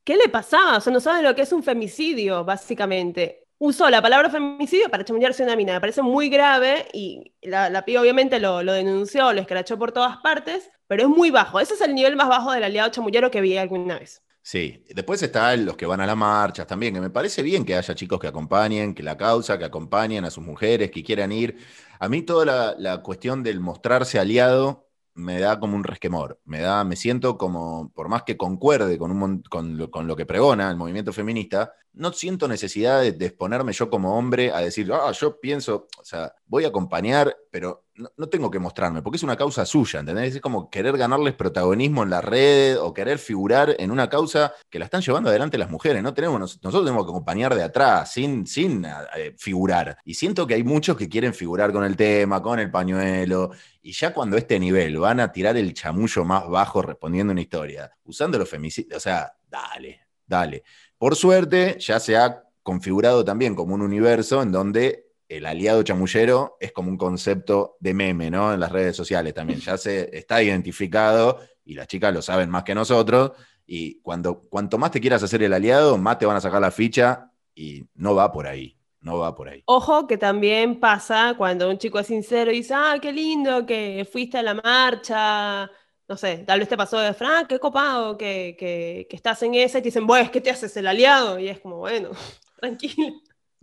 ¿qué 0.04 0.18
le 0.18 0.28
pasaba? 0.28 0.76
O 0.76 0.80
sea, 0.82 0.92
no 0.92 1.00
sabes 1.00 1.22
lo 1.22 1.34
que 1.34 1.40
es 1.40 1.52
un 1.54 1.62
femicidio, 1.62 2.44
básicamente 2.44 3.46
usó 3.56 3.88
la 3.88 4.02
palabra 4.02 4.28
femicidio 4.28 4.90
para 4.90 5.06
chamullarse 5.06 5.42
a 5.42 5.46
una 5.46 5.56
mina. 5.56 5.72
Me 5.72 5.80
parece 5.80 6.02
muy 6.02 6.28
grave 6.28 6.86
y 6.92 7.32
la, 7.40 7.70
la 7.70 7.82
obviamente 7.98 8.38
lo, 8.40 8.62
denunció, 8.62 9.32
lo 9.32 9.40
escrachó 9.40 9.78
por 9.78 9.90
todas 9.90 10.18
partes, 10.18 10.70
pero 10.86 11.04
es 11.04 11.08
muy 11.08 11.30
bajo. 11.30 11.60
Ese 11.60 11.72
es 11.72 11.80
el 11.80 11.94
nivel 11.94 12.14
más 12.14 12.28
bajo 12.28 12.52
del 12.52 12.62
aliado 12.62 12.90
chamullero 12.90 13.30
que 13.30 13.40
vi 13.40 13.56
alguna 13.56 13.98
vez. 13.98 14.20
Sí, 14.42 14.84
después 14.90 15.22
están 15.22 15.64
los 15.64 15.74
que 15.74 15.86
van 15.86 16.02
a 16.02 16.06
las 16.06 16.16
marchas 16.16 16.66
también, 16.66 16.92
que 16.92 17.00
me 17.00 17.08
parece 17.08 17.42
bien 17.42 17.64
que 17.64 17.74
haya 17.74 17.94
chicos 17.94 18.20
que 18.20 18.26
acompañen, 18.26 18.94
que 18.94 19.02
la 19.02 19.16
causa, 19.16 19.56
que 19.56 19.64
acompañen 19.64 20.26
a 20.26 20.30
sus 20.30 20.44
mujeres, 20.44 20.90
que 20.90 21.02
quieran 21.02 21.32
ir. 21.32 21.56
A 22.00 22.10
mí 22.10 22.20
toda 22.20 22.76
la 22.76 23.02
cuestión 23.02 23.42
del 23.42 23.60
mostrarse 23.60 24.18
aliado 24.18 24.91
me 25.14 25.40
da 25.40 25.60
como 25.60 25.76
un 25.76 25.84
resquemor, 25.84 26.40
me 26.44 26.60
da, 26.60 26.84
me 26.84 26.96
siento 26.96 27.36
como, 27.36 27.90
por 27.94 28.08
más 28.08 28.22
que 28.22 28.36
concuerde 28.36 28.98
con, 28.98 29.10
un, 29.10 29.42
con, 29.42 29.76
lo, 29.76 29.90
con 29.90 30.06
lo 30.06 30.16
que 30.16 30.26
pregona 30.26 30.70
el 30.70 30.76
movimiento 30.76 31.12
feminista, 31.12 31.74
no 31.94 32.12
siento 32.12 32.48
necesidad 32.48 33.02
de, 33.02 33.26
exponerme 33.26 33.72
yo 33.72 33.90
como 33.90 34.16
hombre 34.16 34.50
a 34.52 34.60
decir, 34.60 34.90
ah, 34.92 35.12
yo 35.12 35.38
pienso, 35.40 35.88
o 35.98 36.04
sea, 36.04 36.34
voy 36.46 36.64
a 36.64 36.68
acompañar, 36.68 37.36
pero 37.50 37.84
no, 38.16 38.28
tengo 38.28 38.50
que 38.50 38.58
mostrarme, 38.58 39.02
porque 39.02 39.16
es 39.16 39.22
una 39.22 39.36
causa 39.36 39.64
suya, 39.64 40.00
¿entendés? 40.00 40.34
Es 40.34 40.40
como 40.40 40.70
querer 40.70 40.96
ganarles 40.96 41.34
protagonismo 41.34 42.02
en 42.02 42.10
la 42.10 42.20
red 42.20 42.78
o 42.78 42.92
querer 42.92 43.18
figurar 43.18 43.74
en 43.78 43.90
una 43.90 44.08
causa 44.08 44.52
que 44.70 44.78
la 44.78 44.86
están 44.86 45.02
llevando 45.02 45.30
adelante 45.30 45.58
las 45.58 45.70
mujeres, 45.70 46.02
¿no? 46.02 46.14
Tenemos, 46.14 46.40
nosotros 46.40 46.84
tenemos 46.84 47.04
que 47.04 47.10
acompañar 47.10 47.54
de 47.54 47.62
atrás, 47.62 48.12
sin, 48.12 48.46
sin 48.46 48.84
eh, 48.84 49.34
figurar. 49.38 49.96
Y 50.04 50.14
siento 50.14 50.46
que 50.46 50.54
hay 50.54 50.64
muchos 50.64 50.96
que 50.96 51.08
quieren 51.08 51.34
figurar 51.34 51.72
con 51.72 51.84
el 51.84 51.96
tema, 51.96 52.42
con 52.42 52.58
el 52.58 52.70
pañuelo, 52.70 53.50
y 53.82 53.92
ya 53.92 54.12
cuando 54.12 54.36
este 54.36 54.58
nivel 54.58 54.98
van 54.98 55.20
a 55.20 55.32
tirar 55.32 55.56
el 55.56 55.74
chamullo 55.74 56.24
más 56.24 56.48
bajo 56.48 56.82
respondiendo 56.82 57.32
una 57.32 57.40
historia, 57.40 57.90
usando 58.04 58.38
los 58.38 58.48
femicidios, 58.48 58.96
o 58.96 59.00
sea, 59.00 59.32
dale, 59.48 60.06
dale. 60.26 60.62
Por 60.98 61.16
suerte, 61.16 61.76
ya 61.80 61.98
se 61.98 62.16
ha 62.16 62.44
configurado 62.62 63.24
también 63.24 63.54
como 63.54 63.74
un 63.74 63.82
universo 63.82 64.42
en 64.42 64.52
donde 64.52 65.11
el 65.36 65.46
aliado 65.46 65.82
chamullero 65.82 66.56
es 66.60 66.72
como 66.72 66.90
un 66.90 66.98
concepto 66.98 67.76
de 67.80 67.94
meme, 67.94 68.30
¿no? 68.30 68.52
En 68.52 68.60
las 68.60 68.70
redes 68.70 68.94
sociales 68.94 69.32
también. 69.32 69.60
Ya 69.60 69.78
se 69.78 70.16
está 70.16 70.42
identificado 70.42 71.40
y 71.64 71.74
las 71.74 71.86
chicas 71.86 72.12
lo 72.12 72.20
saben 72.20 72.50
más 72.50 72.64
que 72.64 72.74
nosotros. 72.74 73.32
Y 73.66 74.00
cuando, 74.00 74.42
cuanto 74.42 74.76
más 74.76 74.90
te 74.90 75.00
quieras 75.00 75.22
hacer 75.22 75.42
el 75.42 75.52
aliado, 75.52 75.96
más 75.96 76.18
te 76.18 76.26
van 76.26 76.36
a 76.36 76.40
sacar 76.40 76.60
la 76.60 76.70
ficha 76.70 77.30
y 77.54 77.84
no 77.94 78.14
va 78.14 78.30
por 78.30 78.46
ahí. 78.46 78.76
No 79.00 79.18
va 79.18 79.34
por 79.34 79.48
ahí. 79.48 79.62
Ojo 79.66 80.06
que 80.06 80.18
también 80.18 80.78
pasa 80.78 81.34
cuando 81.36 81.68
un 81.68 81.78
chico 81.78 81.98
es 81.98 82.06
sincero 82.06 82.52
y 82.52 82.56
dice, 82.56 82.74
ah, 82.76 82.98
qué 83.00 83.12
lindo 83.12 83.66
que 83.66 84.06
fuiste 84.10 84.38
a 84.38 84.42
la 84.42 84.54
marcha, 84.54 85.68
no 86.06 86.16
sé, 86.16 86.44
tal 86.46 86.60
vez 86.60 86.68
te 86.68 86.76
pasó 86.76 86.98
de 86.98 87.14
Frank, 87.14 87.48
qué 87.48 87.58
copado 87.58 88.16
que, 88.18 88.54
que, 88.58 89.08
estás 89.10 89.42
en 89.42 89.54
esa 89.54 89.78
y 89.78 89.82
te 89.82 89.88
dicen, 89.88 90.06
bueno, 90.06 90.26
es 90.26 90.30
que 90.30 90.40
te 90.40 90.50
haces 90.50 90.76
el 90.76 90.86
aliado. 90.86 91.38
Y 91.38 91.48
es 91.48 91.58
como, 91.58 91.78
bueno, 91.78 92.10
tranquilo. 92.60 93.14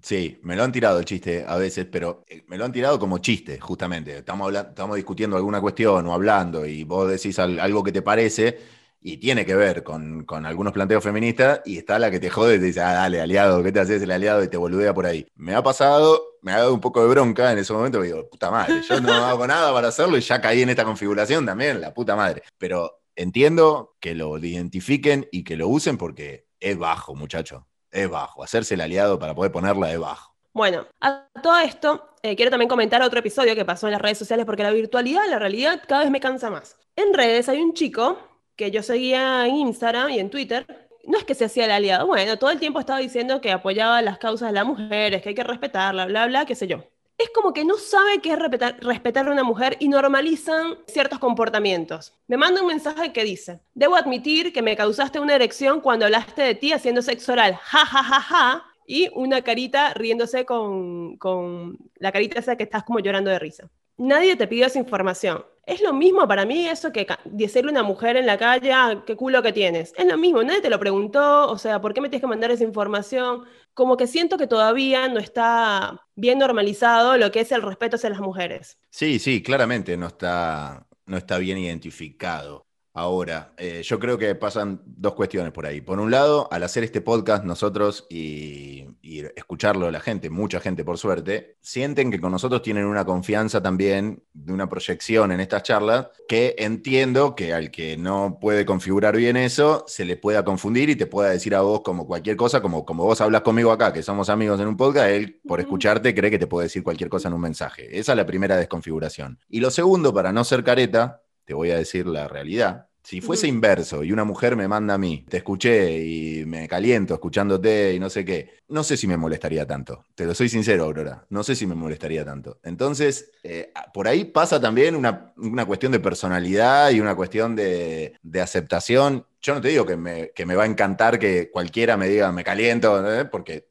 Sí, 0.02 0.40
me 0.44 0.56
lo 0.56 0.64
han 0.64 0.72
tirado 0.72 1.00
el 1.00 1.06
chiste 1.06 1.44
a 1.46 1.58
veces, 1.58 1.86
pero 1.92 2.24
eh, 2.28 2.44
me 2.48 2.58
lo 2.58 2.66
han 2.66 2.72
tirado 2.72 2.98
como 3.00 3.18
chiste, 3.18 3.60
justamente. 3.60 4.18
Estamos, 4.18 4.54
estamos 4.54 4.96
discutiendo 4.96 5.36
alguna 5.36 5.60
cuestión 5.60 6.06
o 6.08 6.14
hablando 6.14 6.66
y 6.66 6.84
vos 6.84 7.10
decís 7.10 7.38
algo 7.40 7.84
que 7.84 7.92
te 7.92 8.02
parece 8.02 8.58
y 9.02 9.18
tiene 9.18 9.46
que 9.46 9.56
ver 9.56 9.84
con, 9.84 10.26
algunos 10.46 10.74
planteos 10.74 11.04
feministas 11.04 11.62
y 11.66 11.78
está 11.78 12.00
la 12.00 12.12
que 12.12 12.20
te 12.20 12.30
jode 12.30 12.56
y 12.56 12.60
te 12.60 12.66
dice, 12.66 12.82
ah, 12.82 12.94
dale, 12.94 13.22
aliado, 13.22 13.64
¿qué 13.64 13.72
te 13.72 13.80
haces 13.80 14.02
el 14.02 14.12
aliado? 14.12 14.44
Y 14.44 14.50
te 14.50 14.58
boludea 14.58 14.94
por 14.94 15.06
ahí. 15.06 15.26
Me 15.36 15.56
ha 15.56 15.64
pasado, 15.64 16.38
me 16.42 16.52
ha 16.52 16.58
dado 16.58 16.74
un 16.74 16.82
poco 16.82 17.02
de 17.02 17.10
bronca 17.10 17.52
en 17.52 17.60
ese 17.60 17.74
momento, 17.74 18.02
digo, 18.02 18.30
puta 18.30 18.52
madre, 18.52 18.82
yo 18.88 19.00
no 19.02 19.12
hago 19.26 19.48
nada 19.48 19.74
para 19.74 19.90
hacerlo 19.90 20.18
y 20.18 20.22
ya 20.22 20.42
caí 20.42 20.62
en 20.62 20.70
esta 20.70 20.84
configuración 20.86 21.46
también, 21.46 21.82
la 21.82 21.94
puta 21.94 22.16
madre. 22.16 22.44
Pero 22.58 23.02
entiendo 23.16 23.96
que 24.00 24.16
lo 24.16 24.38
identifiquen 24.38 25.28
y 25.32 25.44
que 25.44 25.58
lo 25.58 25.68
usen 25.68 25.98
porque 25.98 26.48
es 26.60 26.78
bajo, 26.78 27.16
muchacho, 27.16 27.69
es 27.92 28.10
bajo. 28.10 28.44
Hacerse 28.44 28.76
el 28.76 28.82
aliado 28.82 29.20
para 29.20 29.36
poder 29.36 29.52
ponerla 29.52 29.92
es 29.92 30.00
bajo. 30.00 30.36
Bueno, 30.54 30.88
a 31.00 31.28
todo 31.42 31.60
esto, 31.60 32.16
eh, 32.24 32.36
quiero 32.36 32.52
también 32.52 32.70
comentar 32.70 33.02
otro 33.02 33.20
episodio 33.20 33.56
que 33.56 33.66
pasó 33.66 33.88
en 33.88 33.94
las 33.94 34.02
redes 34.02 34.18
sociales 34.18 34.46
porque 34.46 34.64
la 34.64 34.72
virtualidad, 34.72 35.28
la 35.30 35.40
realidad, 35.40 35.82
cada 35.88 36.02
vez 36.02 36.12
me 36.12 36.20
cansa 36.20 36.50
más. 36.50 36.76
En 36.96 37.14
redes 37.14 37.48
hay 37.50 37.62
un 37.62 37.74
chico 37.74 38.18
que 38.56 38.72
yo 38.72 38.84
seguía 38.84 39.46
en 39.48 39.56
Instagram 39.56 40.10
y 40.10 40.20
en 40.20 40.30
Twitter, 40.30 40.66
no 41.06 41.18
es 41.18 41.24
que 41.24 41.36
se 41.36 41.46
hacía 41.46 41.66
el 41.66 41.72
aliado, 41.72 42.08
bueno, 42.08 42.38
todo 42.38 42.50
el 42.50 42.60
tiempo 42.60 42.80
estaba 42.80 43.00
diciendo 43.00 43.40
que 43.42 43.52
apoyaba 43.52 44.02
las 44.02 44.18
causas 44.18 44.50
de 44.50 44.54
las 44.54 44.66
mujeres, 44.66 45.22
que 45.22 45.30
hay 45.30 45.36
que 45.36 45.44
respetarla, 45.44 46.06
bla, 46.08 46.28
bla, 46.28 46.46
qué 46.46 46.56
sé 46.56 46.68
yo. 46.68 46.84
Es 47.20 47.30
como 47.32 47.52
que 47.52 47.66
no 47.66 47.78
sabe 47.78 48.22
qué 48.22 48.32
es 48.32 48.40
respetar, 48.40 49.28
a 49.28 49.32
una 49.32 49.44
mujer 49.44 49.76
y 49.82 49.90
normalizan 49.90 50.78
ciertos 50.88 51.20
comportamientos. 51.20 52.14
Me 52.28 52.38
manda 52.38 52.62
un 52.62 52.68
mensaje 52.68 53.12
que 53.12 53.26
dice, 53.26 53.60
debo 53.74 53.98
admitir 53.98 54.54
que 54.54 54.62
me 54.62 54.78
causaste 54.78 55.20
una 55.20 55.36
erección 55.36 55.82
cuando 55.82 56.06
hablaste 56.06 56.44
de 56.44 56.56
ti 56.56 56.72
haciendo 56.72 57.02
sexo 57.02 57.34
oral, 57.34 57.56
ja, 57.56 57.86
ja, 57.86 58.04
ja, 58.04 58.22
ja, 58.22 58.66
y 58.88 59.10
una 59.16 59.42
carita 59.42 59.94
riéndose 59.96 60.46
con, 60.46 61.18
con 61.18 61.78
la 61.98 62.14
carita 62.14 62.40
esa 62.40 62.56
que 62.56 62.64
estás 62.64 62.86
como 62.86 63.02
llorando 63.02 63.30
de 63.30 63.40
risa. 63.40 63.70
Nadie 64.00 64.36
te 64.36 64.48
pidió 64.48 64.66
esa 64.66 64.80
información. 64.80 65.46
Es 65.66 65.82
lo 65.82 65.94
mismo 65.94 66.28
para 66.28 66.46
mí 66.46 66.68
eso 66.68 66.92
que 66.92 67.06
decirle 67.26 67.70
a 67.70 67.74
una 67.74 67.84
mujer 67.84 68.18
en 68.18 68.26
la 68.26 68.40
calle, 68.40 68.72
ah, 68.74 69.04
qué 69.06 69.16
culo 69.16 69.44
que 69.44 69.54
tienes. 69.54 69.94
Es 69.96 70.06
lo 70.06 70.18
mismo, 70.18 70.42
nadie 70.42 70.62
te 70.62 70.70
lo 70.72 70.80
preguntó, 70.80 71.48
o 71.48 71.58
sea, 71.60 71.80
¿por 71.80 71.94
qué 71.94 72.02
me 72.02 72.10
tienes 72.10 72.22
que 72.22 72.28
mandar 72.28 72.50
esa 72.50 72.64
información? 72.64 73.44
Como 73.76 73.96
que 73.96 74.08
siento 74.08 74.38
que 74.38 74.48
todavía 74.48 75.08
no 75.10 75.20
está 75.20 76.08
bien 76.16 76.40
normalizado 76.40 77.18
lo 77.18 77.32
que 77.32 77.42
es 77.42 77.52
el 77.52 77.62
respeto 77.62 77.98
hacia 77.98 78.10
las 78.10 78.20
mujeres. 78.20 78.80
Sí, 78.90 79.20
sí, 79.20 79.44
claramente 79.44 79.96
no 79.96 80.08
está, 80.08 80.88
no 81.06 81.18
está 81.18 81.38
bien 81.38 81.60
identificado. 81.60 82.69
Ahora, 82.94 83.54
eh, 83.58 83.82
yo 83.84 84.00
creo 84.00 84.18
que 84.18 84.34
pasan 84.36 84.82
dos 84.86 85.14
cuestiones 85.14 85.52
por 85.52 85.66
ahí. 85.66 85.80
Por 85.80 86.00
un 86.00 86.10
lado, 86.10 86.48
al 86.52 86.64
hacer 86.64 86.84
este 86.84 87.02
podcast 87.02 87.44
nosotros 87.44 88.08
y, 88.10 88.88
escucharlo 89.36 89.90
la 89.90 90.00
gente, 90.00 90.30
mucha 90.30 90.60
gente 90.60 90.84
por 90.84 90.98
suerte, 90.98 91.58
sienten 91.62 92.12
que 92.12 92.20
con 92.20 92.32
nosotros 92.32 92.62
tienen 92.62 92.86
una 92.86 93.06
confianza 93.06 93.62
también, 93.62 94.24
de 94.34 94.54
una 94.54 94.70
proyección 94.70 95.32
en 95.32 95.40
estas 95.40 95.64
charlas, 95.64 96.08
que 96.28 96.56
entiendo 96.60 97.36
que 97.36 97.54
al 97.54 97.72
que 97.72 97.98
no 97.98 98.38
puede 98.40 98.66
configurar 98.66 99.18
bien 99.18 99.36
eso, 99.36 99.84
se 99.88 100.06
le 100.06 100.16
pueda 100.16 100.44
confundir 100.44 100.90
y 100.90 100.96
te 100.96 101.08
pueda 101.08 101.30
decir 101.30 101.56
a 101.56 101.62
vos 101.62 101.82
como 101.82 102.06
cualquier 102.06 102.36
cosa, 102.38 102.62
como, 102.62 102.86
como 102.86 103.04
vos 103.04 103.20
hablas 103.22 103.42
conmigo 103.42 103.72
acá, 103.72 103.92
que 103.94 104.04
somos 104.04 104.30
amigos 104.30 104.60
en 104.60 104.68
un 104.68 104.78
podcast, 104.78 105.10
él 105.10 105.40
por 105.48 105.60
escucharte 105.60 106.14
cree 106.14 106.32
que 106.32 106.40
te 106.40 106.48
puede 106.48 106.66
decir 106.66 106.84
cualquier 106.84 107.10
cosa 107.10 107.28
en 107.28 107.34
un 107.34 107.42
mensaje. 107.42 107.98
Esa 107.98 108.12
es 108.12 108.18
la 108.18 108.26
primera 108.26 108.58
desconfiguración. 108.58 109.40
Y 109.50 109.60
lo 109.60 109.72
segundo, 109.72 110.14
para 110.14 110.32
no 110.32 110.44
ser 110.44 110.64
careta, 110.64 111.24
te 111.50 111.56
voy 111.56 111.72
a 111.72 111.78
decir 111.78 112.06
la 112.06 112.28
realidad 112.28 112.90
si 113.10 113.22
fuese 113.22 113.48
inverso 113.48 114.04
y 114.04 114.12
una 114.12 114.24
mujer 114.24 114.56
me 114.56 114.68
manda 114.68 114.94
a 114.94 115.00
mí, 115.00 115.26
te 115.28 115.38
escuché 115.38 115.98
y 116.06 116.46
me 116.46 116.68
caliento 116.68 117.16
escuchándote 117.16 117.96
y 117.96 118.00
no 118.00 118.08
sé 118.08 118.24
qué, 118.24 118.60
no 118.68 118.84
sé 118.84 118.98
si 118.98 119.08
me 119.08 119.18
molestaría 119.18 119.66
tanto. 119.66 120.06
Te 120.14 120.26
lo 120.28 120.36
soy 120.36 120.48
sincero, 120.48 120.84
Aurora. 120.84 121.26
No 121.30 121.42
sé 121.42 121.56
si 121.56 121.66
me 121.66 121.74
molestaría 121.74 122.24
tanto. 122.24 122.60
Entonces, 122.62 123.32
eh, 123.42 123.72
por 123.96 124.08
ahí 124.08 124.26
pasa 124.26 124.62
también 124.62 124.96
una, 124.96 125.34
cuestión 125.66 125.92
de 125.92 126.00
personalidad 126.00 126.92
y 126.92 127.00
una 127.00 127.16
cuestión 127.16 127.56
de, 127.56 128.14
aceptación. 128.40 129.26
Yo 129.42 129.56
no 129.56 129.62
te 129.62 129.70
digo 129.70 129.88
que 129.88 129.98
me, 129.98 130.30
que 130.30 130.46
me, 130.46 130.54
va 130.54 130.66
a 130.66 130.68
encantar 130.68 131.18
que 131.18 131.50
cualquiera 131.50 131.98
me 131.98 132.08
diga 132.08 132.32
me 132.32 132.44
caliento, 132.44 133.12
¿eh? 133.12 133.26
porque 133.26 133.66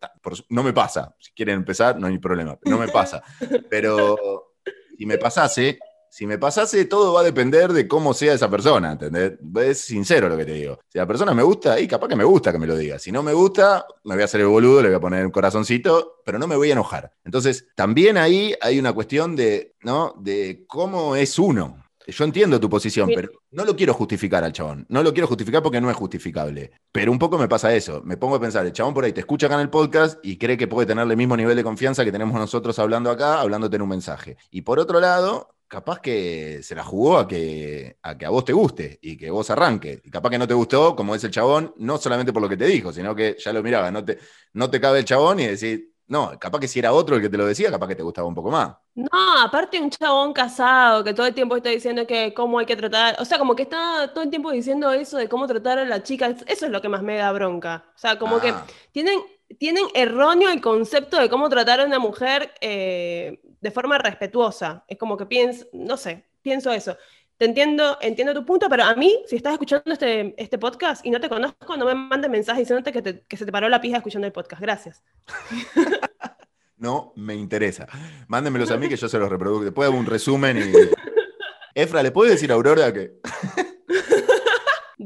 no 0.48 0.64
me 0.64 0.72
pasa. 0.72 1.14
Si 1.20 1.30
quieren 1.30 1.58
empezar, 1.58 1.96
no 2.00 2.08
hay 2.08 2.18
problema. 2.18 2.58
No 2.64 2.76
me 2.76 2.88
pasa. 2.88 3.22
Pero 3.70 4.56
si 4.96 5.06
me 5.06 5.16
pasase, 5.16 5.78
si 6.10 6.26
me 6.26 6.38
pasase, 6.38 6.84
todo 6.84 7.12
va 7.12 7.20
a 7.20 7.24
depender 7.24 7.72
de 7.72 7.86
cómo 7.86 8.14
sea 8.14 8.34
esa 8.34 8.50
persona, 8.50 8.92
¿entendés? 8.92 9.38
Es 9.60 9.80
sincero 9.80 10.28
lo 10.28 10.36
que 10.36 10.44
te 10.44 10.52
digo. 10.52 10.78
Si 10.88 10.98
la 10.98 11.06
persona 11.06 11.34
me 11.34 11.42
gusta, 11.42 11.78
y 11.80 11.86
capaz 11.86 12.08
que 12.08 12.16
me 12.16 12.24
gusta 12.24 12.52
que 12.52 12.58
me 12.58 12.66
lo 12.66 12.76
diga. 12.76 12.98
Si 12.98 13.12
no 13.12 13.22
me 13.22 13.32
gusta, 13.32 13.86
me 14.04 14.14
voy 14.14 14.22
a 14.22 14.24
hacer 14.24 14.40
el 14.40 14.46
boludo, 14.46 14.82
le 14.82 14.88
voy 14.88 14.96
a 14.96 15.00
poner 15.00 15.24
un 15.24 15.32
corazoncito, 15.32 16.20
pero 16.24 16.38
no 16.38 16.46
me 16.46 16.56
voy 16.56 16.70
a 16.70 16.72
enojar. 16.72 17.12
Entonces, 17.24 17.66
también 17.74 18.16
ahí 18.16 18.54
hay 18.60 18.78
una 18.78 18.92
cuestión 18.92 19.36
de, 19.36 19.74
¿no? 19.82 20.14
De 20.18 20.64
cómo 20.66 21.16
es 21.16 21.38
uno. 21.38 21.84
Yo 22.10 22.24
entiendo 22.24 22.58
tu 22.58 22.70
posición, 22.70 23.10
pero 23.14 23.30
no 23.50 23.66
lo 23.66 23.76
quiero 23.76 23.92
justificar 23.92 24.42
al 24.42 24.52
chabón. 24.52 24.86
No 24.88 25.02
lo 25.02 25.12
quiero 25.12 25.26
justificar 25.26 25.62
porque 25.62 25.78
no 25.78 25.90
es 25.90 25.96
justificable. 25.96 26.72
Pero 26.90 27.12
un 27.12 27.18
poco 27.18 27.36
me 27.36 27.48
pasa 27.48 27.74
eso. 27.74 28.00
Me 28.02 28.16
pongo 28.16 28.36
a 28.36 28.40
pensar, 28.40 28.64
el 28.64 28.72
chabón 28.72 28.94
por 28.94 29.04
ahí 29.04 29.12
te 29.12 29.20
escucha 29.20 29.44
acá 29.44 29.56
en 29.56 29.60
el 29.60 29.68
podcast 29.68 30.18
y 30.22 30.38
cree 30.38 30.56
que 30.56 30.66
puede 30.66 30.86
tener 30.86 31.06
el 31.06 31.16
mismo 31.18 31.36
nivel 31.36 31.54
de 31.54 31.62
confianza 31.62 32.06
que 32.06 32.12
tenemos 32.12 32.34
nosotros 32.34 32.78
hablando 32.78 33.10
acá, 33.10 33.42
hablándote 33.42 33.76
en 33.76 33.82
un 33.82 33.90
mensaje. 33.90 34.38
Y 34.50 34.62
por 34.62 34.78
otro 34.78 35.00
lado, 35.00 35.50
capaz 35.68 36.00
que 36.00 36.60
se 36.62 36.74
la 36.74 36.82
jugó 36.82 37.18
a 37.18 37.28
que, 37.28 37.98
a 38.02 38.16
que 38.16 38.26
a 38.26 38.30
vos 38.30 38.44
te 38.44 38.52
guste 38.52 38.98
y 39.02 39.16
que 39.16 39.30
vos 39.30 39.50
arranque. 39.50 40.00
Y 40.04 40.10
capaz 40.10 40.30
que 40.30 40.38
no 40.38 40.48
te 40.48 40.54
gustó, 40.54 40.96
como 40.96 41.14
es 41.14 41.22
el 41.24 41.30
chabón, 41.30 41.74
no 41.76 41.98
solamente 41.98 42.32
por 42.32 42.42
lo 42.42 42.48
que 42.48 42.56
te 42.56 42.66
dijo, 42.66 42.92
sino 42.92 43.14
que 43.14 43.36
ya 43.38 43.52
lo 43.52 43.62
miraba, 43.62 43.90
no 43.90 44.04
te, 44.04 44.18
no 44.54 44.70
te 44.70 44.80
cabe 44.80 45.00
el 45.00 45.04
chabón 45.04 45.40
y 45.40 45.46
decir, 45.46 45.92
no, 46.08 46.38
capaz 46.38 46.60
que 46.60 46.68
si 46.68 46.78
era 46.78 46.92
otro 46.94 47.16
el 47.16 47.22
que 47.22 47.28
te 47.28 47.36
lo 47.36 47.46
decía, 47.46 47.70
capaz 47.70 47.88
que 47.88 47.94
te 47.94 48.02
gustaba 48.02 48.26
un 48.26 48.34
poco 48.34 48.50
más. 48.50 48.74
No, 48.94 49.42
aparte 49.42 49.78
un 49.78 49.90
chabón 49.90 50.32
casado 50.32 51.04
que 51.04 51.12
todo 51.12 51.26
el 51.26 51.34
tiempo 51.34 51.54
está 51.56 51.68
diciendo 51.68 52.06
que 52.06 52.32
cómo 52.32 52.58
hay 52.58 52.66
que 52.66 52.76
tratar, 52.76 53.16
o 53.20 53.24
sea, 53.26 53.38
como 53.38 53.54
que 53.54 53.64
está 53.64 54.10
todo 54.14 54.24
el 54.24 54.30
tiempo 54.30 54.50
diciendo 54.50 54.90
eso 54.90 55.18
de 55.18 55.28
cómo 55.28 55.46
tratar 55.46 55.78
a 55.78 55.84
la 55.84 56.02
chica, 56.02 56.34
eso 56.46 56.66
es 56.66 56.72
lo 56.72 56.80
que 56.80 56.88
más 56.88 57.02
me 57.02 57.16
da 57.16 57.30
bronca. 57.30 57.84
O 57.94 57.98
sea, 57.98 58.18
como 58.18 58.40
que 58.40 58.48
ah. 58.48 58.66
tienen, 58.90 59.20
tienen 59.58 59.84
erróneo 59.94 60.50
el 60.50 60.60
concepto 60.60 61.18
de 61.18 61.28
cómo 61.28 61.48
tratar 61.48 61.80
a 61.80 61.84
una 61.84 61.98
mujer 61.98 62.52
eh, 62.60 63.40
de 63.60 63.70
forma 63.70 63.98
respetuosa. 63.98 64.84
Es 64.88 64.98
como 64.98 65.16
que 65.16 65.26
pienso, 65.26 65.66
no 65.72 65.96
sé, 65.96 66.24
pienso 66.42 66.70
eso. 66.72 66.96
Te 67.36 67.44
entiendo, 67.44 67.98
entiendo 68.00 68.34
tu 68.34 68.44
punto, 68.44 68.68
pero 68.68 68.84
a 68.84 68.94
mí, 68.94 69.22
si 69.26 69.36
estás 69.36 69.52
escuchando 69.52 69.92
este, 69.92 70.34
este 70.36 70.58
podcast 70.58 71.06
y 71.06 71.10
no 71.10 71.20
te 71.20 71.28
conozco, 71.28 71.76
no 71.76 71.84
me 71.84 71.94
mandes 71.94 72.30
mensajes 72.30 72.62
diciéndote 72.62 72.92
que, 72.92 73.24
que 73.26 73.36
se 73.36 73.46
te 73.46 73.52
paró 73.52 73.68
la 73.68 73.80
pija 73.80 73.98
escuchando 73.98 74.26
el 74.26 74.32
podcast. 74.32 74.60
Gracias. 74.60 75.04
no 76.76 77.12
me 77.16 77.34
interesa. 77.34 77.86
Mándenmelos 78.26 78.70
a 78.72 78.76
mí 78.76 78.88
que 78.88 78.96
yo 78.96 79.08
se 79.08 79.18
los 79.18 79.30
reproduzco. 79.30 79.64
Después 79.64 79.88
hago 79.88 79.98
un 79.98 80.06
resumen 80.06 80.58
y. 80.58 80.72
Efra, 81.74 82.02
¿le 82.02 82.10
puedes 82.10 82.32
decir 82.32 82.50
a 82.50 82.54
Aurora 82.54 82.92
que.? 82.92 83.20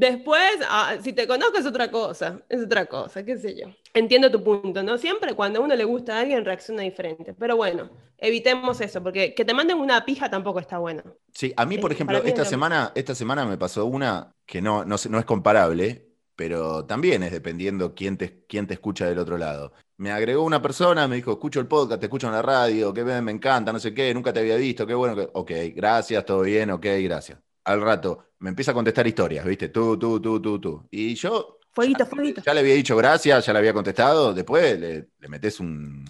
Después, 0.03 0.59
ah, 0.67 0.97
si 1.01 1.13
te 1.13 1.25
conozco 1.25 1.57
es 1.57 1.65
otra 1.65 1.89
cosa, 1.89 2.41
es 2.49 2.61
otra 2.61 2.87
cosa, 2.87 3.23
qué 3.23 3.37
sé 3.37 3.55
yo. 3.55 3.67
Entiendo 3.93 4.29
tu 4.29 4.43
punto, 4.43 4.83
¿no? 4.83 4.97
Siempre 4.97 5.33
cuando 5.33 5.61
a 5.61 5.63
uno 5.63 5.77
le 5.77 5.85
gusta 5.85 6.17
a 6.17 6.19
alguien 6.19 6.43
reacciona 6.43 6.81
diferente. 6.83 7.33
Pero 7.33 7.55
bueno, 7.55 7.89
evitemos 8.17 8.81
eso, 8.81 9.01
porque 9.01 9.33
que 9.33 9.45
te 9.45 9.53
manden 9.53 9.77
una 9.77 10.03
pija 10.03 10.29
tampoco 10.29 10.59
está 10.59 10.77
bueno. 10.77 11.03
Sí, 11.33 11.53
a 11.55 11.65
mí, 11.65 11.77
por 11.77 11.93
ejemplo, 11.93 12.17
esta 12.17 12.43
semana, 12.43 12.91
esta 12.95 13.15
semana 13.15 13.45
me 13.45 13.57
pasó 13.57 13.85
una 13.85 14.35
que 14.45 14.61
no, 14.61 14.83
no, 14.83 14.97
no 15.09 15.19
es 15.19 15.23
comparable, 15.25 16.09
pero 16.35 16.83
también 16.83 17.23
es 17.23 17.31
dependiendo 17.31 17.95
quién 17.95 18.17
te, 18.17 18.43
quién 18.45 18.67
te 18.67 18.73
escucha 18.73 19.07
del 19.07 19.19
otro 19.19 19.37
lado. 19.37 19.71
Me 19.95 20.11
agregó 20.11 20.43
una 20.43 20.61
persona, 20.61 21.07
me 21.07 21.15
dijo, 21.15 21.31
escucho 21.31 21.61
el 21.61 21.67
podcast, 21.67 22.01
te 22.01 22.07
escucho 22.07 22.27
en 22.27 22.33
la 22.33 22.41
radio, 22.41 22.93
que 22.93 23.05
me, 23.05 23.21
me 23.21 23.31
encanta, 23.31 23.71
no 23.71 23.79
sé 23.79 23.93
qué, 23.93 24.13
nunca 24.13 24.33
te 24.33 24.41
había 24.41 24.57
visto, 24.57 24.85
qué 24.85 24.95
bueno 24.95 25.15
que... 25.15 25.29
Ok, 25.31 25.51
gracias, 25.73 26.25
todo 26.25 26.41
bien, 26.41 26.71
ok, 26.71 26.87
gracias 27.03 27.39
al 27.63 27.81
rato 27.81 28.25
me 28.43 28.49
empieza 28.49 28.71
a 28.71 28.73
contestar 28.73 29.07
historias, 29.07 29.45
¿viste? 29.45 29.69
Tú, 29.69 29.97
tú, 29.97 30.19
tú, 30.19 30.41
tú, 30.41 30.59
tú. 30.59 30.87
Y 30.91 31.15
yo. 31.15 31.59
Fueguito, 31.71 32.05
ya, 32.05 32.43
Ya 32.45 32.53
le 32.53 32.59
había 32.59 32.75
dicho 32.75 32.95
gracias, 32.95 33.45
ya 33.45 33.53
le 33.53 33.59
había 33.59 33.73
contestado. 33.73 34.33
Después 34.33 34.77
le, 34.79 35.07
metes 35.29 35.59
un. 35.61 36.03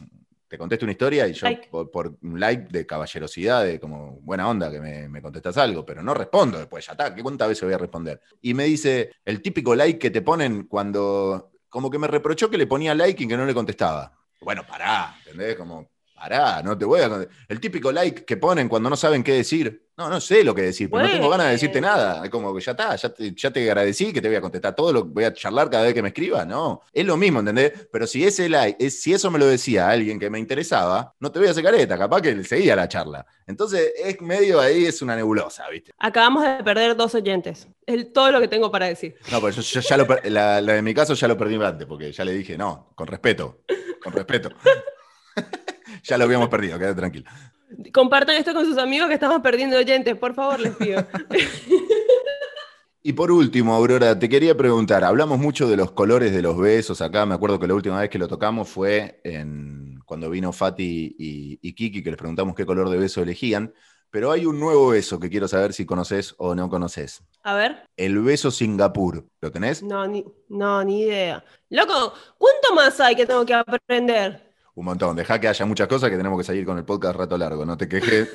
Te 0.48 0.58
contesto 0.58 0.86
una 0.86 0.92
historia 0.92 1.28
y 1.28 1.34
yo 1.34 1.48
Por, 1.92 2.18
un 2.22 2.40
like 2.40 2.68
de 2.70 2.86
caballerosidad, 2.86 3.64
de 3.64 3.80
como 3.80 4.20
buena 4.22 4.48
onda 4.48 4.70
que 4.72 4.80
me, 4.80 5.08
me 5.10 5.22
contestas 5.22 5.58
algo, 5.58 5.86
pero 5.86 6.04
no 6.04 6.14
respondo 6.14 6.60
después, 6.60 6.86
ya 6.86 6.92
está, 6.92 7.16
¿qué 7.16 7.24
cuántas 7.24 7.48
veces 7.48 7.64
voy 7.64 7.74
a 7.74 7.78
responder? 7.80 8.22
Y 8.42 8.54
me 8.54 8.66
dice 8.66 9.12
el 9.26 9.42
típico 9.42 9.76
like 9.76 10.00
que 10.00 10.12
te 10.12 10.22
ponen 10.22 10.64
cuando. 10.64 11.52
Como 11.70 11.90
que 11.90 11.98
me 11.98 12.08
reprochó 12.08 12.50
que 12.50 12.58
le 12.58 12.68
ponía 12.68 12.94
like 12.94 13.24
y 13.24 13.28
que 13.28 13.38
no 13.38 13.46
le 13.46 13.54
contestaba. 13.54 14.12
Bueno, 14.42 14.66
pará, 14.68 15.16
¿entendés? 15.20 15.56
Como, 15.56 15.90
pará, 16.24 16.64
no 16.64 16.78
te 16.78 16.86
voy 16.86 17.02
a. 17.02 17.28
El 17.50 17.60
típico 17.60 17.92
like 17.92 18.24
que 18.24 18.38
ponen 18.38 18.70
cuando 18.70 18.90
no 18.90 18.96
saben 18.96 19.24
qué 19.24 19.34
decir. 19.34 19.82
No, 19.96 20.10
no 20.10 20.20
sé 20.20 20.44
lo 20.44 20.56
que 20.56 20.64
decir, 20.64 20.90
pero 20.90 21.04
no 21.04 21.12
tengo 21.12 21.30
ganas 21.30 21.46
de 21.48 21.52
decirte 21.52 21.80
nada. 21.80 22.28
Como 22.32 22.56
que 22.56 22.62
ya 22.62 22.72
está, 22.72 22.96
ya 22.96 23.10
te, 23.10 23.32
ya 23.36 23.52
te 23.52 23.70
agradecí 23.70 24.12
que 24.12 24.22
te 24.22 24.28
voy 24.28 24.38
a 24.38 24.42
contestar 24.42 24.74
todo, 24.74 24.92
lo 24.92 25.06
voy 25.06 25.24
a 25.24 25.32
charlar 25.34 25.70
cada 25.70 25.84
vez 25.84 25.94
que 25.94 26.02
me 26.02 26.08
escriba. 26.08 26.46
No, 26.46 26.82
es 26.92 27.06
lo 27.06 27.16
mismo, 27.16 27.42
¿entendés? 27.42 27.88
Pero 27.92 28.08
si 28.08 28.26
ese 28.26 28.50
like, 28.50 28.90
si 28.90 29.14
eso 29.14 29.30
me 29.30 29.38
lo 29.38 29.46
decía 29.46 29.90
alguien 29.90 30.20
que 30.20 30.32
me 30.32 30.40
interesaba, 30.40 31.14
no 31.20 31.32
te 31.32 31.38
voy 31.38 31.48
a 31.48 31.52
hacer 31.52 31.64
careta, 31.64 31.96
capaz 31.96 32.22
que 32.22 32.44
seguía 32.44 32.76
la 32.76 32.88
charla. 32.88 33.24
Entonces, 33.46 33.94
es 34.04 34.20
medio 34.20 34.60
ahí, 34.60 34.86
es 34.86 35.04
una 35.04 35.16
nebulosa, 35.16 35.70
¿viste? 35.70 35.92
Acabamos 36.00 36.44
de 36.44 36.64
perder 36.64 36.96
dos 36.96 37.14
oyentes. 37.14 37.68
Es 37.86 38.12
todo 38.14 38.32
lo 38.32 38.42
que 38.42 38.48
tengo 38.48 38.72
para 38.72 38.88
decir. 38.88 39.16
No, 39.32 39.42
pero 39.42 39.52
yo, 39.62 39.80
ya 39.80 39.98
lo, 39.98 40.08
la, 40.24 40.60
la 40.60 40.74
de 40.74 40.82
mi 40.82 40.96
caso 40.96 41.14
ya 41.14 41.28
lo 41.28 41.38
perdí 41.38 41.62
antes, 41.64 41.86
porque 41.86 42.12
ya 42.12 42.26
le 42.26 42.32
dije, 42.32 42.58
no, 42.58 42.94
con 42.96 43.06
respeto, 43.06 43.60
con 44.02 44.12
respeto. 44.14 44.50
Ya 46.04 46.18
lo 46.18 46.26
habíamos 46.26 46.50
perdido, 46.50 46.78
quédate 46.78 46.96
tranquilo. 46.96 47.26
Compartan 47.92 48.36
esto 48.36 48.54
con 48.54 48.66
sus 48.66 48.78
amigos 48.78 49.08
que 49.08 49.16
estamos 49.16 49.42
perdiendo 49.42 49.78
oyentes, 49.78 50.16
por 50.16 50.36
favor, 50.36 50.60
les 50.60 50.76
pido. 50.76 51.06
Y 53.06 53.12
por 53.12 53.34
último, 53.34 53.76
Aurora, 53.76 54.18
te 54.18 54.30
quería 54.30 54.56
preguntar, 54.56 55.04
hablamos 55.04 55.38
mucho 55.38 55.68
de 55.68 55.76
los 55.76 55.92
colores 55.92 56.32
de 56.32 56.42
los 56.42 56.58
besos 56.58 57.02
acá, 57.02 57.26
me 57.26 57.36
acuerdo 57.36 57.60
que 57.60 57.68
la 57.68 57.74
última 57.74 58.00
vez 58.00 58.10
que 58.10 58.18
lo 58.18 58.30
tocamos 58.30 58.70
fue 58.70 59.20
en, 59.26 60.00
cuando 60.06 60.30
vino 60.30 60.54
Fati 60.54 61.14
y, 61.20 61.74
Kiki, 61.74 62.02
que 62.02 62.12
les 62.12 62.18
preguntamos 62.18 62.56
qué 62.56 62.66
color 62.66 62.90
de 62.90 62.98
beso 62.98 63.22
elegían, 63.22 63.74
pero 64.10 64.32
hay 64.32 64.46
un 64.46 64.58
nuevo 64.58 64.88
beso 64.88 65.20
que 65.20 65.30
quiero 65.30 65.50
saber 65.50 65.74
si 65.74 65.86
conoces 65.86 66.34
o 66.38 66.56
no 66.56 66.70
conoces. 66.70 67.22
A 67.44 67.56
ver. 67.56 67.90
El 67.98 68.20
beso 68.20 68.52
Singapur, 68.52 69.28
¿lo 69.42 69.52
tenés? 69.52 69.84
No, 69.84 70.08
ni, 70.08 70.24
no, 70.48 70.82
ni 70.86 71.02
idea. 71.02 71.44
Loco, 71.72 72.14
¿cuánto 72.38 72.74
más 72.74 73.02
hay 73.02 73.18
que 73.18 73.26
tengo 73.26 73.46
que 73.46 73.54
aprender? 73.54 74.53
Un 74.76 74.86
montón. 74.86 75.16
Deja 75.16 75.40
que 75.40 75.48
haya 75.48 75.66
muchas 75.66 75.88
cosas 75.88 76.10
que 76.10 76.18
tenemos 76.18 76.38
que 76.38 76.44
seguir 76.44 76.66
con 76.66 76.78
el 76.78 76.86
podcast 76.86 77.16
rato 77.16 77.38
largo. 77.38 77.66
No 77.66 77.78
te 77.78 77.88
quejes, 77.88 78.30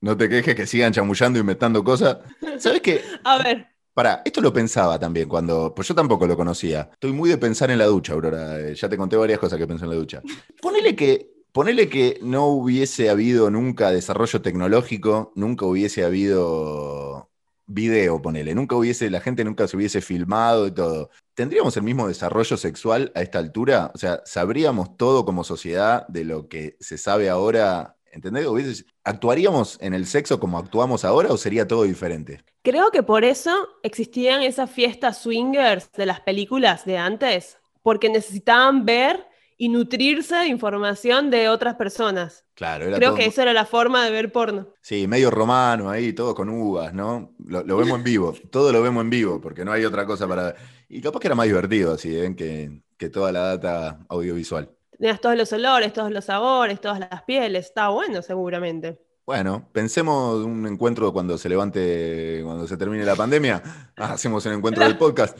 no 0.00 0.16
te 0.16 0.28
quejes 0.28 0.54
que 0.54 0.66
sigan 0.66 0.92
chamullando, 0.92 1.38
inventando 1.38 1.82
cosas. 1.82 2.18
¿Sabes 2.58 2.80
qué? 2.80 3.02
A 3.24 3.42
ver. 3.42 3.66
Para, 3.94 4.22
esto 4.24 4.40
lo 4.40 4.52
pensaba 4.52 4.98
también 4.98 5.28
cuando. 5.28 5.74
Pues 5.74 5.88
yo 5.88 5.94
tampoco 5.94 6.26
lo 6.26 6.36
conocía. 6.36 6.88
Estoy 6.92 7.12
muy 7.12 7.30
de 7.30 7.38
pensar 7.38 7.70
en 7.70 7.78
la 7.78 7.86
ducha, 7.86 8.12
Aurora. 8.12 8.60
Eh, 8.60 8.74
ya 8.74 8.88
te 8.88 8.96
conté 8.96 9.16
varias 9.16 9.38
cosas 9.38 9.58
que 9.58 9.66
pensé 9.66 9.84
en 9.84 9.90
la 9.90 9.96
ducha. 9.96 10.22
Ponele 10.60 10.94
que. 10.94 11.36
Ponele 11.50 11.88
que 11.88 12.20
no 12.22 12.46
hubiese 12.46 13.08
habido 13.08 13.50
nunca 13.50 13.90
desarrollo 13.90 14.42
tecnológico, 14.42 15.32
nunca 15.34 15.64
hubiese 15.64 16.04
habido 16.04 17.27
video, 17.68 18.20
ponele, 18.20 18.54
nunca 18.54 18.74
hubiese, 18.74 19.10
la 19.10 19.20
gente 19.20 19.44
nunca 19.44 19.68
se 19.68 19.76
hubiese 19.76 20.00
filmado 20.00 20.66
y 20.66 20.72
todo. 20.72 21.10
¿Tendríamos 21.34 21.76
el 21.76 21.84
mismo 21.84 22.08
desarrollo 22.08 22.56
sexual 22.56 23.12
a 23.14 23.22
esta 23.22 23.38
altura? 23.38 23.92
O 23.94 23.98
sea, 23.98 24.22
¿sabríamos 24.24 24.96
todo 24.96 25.24
como 25.24 25.44
sociedad 25.44 26.06
de 26.08 26.24
lo 26.24 26.48
que 26.48 26.76
se 26.80 26.98
sabe 26.98 27.28
ahora 27.28 27.94
¿Entendés? 28.10 28.84
¿Actuaríamos 29.04 29.78
en 29.80 29.94
el 29.94 30.06
sexo 30.06 30.40
como 30.40 30.58
actuamos 30.58 31.04
ahora 31.04 31.30
o 31.30 31.36
sería 31.36 31.68
todo 31.68 31.84
diferente? 31.84 32.42
Creo 32.62 32.90
que 32.90 33.02
por 33.02 33.24
eso 33.24 33.52
existían 33.82 34.42
esas 34.42 34.70
fiestas 34.70 35.18
swingers 35.18 35.92
de 35.92 36.06
las 36.06 36.20
películas 36.20 36.84
de 36.84 36.98
antes, 36.98 37.58
porque 37.82 38.08
necesitaban 38.08 38.84
ver 38.84 39.26
y 39.58 39.68
nutrirse 39.68 40.36
de 40.36 40.46
información 40.46 41.30
de 41.30 41.48
otras 41.50 41.74
personas. 41.74 42.46
Claro, 42.54 42.86
era 42.86 42.96
Creo 42.96 43.10
todo- 43.10 43.18
que 43.18 43.26
esa 43.26 43.42
era 43.42 43.52
la 43.52 43.66
forma 43.66 44.04
de 44.04 44.10
ver 44.12 44.32
porno. 44.32 44.68
Sí, 44.80 45.06
medio 45.06 45.30
romano 45.30 45.90
ahí, 45.90 46.12
todo 46.12 46.34
con 46.34 46.48
uvas, 46.48 46.94
¿no? 46.94 47.34
Lo, 47.44 47.62
lo 47.64 47.76
vemos 47.76 47.98
en 47.98 48.04
vivo, 48.04 48.34
todo 48.50 48.72
lo 48.72 48.80
vemos 48.80 49.02
en 49.02 49.10
vivo, 49.10 49.40
porque 49.40 49.64
no 49.64 49.72
hay 49.72 49.84
otra 49.84 50.06
cosa 50.06 50.26
para... 50.26 50.54
Y 50.88 51.00
capaz 51.02 51.20
que 51.20 51.26
era 51.28 51.34
más 51.34 51.46
divertido, 51.46 51.92
así, 51.94 52.14
¿ven? 52.14 52.34
Que, 52.34 52.80
que 52.96 53.10
toda 53.10 53.30
la 53.32 53.40
data 53.56 53.98
audiovisual. 54.08 54.70
Tenías 54.96 55.20
todos 55.20 55.36
los 55.36 55.52
olores, 55.52 55.92
todos 55.92 56.10
los 56.10 56.24
sabores, 56.24 56.80
todas 56.80 57.00
las 57.00 57.22
pieles. 57.24 57.66
Está 57.66 57.88
bueno, 57.90 58.22
seguramente. 58.22 59.00
Bueno, 59.26 59.68
pensemos 59.72 60.44
un 60.44 60.66
encuentro 60.66 61.12
cuando 61.12 61.36
se 61.36 61.48
levante, 61.48 62.40
cuando 62.44 62.66
se 62.66 62.76
termine 62.76 63.04
la 63.04 63.14
pandemia. 63.14 63.62
Hacemos 63.96 64.46
un 64.46 64.52
encuentro 64.54 64.82
del 64.84 64.96
podcast. 64.98 65.38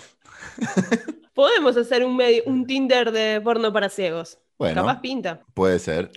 Podemos 1.39 1.76
hacer 1.76 2.05
un, 2.05 2.16
medio- 2.16 2.43
un 2.47 2.66
Tinder 2.66 3.12
de 3.12 3.41
porno 3.41 3.72
para 3.72 3.89
ciegos. 3.89 4.39
Bueno, 4.59 4.82
Capaz 4.82 5.01
pinta. 5.01 5.41
puede 5.55 5.78
ser. 5.78 6.11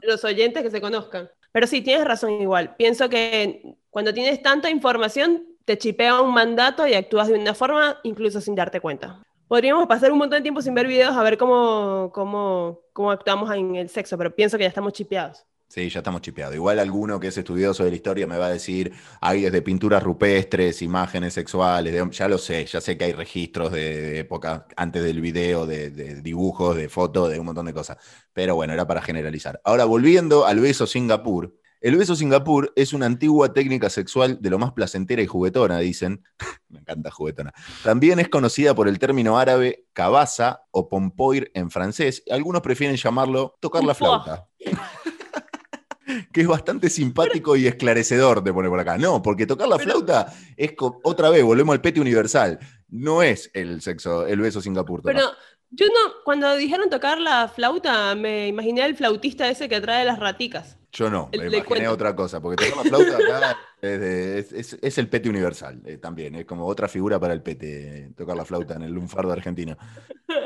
Los 0.00 0.24
oyentes 0.24 0.62
que 0.62 0.70
se 0.70 0.80
conozcan. 0.80 1.28
Pero 1.52 1.66
sí, 1.66 1.82
tienes 1.82 2.06
razón 2.06 2.30
igual. 2.40 2.74
Pienso 2.76 3.10
que 3.10 3.74
cuando 3.90 4.14
tienes 4.14 4.40
tanta 4.40 4.70
información, 4.70 5.44
te 5.66 5.76
chipea 5.76 6.22
un 6.22 6.32
mandato 6.32 6.86
y 6.86 6.94
actúas 6.94 7.28
de 7.28 7.34
una 7.34 7.52
forma 7.52 7.98
incluso 8.02 8.40
sin 8.40 8.54
darte 8.54 8.80
cuenta. 8.80 9.22
Podríamos 9.46 9.86
pasar 9.86 10.10
un 10.10 10.16
montón 10.16 10.38
de 10.38 10.42
tiempo 10.42 10.62
sin 10.62 10.72
ver 10.72 10.86
videos 10.86 11.14
a 11.14 11.22
ver 11.22 11.36
cómo, 11.36 12.10
cómo, 12.14 12.80
cómo 12.94 13.10
actuamos 13.10 13.54
en 13.54 13.76
el 13.76 13.90
sexo, 13.90 14.16
pero 14.16 14.34
pienso 14.34 14.56
que 14.56 14.64
ya 14.64 14.68
estamos 14.68 14.94
chipeados. 14.94 15.44
Sí, 15.72 15.88
ya 15.88 16.00
estamos 16.00 16.20
chipeados. 16.20 16.54
Igual 16.54 16.78
alguno 16.80 17.18
que 17.18 17.28
es 17.28 17.38
estudioso 17.38 17.82
de 17.82 17.88
la 17.88 17.96
historia 17.96 18.26
me 18.26 18.36
va 18.36 18.44
a 18.48 18.50
decir, 18.50 18.92
hay 19.22 19.40
desde 19.40 19.62
pinturas 19.62 20.02
rupestres, 20.02 20.82
imágenes 20.82 21.32
sexuales, 21.32 21.94
de- 21.94 22.10
ya 22.14 22.28
lo 22.28 22.36
sé, 22.36 22.66
ya 22.66 22.78
sé 22.82 22.98
que 22.98 23.04
hay 23.04 23.12
registros 23.14 23.72
de, 23.72 24.02
de 24.02 24.18
época 24.18 24.66
antes 24.76 25.02
del 25.02 25.22
video, 25.22 25.64
de, 25.64 25.88
de 25.90 26.20
dibujos, 26.20 26.76
de 26.76 26.90
fotos, 26.90 27.30
de 27.30 27.40
un 27.40 27.46
montón 27.46 27.64
de 27.64 27.72
cosas. 27.72 27.96
Pero 28.34 28.54
bueno, 28.54 28.74
era 28.74 28.86
para 28.86 29.00
generalizar. 29.00 29.62
Ahora, 29.64 29.86
volviendo 29.86 30.44
al 30.44 30.60
beso 30.60 30.86
Singapur. 30.86 31.56
El 31.80 31.96
beso 31.96 32.14
Singapur 32.16 32.70
es 32.76 32.92
una 32.92 33.06
antigua 33.06 33.54
técnica 33.54 33.88
sexual 33.88 34.38
de 34.42 34.50
lo 34.50 34.58
más 34.58 34.72
placentera 34.72 35.22
y 35.22 35.26
juguetona, 35.26 35.78
dicen. 35.78 36.22
Me 36.68 36.80
encanta 36.80 37.10
juguetona. 37.10 37.54
También 37.82 38.18
es 38.18 38.28
conocida 38.28 38.74
por 38.74 38.88
el 38.88 38.98
término 38.98 39.38
árabe 39.38 39.86
cabasa 39.94 40.64
o 40.70 40.90
pompoir 40.90 41.50
en 41.54 41.70
francés. 41.70 42.22
Algunos 42.30 42.60
prefieren 42.60 42.96
llamarlo 42.96 43.56
tocar 43.58 43.82
la 43.84 43.94
flauta 43.94 44.48
que 46.32 46.40
es 46.42 46.46
bastante 46.46 46.90
simpático 46.90 47.56
y 47.56 47.66
esclarecedor 47.66 48.42
de 48.42 48.52
poner 48.52 48.70
por 48.70 48.80
acá. 48.80 48.98
No, 48.98 49.22
porque 49.22 49.46
tocar 49.46 49.68
la 49.68 49.78
flauta 49.78 50.32
es 50.56 50.72
otra 51.02 51.30
vez, 51.30 51.42
volvemos 51.44 51.72
al 51.74 51.80
pete 51.80 52.00
universal. 52.00 52.58
No 52.88 53.22
es 53.22 53.50
el 53.54 53.80
sexo, 53.80 54.26
el 54.26 54.40
beso 54.40 54.60
Singapur. 54.60 55.02
Pero 55.02 55.20
yo 55.70 55.86
no, 55.86 56.12
cuando 56.24 56.54
dijeron 56.56 56.90
tocar 56.90 57.18
la 57.18 57.48
flauta, 57.48 58.14
me 58.14 58.48
imaginé 58.48 58.82
al 58.82 58.94
flautista 58.96 59.48
ese 59.48 59.68
que 59.68 59.80
trae 59.80 60.04
las 60.04 60.18
raticas. 60.18 60.76
Yo 60.94 61.08
no, 61.08 61.30
me 61.32 61.38
imaginé 61.46 61.64
cuento. 61.64 61.90
otra 61.92 62.14
cosa, 62.14 62.42
porque 62.42 62.66
tocar 62.68 62.84
la 62.84 62.90
flauta 62.90 63.16
acá 63.16 63.56
es, 63.80 63.98
de- 64.00 64.38
es- 64.40 64.52
es- 64.52 64.78
es 64.82 64.98
el 64.98 65.08
pete 65.08 65.30
universal 65.30 65.80
eh, 65.86 65.96
también, 65.96 66.34
es 66.34 66.44
como 66.44 66.66
otra 66.66 66.86
figura 66.86 67.18
para 67.18 67.32
el 67.32 67.40
pete, 67.40 67.98
eh, 67.98 68.10
tocar 68.14 68.36
la 68.36 68.44
flauta 68.44 68.74
en 68.74 68.82
el 68.82 68.92
lunfardo 68.92 69.32
argentino. 69.32 69.78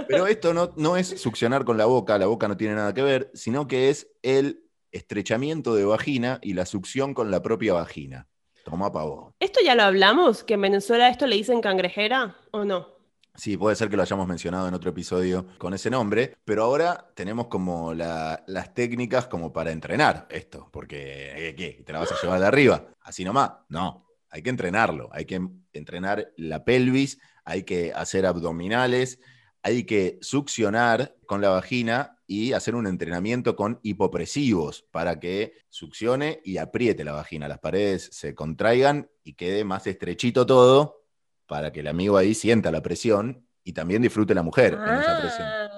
Pero 0.07 0.29
esto 0.29 0.55
no, 0.55 0.73
no 0.77 0.97
es 0.97 1.21
succionar 1.21 1.65
con 1.65 1.77
la 1.77 1.87
boca, 1.87 2.17
la 2.17 2.27
boca 2.27 2.47
no 2.47 2.57
tiene 2.57 2.77
nada 2.77 2.95
que 2.95 3.03
ver, 3.03 3.29
sino 3.35 3.67
que 3.67 3.91
es 3.91 4.07
el 4.23 4.63
estrechamiento 4.97 5.75
de 5.75 5.85
vagina 5.85 6.39
y 6.43 6.55
la 6.55 6.67
succión 6.67 7.15
con 7.15 7.31
la 7.31 7.43
propia 7.43 7.75
vagina. 7.75 8.29
Toma 8.65 8.91
pavo. 8.91 9.35
¿Esto 9.39 9.61
ya 9.65 9.75
lo 9.75 9.85
hablamos? 9.85 10.43
¿Que 10.43 10.55
en 10.55 10.63
Venezuela 10.63 11.09
esto 11.09 11.27
le 11.27 11.37
dicen 11.37 11.61
cangrejera 11.61 12.37
o 12.51 12.65
no? 12.65 12.97
Sí, 13.37 13.57
puede 13.59 13.77
ser 13.77 13.91
que 13.91 13.97
lo 13.97 14.03
hayamos 14.03 14.27
mencionado 14.27 14.67
en 14.67 14.73
otro 14.75 14.91
episodio 14.91 15.47
con 15.59 15.75
ese 15.75 15.91
nombre, 15.91 16.37
pero 16.45 16.65
ahora 16.65 17.11
tenemos 17.15 17.49
como 17.49 17.93
la- 17.93 18.43
las 18.47 18.73
técnicas 18.73 19.27
como 19.27 19.53
para 19.53 19.71
entrenar 19.73 20.27
esto, 20.31 20.69
porque 20.73 21.49
eh, 21.51 21.55
¿qué? 21.55 21.83
¿Te 21.85 21.93
la 21.93 21.99
vas 21.99 22.13
a 22.13 22.21
llevar 22.21 22.41
de 22.41 22.47
arriba? 22.47 22.87
Así 23.03 23.25
nomás. 23.25 23.51
No, 23.69 24.07
hay 24.31 24.43
que 24.43 24.49
entrenarlo, 24.51 25.11
hay 25.13 25.27
que 25.27 25.41
entrenar 25.75 26.33
la 26.39 26.65
pelvis, 26.65 27.19
hay 27.45 27.63
que 27.65 27.93
hacer 27.95 28.25
abdominales, 28.25 29.21
hay 29.63 29.85
que 29.85 30.19
succionar 30.23 31.15
con 31.27 31.41
la 31.43 31.51
vagina 31.51 32.16
y 32.27 32.53
hacer 32.53 32.75
un 32.75 32.87
entrenamiento 32.87 33.55
con 33.55 33.79
hipopresivos 33.83 34.87
para 34.91 35.21
que 35.21 35.55
succione 35.69 36.41
y 36.45 36.57
apriete 36.59 37.05
la 37.05 37.13
vagina, 37.13 37.49
las 37.49 37.61
paredes 37.61 38.09
se 38.13 38.35
contraigan 38.35 39.09
y 39.23 39.35
quede 39.35 39.65
más 39.65 39.87
estrechito 39.87 40.45
todo 40.45 41.05
para 41.47 41.73
que 41.73 41.81
el 41.81 41.87
amigo 41.87 42.17
ahí 42.17 42.35
sienta 42.35 42.73
la 42.73 42.83
presión 42.83 43.47
y 43.63 43.73
también 43.73 44.03
disfrute 44.03 44.35
la 44.35 44.43
mujer 44.43 44.75
en 44.75 44.95
esa 44.95 45.21
presión. 45.21 45.49
Ah. 45.49 45.77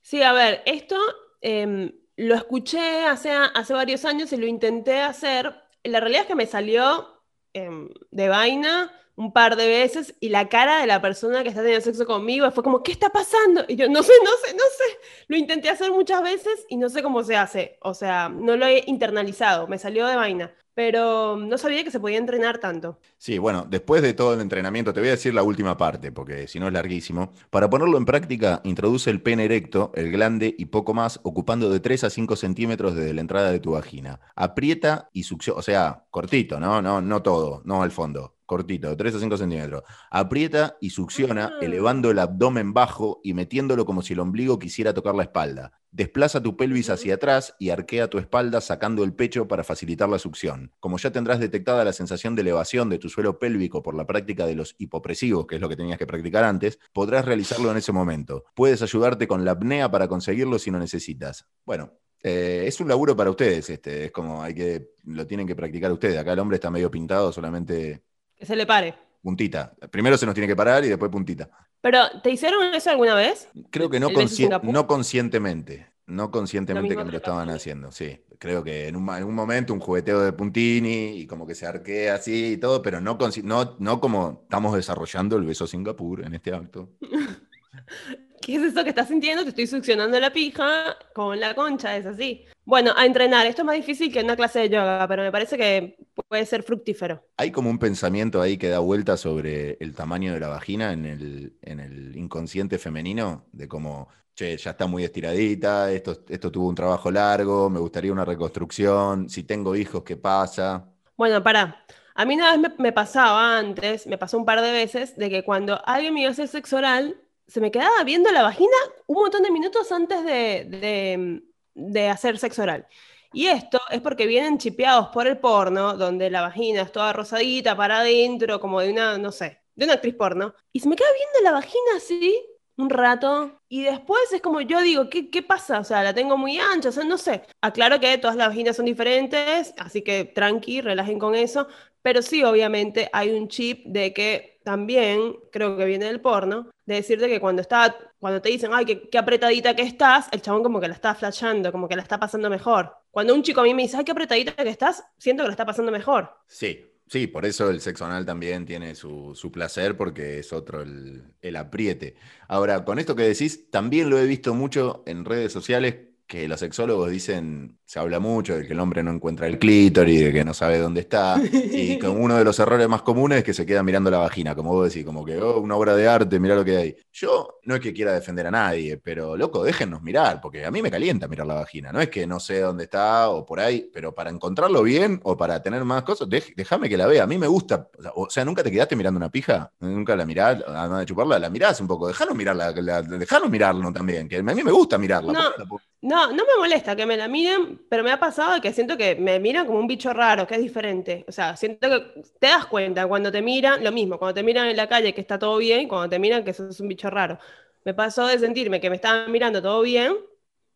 Sí, 0.00 0.22
a 0.22 0.32
ver, 0.32 0.62
esto 0.66 0.96
em, 1.40 1.92
lo 2.16 2.34
escuché 2.34 3.04
hace, 3.04 3.30
hace 3.30 3.72
varios 3.72 4.04
años 4.04 4.32
y 4.32 4.36
lo 4.36 4.46
intenté 4.46 5.00
hacer. 5.00 5.54
La 5.84 6.00
realidad 6.00 6.22
es 6.22 6.28
que 6.28 6.34
me 6.34 6.46
salió 6.46 7.22
em, 7.52 7.88
de 8.10 8.28
vaina 8.28 8.92
un 9.20 9.32
par 9.32 9.54
de 9.56 9.68
veces 9.68 10.14
y 10.18 10.30
la 10.30 10.48
cara 10.48 10.80
de 10.80 10.86
la 10.86 11.02
persona 11.02 11.42
que 11.42 11.50
está 11.50 11.60
teniendo 11.60 11.84
sexo 11.84 12.06
conmigo 12.06 12.50
fue 12.52 12.64
como, 12.64 12.82
¿qué 12.82 12.90
está 12.92 13.10
pasando? 13.10 13.64
Y 13.68 13.76
yo, 13.76 13.86
no 13.86 14.02
sé, 14.02 14.12
no 14.24 14.30
sé, 14.42 14.54
no 14.54 14.62
sé. 14.64 14.98
Lo 15.28 15.36
intenté 15.36 15.68
hacer 15.68 15.90
muchas 15.92 16.22
veces 16.22 16.64
y 16.70 16.78
no 16.78 16.88
sé 16.88 17.02
cómo 17.02 17.22
se 17.22 17.36
hace. 17.36 17.78
O 17.82 17.92
sea, 17.92 18.30
no 18.30 18.56
lo 18.56 18.64
he 18.66 18.82
internalizado, 18.86 19.66
me 19.68 19.76
salió 19.78 20.06
de 20.06 20.16
vaina. 20.16 20.54
Pero 20.74 21.36
no 21.36 21.58
sabía 21.58 21.84
que 21.84 21.90
se 21.90 22.00
podía 22.00 22.18
entrenar 22.18 22.58
tanto. 22.58 22.98
Sí, 23.18 23.38
bueno, 23.38 23.66
después 23.68 24.00
de 24.02 24.14
todo 24.14 24.34
el 24.34 24.40
entrenamiento, 24.40 24.92
te 24.94 25.00
voy 25.00 25.08
a 25.08 25.12
decir 25.12 25.34
la 25.34 25.42
última 25.42 25.76
parte, 25.76 26.10
porque 26.12 26.46
si 26.48 26.58
no 26.58 26.68
es 26.68 26.72
larguísimo. 26.72 27.32
Para 27.50 27.68
ponerlo 27.68 27.98
en 27.98 28.06
práctica, 28.06 28.60
introduce 28.64 29.10
el 29.10 29.20
pene 29.20 29.44
erecto, 29.44 29.92
el 29.94 30.10
glande 30.10 30.54
y 30.56 30.66
poco 30.66 30.94
más, 30.94 31.20
ocupando 31.22 31.68
de 31.70 31.80
3 31.80 32.04
a 32.04 32.10
5 32.10 32.36
centímetros 32.36 32.94
desde 32.94 33.12
la 33.12 33.20
entrada 33.20 33.50
de 33.52 33.60
tu 33.60 33.72
vagina. 33.72 34.20
Aprieta 34.36 35.10
y 35.12 35.24
succiona, 35.24 35.58
o 35.58 35.62
sea, 35.62 36.04
cortito, 36.10 36.58
¿no? 36.60 36.80
No, 36.80 37.00
no 37.02 37.22
todo, 37.22 37.60
no 37.64 37.82
al 37.82 37.90
fondo. 37.90 38.36
Cortito, 38.46 38.88
de 38.88 38.96
3 38.96 39.14
a 39.16 39.18
5 39.20 39.36
centímetros. 39.36 39.82
Aprieta 40.10 40.76
y 40.80 40.90
succiona, 40.90 41.52
Ah. 41.52 41.58
elevando 41.60 42.10
el 42.10 42.18
abdomen 42.18 42.72
bajo 42.72 43.20
y 43.22 43.34
metiéndolo 43.34 43.84
como 43.84 44.02
si 44.02 44.14
el 44.14 44.20
ombligo 44.20 44.58
quisiera 44.58 44.94
tocar 44.94 45.14
la 45.14 45.22
espalda. 45.24 45.72
Desplaza 45.92 46.40
tu 46.40 46.56
pelvis 46.56 46.88
hacia 46.88 47.14
atrás 47.14 47.56
y 47.58 47.70
arquea 47.70 48.08
tu 48.08 48.18
espalda 48.18 48.60
sacando 48.60 49.02
el 49.02 49.12
pecho 49.12 49.48
para 49.48 49.64
facilitar 49.64 50.08
la 50.08 50.20
succión. 50.20 50.72
Como 50.78 50.98
ya 50.98 51.10
tendrás 51.10 51.40
detectada 51.40 51.84
la 51.84 51.92
sensación 51.92 52.36
de 52.36 52.42
elevación 52.42 52.88
de 52.90 52.98
tu 52.98 53.08
suelo 53.08 53.40
pélvico 53.40 53.82
por 53.82 53.96
la 53.96 54.06
práctica 54.06 54.46
de 54.46 54.54
los 54.54 54.76
hipopresivos, 54.78 55.46
que 55.46 55.56
es 55.56 55.60
lo 55.60 55.68
que 55.68 55.74
tenías 55.76 55.98
que 55.98 56.06
practicar 56.06 56.44
antes, 56.44 56.78
podrás 56.92 57.24
realizarlo 57.24 57.72
en 57.72 57.78
ese 57.78 57.90
momento. 57.90 58.44
Puedes 58.54 58.82
ayudarte 58.82 59.26
con 59.26 59.44
la 59.44 59.50
apnea 59.52 59.90
para 59.90 60.06
conseguirlo 60.06 60.60
si 60.60 60.70
lo 60.70 60.78
necesitas. 60.78 61.46
Bueno, 61.64 61.92
eh, 62.22 62.64
es 62.66 62.78
un 62.80 62.86
laburo 62.86 63.16
para 63.16 63.30
ustedes, 63.30 63.68
este, 63.70 64.04
es 64.04 64.12
como 64.12 64.42
hay 64.42 64.54
que, 64.54 64.90
lo 65.06 65.26
tienen 65.26 65.46
que 65.46 65.56
practicar 65.56 65.90
ustedes. 65.90 66.18
Acá 66.18 66.34
el 66.34 66.38
hombre 66.38 66.56
está 66.56 66.70
medio 66.70 66.90
pintado, 66.90 67.32
solamente 67.32 68.04
Que 68.36 68.46
se 68.46 68.54
le 68.54 68.64
pare. 68.64 68.94
puntita. 69.22 69.74
Primero 69.90 70.16
se 70.16 70.24
nos 70.26 70.34
tiene 70.36 70.46
que 70.46 70.54
parar 70.56 70.84
y 70.84 70.88
después 70.88 71.10
puntita. 71.10 71.50
Pero, 71.80 71.98
¿te 72.22 72.30
hicieron 72.30 72.74
eso 72.74 72.90
alguna 72.90 73.14
vez? 73.14 73.48
Creo 73.70 73.88
que 73.90 74.00
no, 74.00 74.08
¿El 74.08 74.16
beso 74.16 74.48
consci- 74.48 74.60
no 74.62 74.86
conscientemente. 74.86 75.88
No 76.06 76.30
conscientemente 76.32 76.96
que 76.96 77.04
me 77.04 77.12
lo 77.12 77.18
estaban 77.18 77.50
haciendo, 77.50 77.92
sí. 77.92 78.20
Creo 78.40 78.64
que 78.64 78.88
en 78.88 78.96
un, 78.96 79.04
ma- 79.04 79.18
en 79.18 79.24
un 79.24 79.34
momento 79.34 79.72
un 79.72 79.80
jugueteo 79.80 80.20
de 80.20 80.32
puntini 80.32 81.10
y 81.20 81.26
como 81.26 81.46
que 81.46 81.54
se 81.54 81.66
arquea 81.66 82.14
así 82.16 82.54
y 82.54 82.56
todo, 82.56 82.82
pero 82.82 83.00
no, 83.00 83.16
no, 83.44 83.76
no 83.78 84.00
como 84.00 84.40
estamos 84.42 84.74
desarrollando 84.74 85.36
el 85.36 85.44
beso 85.44 85.66
Singapur 85.68 86.24
en 86.24 86.34
este 86.34 86.52
acto. 86.52 86.90
¿Qué 88.40 88.56
es 88.56 88.62
eso 88.62 88.82
que 88.82 88.88
estás 88.88 89.08
sintiendo? 89.08 89.42
Te 89.42 89.50
estoy 89.50 89.66
succionando 89.66 90.18
la 90.18 90.32
pija 90.32 90.96
con 91.12 91.38
la 91.38 91.54
concha, 91.54 91.94
es 91.96 92.06
así. 92.06 92.46
Bueno, 92.64 92.92
a 92.96 93.04
entrenar. 93.04 93.46
Esto 93.46 93.62
es 93.62 93.66
más 93.66 93.76
difícil 93.76 94.10
que 94.10 94.20
una 94.20 94.34
clase 94.34 94.60
de 94.60 94.70
yoga, 94.70 95.06
pero 95.06 95.22
me 95.22 95.30
parece 95.30 95.58
que 95.58 95.98
puede 96.26 96.46
ser 96.46 96.62
fructífero. 96.62 97.22
Hay 97.36 97.50
como 97.50 97.68
un 97.68 97.78
pensamiento 97.78 98.40
ahí 98.40 98.56
que 98.56 98.68
da 98.68 98.78
vuelta 98.78 99.18
sobre 99.18 99.76
el 99.80 99.94
tamaño 99.94 100.32
de 100.32 100.40
la 100.40 100.48
vagina 100.48 100.92
en 100.92 101.04
el, 101.04 101.58
en 101.60 101.80
el 101.80 102.16
inconsciente 102.16 102.78
femenino, 102.78 103.44
de 103.52 103.68
como, 103.68 104.08
che, 104.34 104.56
ya 104.56 104.70
está 104.70 104.86
muy 104.86 105.04
estiradita, 105.04 105.92
esto, 105.92 106.24
esto 106.26 106.50
tuvo 106.50 106.68
un 106.68 106.74
trabajo 106.74 107.10
largo, 107.10 107.68
me 107.68 107.78
gustaría 107.78 108.12
una 108.12 108.24
reconstrucción, 108.24 109.28
si 109.28 109.42
tengo 109.42 109.76
hijos, 109.76 110.02
¿qué 110.02 110.16
pasa? 110.16 110.86
Bueno, 111.16 111.42
para. 111.42 111.84
A 112.14 112.24
mí 112.24 112.34
una 112.34 112.52
vez 112.52 112.60
me, 112.60 112.82
me 112.82 112.92
pasaba 112.92 113.58
antes, 113.58 114.06
me 114.06 114.16
pasó 114.16 114.38
un 114.38 114.44
par 114.46 114.62
de 114.62 114.72
veces, 114.72 115.16
de 115.16 115.28
que 115.28 115.44
cuando 115.44 115.80
alguien 115.86 116.14
me 116.14 116.20
iba 116.20 116.30
a 116.30 116.32
hacer 116.32 116.48
sexo 116.48 116.76
oral, 116.76 117.20
se 117.50 117.60
me 117.60 117.70
quedaba 117.70 118.04
viendo 118.04 118.30
la 118.30 118.42
vagina 118.42 118.76
un 119.06 119.16
montón 119.22 119.42
de 119.42 119.50
minutos 119.50 119.90
antes 119.92 120.24
de, 120.24 120.64
de, 120.68 121.42
de 121.74 122.08
hacer 122.08 122.38
sexo 122.38 122.62
oral. 122.62 122.86
Y 123.32 123.46
esto 123.46 123.78
es 123.90 124.00
porque 124.00 124.26
vienen 124.26 124.58
chipeados 124.58 125.08
por 125.08 125.26
el 125.26 125.38
porno, 125.38 125.96
donde 125.96 126.30
la 126.30 126.42
vagina 126.42 126.82
es 126.82 126.92
toda 126.92 127.12
rosadita 127.12 127.76
para 127.76 128.00
adentro, 128.00 128.60
como 128.60 128.80
de 128.80 128.90
una, 128.90 129.18
no 129.18 129.30
sé, 129.32 129.60
de 129.76 129.84
una 129.84 129.94
actriz 129.94 130.14
porno. 130.14 130.54
Y 130.72 130.80
se 130.80 130.88
me 130.88 130.96
queda 130.96 131.08
viendo 131.16 131.50
la 131.50 131.52
vagina 131.52 131.96
así, 131.96 132.44
un 132.76 132.90
rato 132.90 133.60
y 133.68 133.82
después 133.82 134.32
es 134.32 134.40
como 134.40 134.60
yo 134.62 134.80
digo, 134.80 135.08
¿qué, 135.10 135.30
¿qué 135.30 135.42
pasa? 135.42 135.80
O 135.80 135.84
sea, 135.84 136.02
la 136.02 136.14
tengo 136.14 136.36
muy 136.36 136.58
ancha, 136.58 136.88
o 136.88 136.92
sea, 136.92 137.04
no 137.04 137.18
sé. 137.18 137.42
Aclaro 137.60 138.00
que 138.00 138.16
todas 138.18 138.36
las 138.36 138.48
vaginas 138.48 138.76
son 138.76 138.86
diferentes, 138.86 139.74
así 139.78 140.02
que 140.02 140.24
tranqui, 140.24 140.80
relajen 140.80 141.18
con 141.18 141.34
eso, 141.34 141.68
pero 142.02 142.22
sí, 142.22 142.42
obviamente 142.42 143.10
hay 143.12 143.30
un 143.32 143.48
chip 143.48 143.84
de 143.86 144.12
que 144.14 144.49
también, 144.62 145.36
creo 145.50 145.76
que 145.76 145.84
viene 145.84 146.06
del 146.06 146.20
porno, 146.20 146.70
de 146.86 146.96
decirte 146.96 147.28
que 147.28 147.40
cuando 147.40 147.62
está, 147.62 147.96
cuando 148.18 148.42
te 148.42 148.50
dicen, 148.50 148.70
ay, 148.72 148.84
qué, 148.84 149.18
apretadita 149.18 149.74
que 149.74 149.82
estás, 149.82 150.28
el 150.32 150.42
chabón 150.42 150.62
como 150.62 150.80
que 150.80 150.88
la 150.88 150.94
está 150.94 151.14
flashando, 151.14 151.72
como 151.72 151.88
que 151.88 151.96
la 151.96 152.02
está 152.02 152.18
pasando 152.18 152.50
mejor. 152.50 152.92
Cuando 153.10 153.34
un 153.34 153.42
chico 153.42 153.60
a 153.60 153.64
mí 153.64 153.74
me 153.74 153.82
dice, 153.82 153.96
ay, 153.96 154.04
qué 154.04 154.12
apretadita 154.12 154.54
que 154.54 154.70
estás, 154.70 155.04
siento 155.18 155.42
que 155.42 155.48
la 155.48 155.52
está 155.52 155.66
pasando 155.66 155.92
mejor. 155.92 156.30
Sí, 156.46 156.86
Sí, 157.10 157.26
por 157.26 157.44
eso 157.44 157.70
el 157.70 157.80
sexo 157.80 158.04
anal 158.04 158.24
también 158.24 158.64
tiene 158.64 158.94
su, 158.94 159.34
su 159.34 159.50
placer, 159.50 159.96
porque 159.96 160.38
es 160.38 160.52
otro 160.52 160.82
el, 160.82 161.24
el, 161.42 161.56
apriete. 161.56 162.14
Ahora, 162.46 162.84
con 162.84 163.00
esto 163.00 163.16
que 163.16 163.24
decís, 163.24 163.68
también 163.68 164.10
lo 164.10 164.16
he 164.16 164.26
visto 164.26 164.54
mucho 164.54 165.02
en 165.06 165.24
redes 165.24 165.52
sociales 165.52 165.96
que 166.30 166.46
los 166.46 166.60
sexólogos 166.60 167.10
dicen, 167.10 167.80
se 167.84 167.98
habla 167.98 168.20
mucho 168.20 168.56
de 168.56 168.64
que 168.64 168.72
el 168.72 168.78
hombre 168.78 169.02
no 169.02 169.10
encuentra 169.10 169.48
el 169.48 169.58
clítoris, 169.58 170.26
de 170.26 170.32
que 170.32 170.44
no 170.44 170.54
sabe 170.54 170.78
dónde 170.78 171.00
está, 171.00 171.42
y 171.42 171.98
que 171.98 172.06
uno 172.06 172.36
de 172.36 172.44
los 172.44 172.56
errores 172.60 172.88
más 172.88 173.02
comunes 173.02 173.38
es 173.38 173.44
que 173.44 173.52
se 173.52 173.66
queda 173.66 173.82
mirando 173.82 174.12
la 174.12 174.18
vagina, 174.18 174.54
como 174.54 174.70
vos 174.70 174.88
decís, 174.88 175.04
como 175.04 175.24
que, 175.24 175.36
oh, 175.38 175.58
una 175.58 175.74
obra 175.74 175.96
de 175.96 176.06
arte, 176.06 176.38
mira 176.38 176.54
lo 176.54 176.64
que 176.64 176.76
hay. 176.76 176.96
Yo 177.10 177.58
no 177.64 177.74
es 177.74 177.80
que 177.80 177.92
quiera 177.92 178.12
defender 178.12 178.46
a 178.46 178.52
nadie, 178.52 178.96
pero 178.98 179.36
loco, 179.36 179.64
déjennos 179.64 180.02
mirar, 180.02 180.40
porque 180.40 180.64
a 180.64 180.70
mí 180.70 180.80
me 180.80 180.88
calienta 180.88 181.26
mirar 181.26 181.48
la 181.48 181.54
vagina, 181.54 181.90
no 181.90 182.00
es 182.00 182.08
que 182.08 182.28
no 182.28 182.38
sé 182.38 182.60
dónde 182.60 182.84
está 182.84 183.28
o 183.30 183.44
por 183.44 183.58
ahí, 183.58 183.90
pero 183.92 184.14
para 184.14 184.30
encontrarlo 184.30 184.84
bien 184.84 185.18
o 185.24 185.36
para 185.36 185.60
tener 185.60 185.84
más 185.84 186.04
cosas, 186.04 186.28
déjame 186.28 186.88
que 186.88 186.96
la 186.96 187.08
vea, 187.08 187.24
a 187.24 187.26
mí 187.26 187.38
me 187.38 187.48
gusta, 187.48 187.88
o 188.14 188.30
sea, 188.30 188.44
nunca 188.44 188.62
te 188.62 188.70
quedaste 188.70 188.94
mirando 188.94 189.18
una 189.18 189.30
pija, 189.30 189.72
nunca 189.80 190.14
la 190.14 190.24
mirás, 190.24 190.62
además 190.64 191.00
de 191.00 191.06
chuparla, 191.06 191.40
la 191.40 191.50
mirás 191.50 191.80
un 191.80 191.88
poco, 191.88 192.06
dejanos 192.06 192.36
mirarla, 192.36 192.72
dejanos 192.72 193.50
mirarlo 193.50 193.92
también, 193.92 194.28
que 194.28 194.36
a 194.36 194.42
mí 194.44 194.62
me 194.62 194.70
gusta 194.70 194.96
mirarla. 194.96 195.32
No. 195.32 195.80
No, 196.02 196.28
no 196.32 196.44
me 196.46 196.56
molesta 196.58 196.96
que 196.96 197.04
me 197.04 197.16
la 197.16 197.28
miren, 197.28 197.78
pero 197.90 198.02
me 198.02 198.10
ha 198.10 198.18
pasado 198.18 198.58
que 198.62 198.72
siento 198.72 198.96
que 198.96 199.16
me 199.16 199.38
miran 199.38 199.66
como 199.66 199.78
un 199.78 199.86
bicho 199.86 200.14
raro, 200.14 200.46
que 200.46 200.54
es 200.54 200.62
diferente. 200.62 201.26
O 201.28 201.32
sea, 201.32 201.56
siento 201.56 201.90
que 201.90 202.22
te 202.38 202.46
das 202.46 202.64
cuenta 202.66 203.06
cuando 203.06 203.30
te 203.30 203.42
miran, 203.42 203.84
lo 203.84 203.92
mismo, 203.92 204.18
cuando 204.18 204.34
te 204.34 204.42
miran 204.42 204.68
en 204.68 204.76
la 204.78 204.88
calle 204.88 205.12
que 205.12 205.20
está 205.20 205.38
todo 205.38 205.58
bien, 205.58 205.88
cuando 205.88 206.08
te 206.08 206.18
miran 206.18 206.42
que 206.42 206.54
sos 206.54 206.80
un 206.80 206.88
bicho 206.88 207.10
raro. 207.10 207.38
Me 207.84 207.92
pasó 207.92 208.26
de 208.26 208.38
sentirme 208.38 208.80
que 208.80 208.88
me 208.88 208.96
estaban 208.96 209.30
mirando 209.30 209.60
todo 209.60 209.82
bien, 209.82 210.16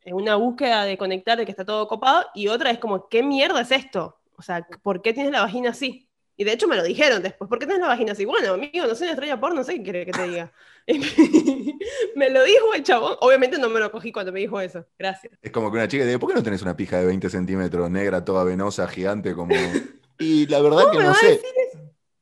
en 0.04 0.14
una 0.14 0.36
búsqueda 0.36 0.84
de 0.84 0.98
conectar 0.98 1.38
de 1.38 1.46
que 1.46 1.52
está 1.52 1.64
todo 1.64 1.88
copado, 1.88 2.26
y 2.34 2.48
otra 2.48 2.70
es 2.70 2.78
como, 2.78 3.08
¿qué 3.08 3.22
mierda 3.22 3.62
es 3.62 3.70
esto? 3.70 4.18
O 4.36 4.42
sea, 4.42 4.66
¿por 4.82 5.00
qué 5.00 5.14
tienes 5.14 5.32
la 5.32 5.40
vagina 5.42 5.70
así? 5.70 6.06
Y 6.36 6.44
de 6.44 6.52
hecho 6.52 6.66
me 6.66 6.76
lo 6.76 6.82
dijeron 6.82 7.22
después, 7.22 7.48
¿por 7.48 7.58
qué 7.58 7.66
tienes 7.66 7.82
la 7.82 7.88
vagina 7.88 8.12
así? 8.12 8.24
Bueno, 8.24 8.54
amigo, 8.54 8.86
no 8.86 8.94
soy 8.94 9.06
una 9.06 9.12
estrella 9.12 9.38
porno, 9.38 9.56
no 9.56 9.64
sé 9.64 9.76
qué 9.76 9.82
quiere 9.82 10.06
que 10.06 10.12
te 10.12 10.22
diga. 10.28 10.52
me 12.16 12.30
lo 12.30 12.42
dijo 12.42 12.74
el 12.74 12.82
chabón, 12.82 13.16
obviamente 13.20 13.58
no 13.58 13.70
me 13.70 13.80
lo 13.80 13.90
cogí 13.90 14.12
cuando 14.12 14.32
me 14.32 14.40
dijo 14.40 14.60
eso, 14.60 14.84
gracias. 14.98 15.32
Es 15.40 15.50
como 15.50 15.70
que 15.70 15.78
una 15.78 15.88
chica 15.88 16.04
dice, 16.04 16.18
¿por 16.18 16.28
qué 16.30 16.34
no 16.34 16.42
tenés 16.42 16.62
una 16.62 16.76
pija 16.76 16.98
de 16.98 17.06
20 17.06 17.30
centímetros, 17.30 17.90
negra, 17.90 18.24
toda 18.24 18.44
venosa, 18.44 18.86
gigante, 18.88 19.34
como... 19.34 19.54
Y 20.18 20.46
la 20.46 20.60
verdad 20.60 20.90
que 20.92 20.98
no 20.98 21.14
sé. 21.14 21.40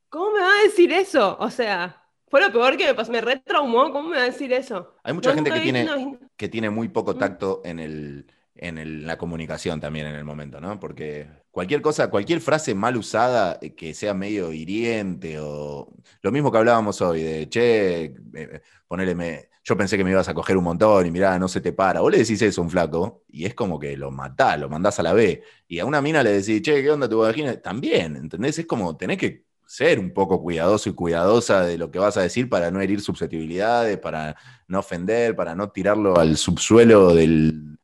¿Cómo 0.08 0.32
me 0.32 0.40
va 0.40 0.60
a 0.60 0.62
decir 0.62 0.92
eso? 0.92 1.36
O 1.40 1.50
sea, 1.50 2.04
fue 2.28 2.40
lo 2.40 2.52
peor 2.52 2.76
que 2.76 2.86
me 2.86 2.94
pasó, 2.94 3.12
me 3.12 3.20
retraumó, 3.20 3.92
¿cómo 3.92 4.08
me 4.10 4.16
va 4.16 4.22
a 4.22 4.26
decir 4.26 4.52
eso? 4.52 4.94
Hay 5.02 5.12
mucha 5.12 5.34
gente 5.34 5.50
que 5.50 5.60
tiene, 5.60 6.18
que 6.36 6.48
tiene 6.48 6.70
muy 6.70 6.88
poco 6.88 7.16
tacto 7.16 7.60
en 7.64 7.78
el 7.78 8.26
en 8.54 9.06
la 9.06 9.18
comunicación 9.18 9.80
también 9.80 10.06
en 10.06 10.14
el 10.14 10.24
momento, 10.24 10.60
¿no? 10.60 10.78
Porque 10.78 11.28
cualquier 11.52 11.82
cosa, 11.82 12.10
cualquier 12.10 12.40
frase 12.40 12.74
mal 12.74 12.96
usada 12.96 13.58
eh, 13.62 13.74
que 13.74 13.94
sea 13.94 14.14
medio 14.14 14.52
hiriente 14.52 15.38
o 15.38 15.92
lo 16.22 16.32
mismo 16.32 16.50
que 16.50 16.58
hablábamos 16.58 17.00
hoy 17.02 17.22
de, 17.22 17.48
che, 17.48 18.04
eh, 18.04 18.14
eh, 18.34 18.60
ponele, 18.88 19.50
yo 19.62 19.76
pensé 19.76 19.96
que 19.96 20.02
me 20.02 20.10
ibas 20.10 20.28
a 20.28 20.34
coger 20.34 20.56
un 20.56 20.64
montón 20.64 21.06
y 21.06 21.10
mirá, 21.12 21.38
no 21.38 21.46
se 21.46 21.60
te 21.60 21.72
para. 21.72 22.00
Vos 22.00 22.10
le 22.10 22.18
decís 22.18 22.42
eso 22.42 22.60
a 22.60 22.64
un 22.64 22.70
flaco 22.70 23.22
y 23.28 23.44
es 23.44 23.54
como 23.54 23.78
que 23.78 23.96
lo 23.96 24.10
matás, 24.10 24.58
lo 24.58 24.68
mandás 24.68 24.98
a 24.98 25.04
la 25.04 25.12
B. 25.12 25.42
Y 25.68 25.78
a 25.78 25.84
una 25.84 26.02
mina 26.02 26.22
le 26.22 26.32
decís, 26.32 26.62
che, 26.62 26.82
¿qué 26.82 26.90
onda 26.90 27.08
tu 27.08 27.18
vagina? 27.18 27.60
También, 27.60 28.16
¿entendés? 28.16 28.58
Es 28.58 28.66
como, 28.66 28.96
tenés 28.96 29.18
que 29.18 29.44
ser 29.66 29.98
un 29.98 30.12
poco 30.12 30.42
cuidadoso 30.42 30.88
y 30.90 30.94
cuidadosa 30.94 31.64
de 31.64 31.78
lo 31.78 31.90
que 31.90 31.98
vas 31.98 32.16
a 32.16 32.22
decir 32.22 32.48
para 32.48 32.70
no 32.70 32.80
herir 32.80 33.00
susceptibilidades, 33.00 33.98
para 33.98 34.36
no 34.68 34.80
ofender, 34.80 35.36
para 35.36 35.54
no 35.54 35.70
tirarlo 35.70 36.18
al 36.18 36.36
subsuelo 36.36 37.14
del, 37.14 37.78
de, 37.78 37.81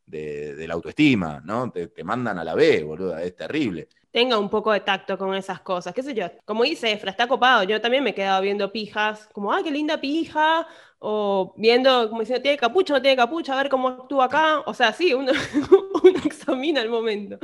la 0.68 0.74
autoestima, 0.74 1.42
¿no? 1.44 1.72
Te, 1.72 1.90
mandan 2.04 2.38
a 2.38 2.44
la 2.44 2.54
B, 2.54 2.84
boludo, 2.84 3.18
es 3.18 3.34
terrible. 3.34 3.88
Tenga 4.10 4.38
un 4.38 4.48
poco 4.48 4.72
de 4.72 4.80
tacto 4.80 5.18
con 5.18 5.34
esas 5.34 5.60
cosas, 5.60 5.92
qué 5.92 6.02
sé 6.02 6.14
yo. 6.14 6.26
Como 6.44 6.64
dice 6.64 6.92
Efra, 6.92 7.10
está 7.10 7.26
copado. 7.26 7.64
Yo 7.64 7.80
también 7.80 8.02
me 8.02 8.10
he 8.10 8.14
quedado 8.14 8.40
viendo 8.40 8.72
pijas, 8.72 9.28
como, 9.32 9.52
ah, 9.52 9.60
qué 9.62 9.70
linda 9.70 10.00
pija, 10.00 10.66
o 10.98 11.54
viendo, 11.56 12.08
como 12.08 12.20
diciendo, 12.20 12.42
tiene 12.42 12.56
capucha, 12.56 12.94
no 12.94 13.02
tiene 13.02 13.16
capucha, 13.16 13.52
a 13.52 13.62
ver 13.62 13.68
cómo 13.68 13.88
actúa 13.88 14.24
acá. 14.24 14.60
O 14.60 14.74
sea, 14.74 14.92
sí, 14.92 15.12
uno, 15.14 15.32
uno 16.02 16.18
examina 16.24 16.80
el 16.80 16.88
momento. 16.88 17.38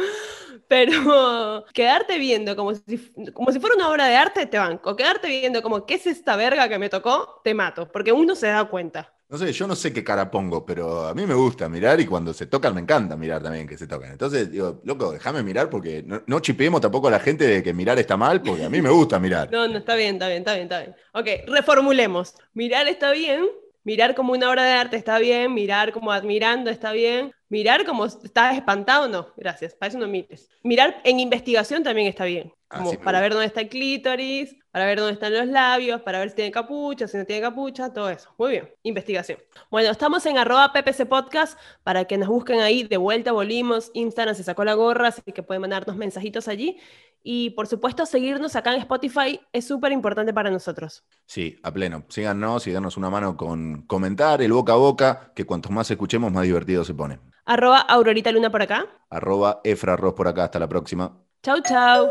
Pero 0.69 1.65
quedarte 1.75 2.19
viendo 2.19 2.57
como 2.57 2.75
si, 2.75 3.13
como 3.33 3.53
si 3.53 3.61
fuera 3.61 3.77
una 3.77 3.91
obra 3.91 4.07
de 4.07 4.17
arte, 4.17 4.47
te 4.47 4.59
banco. 4.59 4.97
Quedarte 4.97 5.29
viendo 5.29 5.63
como, 5.63 5.87
¿qué 5.87 5.95
es 5.95 6.07
esta 6.07 6.37
verga 6.37 6.69
que 6.69 6.79
me 6.79 6.89
tocó? 6.89 7.41
Te 7.45 7.55
mato, 7.55 7.91
porque 7.91 8.13
uno 8.13 8.35
se 8.35 8.49
da 8.49 8.65
cuenta. 8.65 9.14
No 9.29 9.39
sé, 9.39 9.53
yo 9.53 9.67
no 9.67 9.75
sé 9.75 9.93
qué 9.93 10.05
cara 10.05 10.31
pongo, 10.31 10.65
pero 10.65 11.07
a 11.07 11.15
mí 11.15 11.27
me 11.27 11.35
gusta 11.35 11.69
mirar 11.69 11.99
y 12.01 12.07
cuando 12.07 12.33
se 12.35 12.47
tocan 12.47 12.75
me 12.75 12.83
encanta 12.83 13.17
mirar 13.17 13.43
también 13.43 13.67
que 13.67 13.79
se 13.79 13.87
tocan. 13.87 14.13
Entonces, 14.13 14.51
digo, 14.51 14.81
loco, 14.85 15.13
déjame 15.13 15.43
mirar 15.43 15.71
porque 15.71 16.03
no, 16.03 16.23
no 16.27 16.41
chipeemos 16.41 16.81
tampoco 16.81 17.09
a 17.09 17.11
la 17.11 17.21
gente 17.21 17.47
de 17.47 17.63
que 17.63 17.73
mirar 17.73 17.99
está 17.99 18.17
mal, 18.17 18.43
porque 18.43 18.65
a 18.65 18.71
mí 18.71 18.81
me 18.83 18.91
gusta 18.91 19.19
mirar. 19.19 19.49
No, 19.55 19.67
no, 19.67 19.79
está 19.79 19.95
bien, 19.95 20.15
está 20.15 20.29
bien, 20.29 20.39
está 20.41 20.55
bien, 20.55 20.65
está 20.65 20.81
bien. 20.81 20.95
Ok, 21.13 21.51
reformulemos. 21.51 22.35
Mirar 22.53 22.87
está 22.87 23.13
bien, 23.13 23.47
mirar 23.85 24.15
como 24.15 24.33
una 24.33 24.51
obra 24.51 24.65
de 24.65 24.73
arte 24.73 24.97
está 24.97 25.19
bien, 25.19 25.55
mirar 25.55 25.93
como 25.93 26.11
admirando 26.11 26.71
está 26.71 26.93
bien, 26.93 27.33
mirar 27.49 27.85
como 27.85 28.07
estás 28.07 28.57
espantado, 28.57 29.09
no, 29.09 29.29
gracias, 29.37 29.75
para 29.75 29.91
eso 29.91 29.99
no 29.99 30.09
mires. 30.09 30.49
Mirar 30.63 31.01
en 31.05 31.21
investigación 31.21 31.85
también 31.85 32.09
está 32.09 32.25
bien, 32.25 32.53
como 32.67 32.93
para 33.01 33.21
ver 33.21 33.33
dónde 33.33 33.47
está 33.47 33.61
el 33.61 33.69
clítoris, 33.69 34.57
para 34.73 34.87
ver 34.87 34.99
dónde 34.99 35.13
están 35.13 35.33
los 35.33 35.47
labios, 35.47 36.03
para 36.03 36.19
ver 36.19 36.31
si 36.31 36.37
tiene 36.37 36.51
capucha, 36.51 37.07
si 37.07 37.17
no 37.17 37.25
tiene 37.25 37.43
capucha, 37.43 37.93
todo 37.93 38.11
eso. 38.11 38.35
Muy 38.39 38.51
bien, 38.51 38.71
investigación. 38.83 39.39
Bueno, 39.71 39.91
estamos 39.91 40.27
en 40.27 40.37
arroba 40.37 40.73
PPC 40.73 41.07
Podcast 41.07 41.57
para 41.85 42.07
que 42.07 42.19
nos 42.19 42.29
busquen 42.29 42.59
ahí. 42.59 42.83
De 42.83 42.97
vuelta 42.97 43.31
volvimos, 43.31 43.93
Instagram 43.95 44.35
se 44.35 44.43
sacó 44.43 44.65
la 44.65 44.75
gorra, 44.75 45.09
así 45.09 45.23
que 45.23 45.45
pueden 45.45 45.61
mandarnos 45.61 45.97
mensajitos 45.97 46.49
allí. 46.49 46.81
Y 47.27 47.51
por 47.51 47.67
supuesto, 47.67 48.05
seguirnos 48.05 48.55
acá 48.55 48.75
en 48.75 48.81
Spotify 48.81 49.41
es 49.53 49.67
súper 49.67 49.93
importante 49.93 50.35
para 50.35 50.51
nosotros. 50.51 51.03
Sí, 51.27 51.59
a 51.63 51.73
pleno. 51.73 52.05
Síganos 52.09 52.67
y 52.67 52.73
danos 52.73 52.99
una 52.99 53.09
mano 53.09 53.37
con 53.37 53.83
comentar, 53.87 54.43
el 54.43 54.53
boca 54.53 54.75
a 54.75 54.77
boca, 54.77 55.33
que 55.35 55.47
cuantos 55.47 55.73
más 55.73 55.91
escuchemos, 55.91 56.31
más 56.31 56.45
divertido 56.45 56.85
se 56.85 56.93
pone. 56.93 57.19
Arroba 57.47 57.81
Aurorita 57.81 58.31
Luna 58.31 58.51
por 58.51 58.63
acá. 58.63 58.87
Arroba 59.09 59.61
Efra 59.65 59.97
Ross 59.97 60.13
por 60.15 60.29
acá. 60.29 60.45
Hasta 60.45 60.59
la 60.59 60.69
próxima. 60.69 61.19
Chau, 61.43 61.61
chau. 61.63 62.09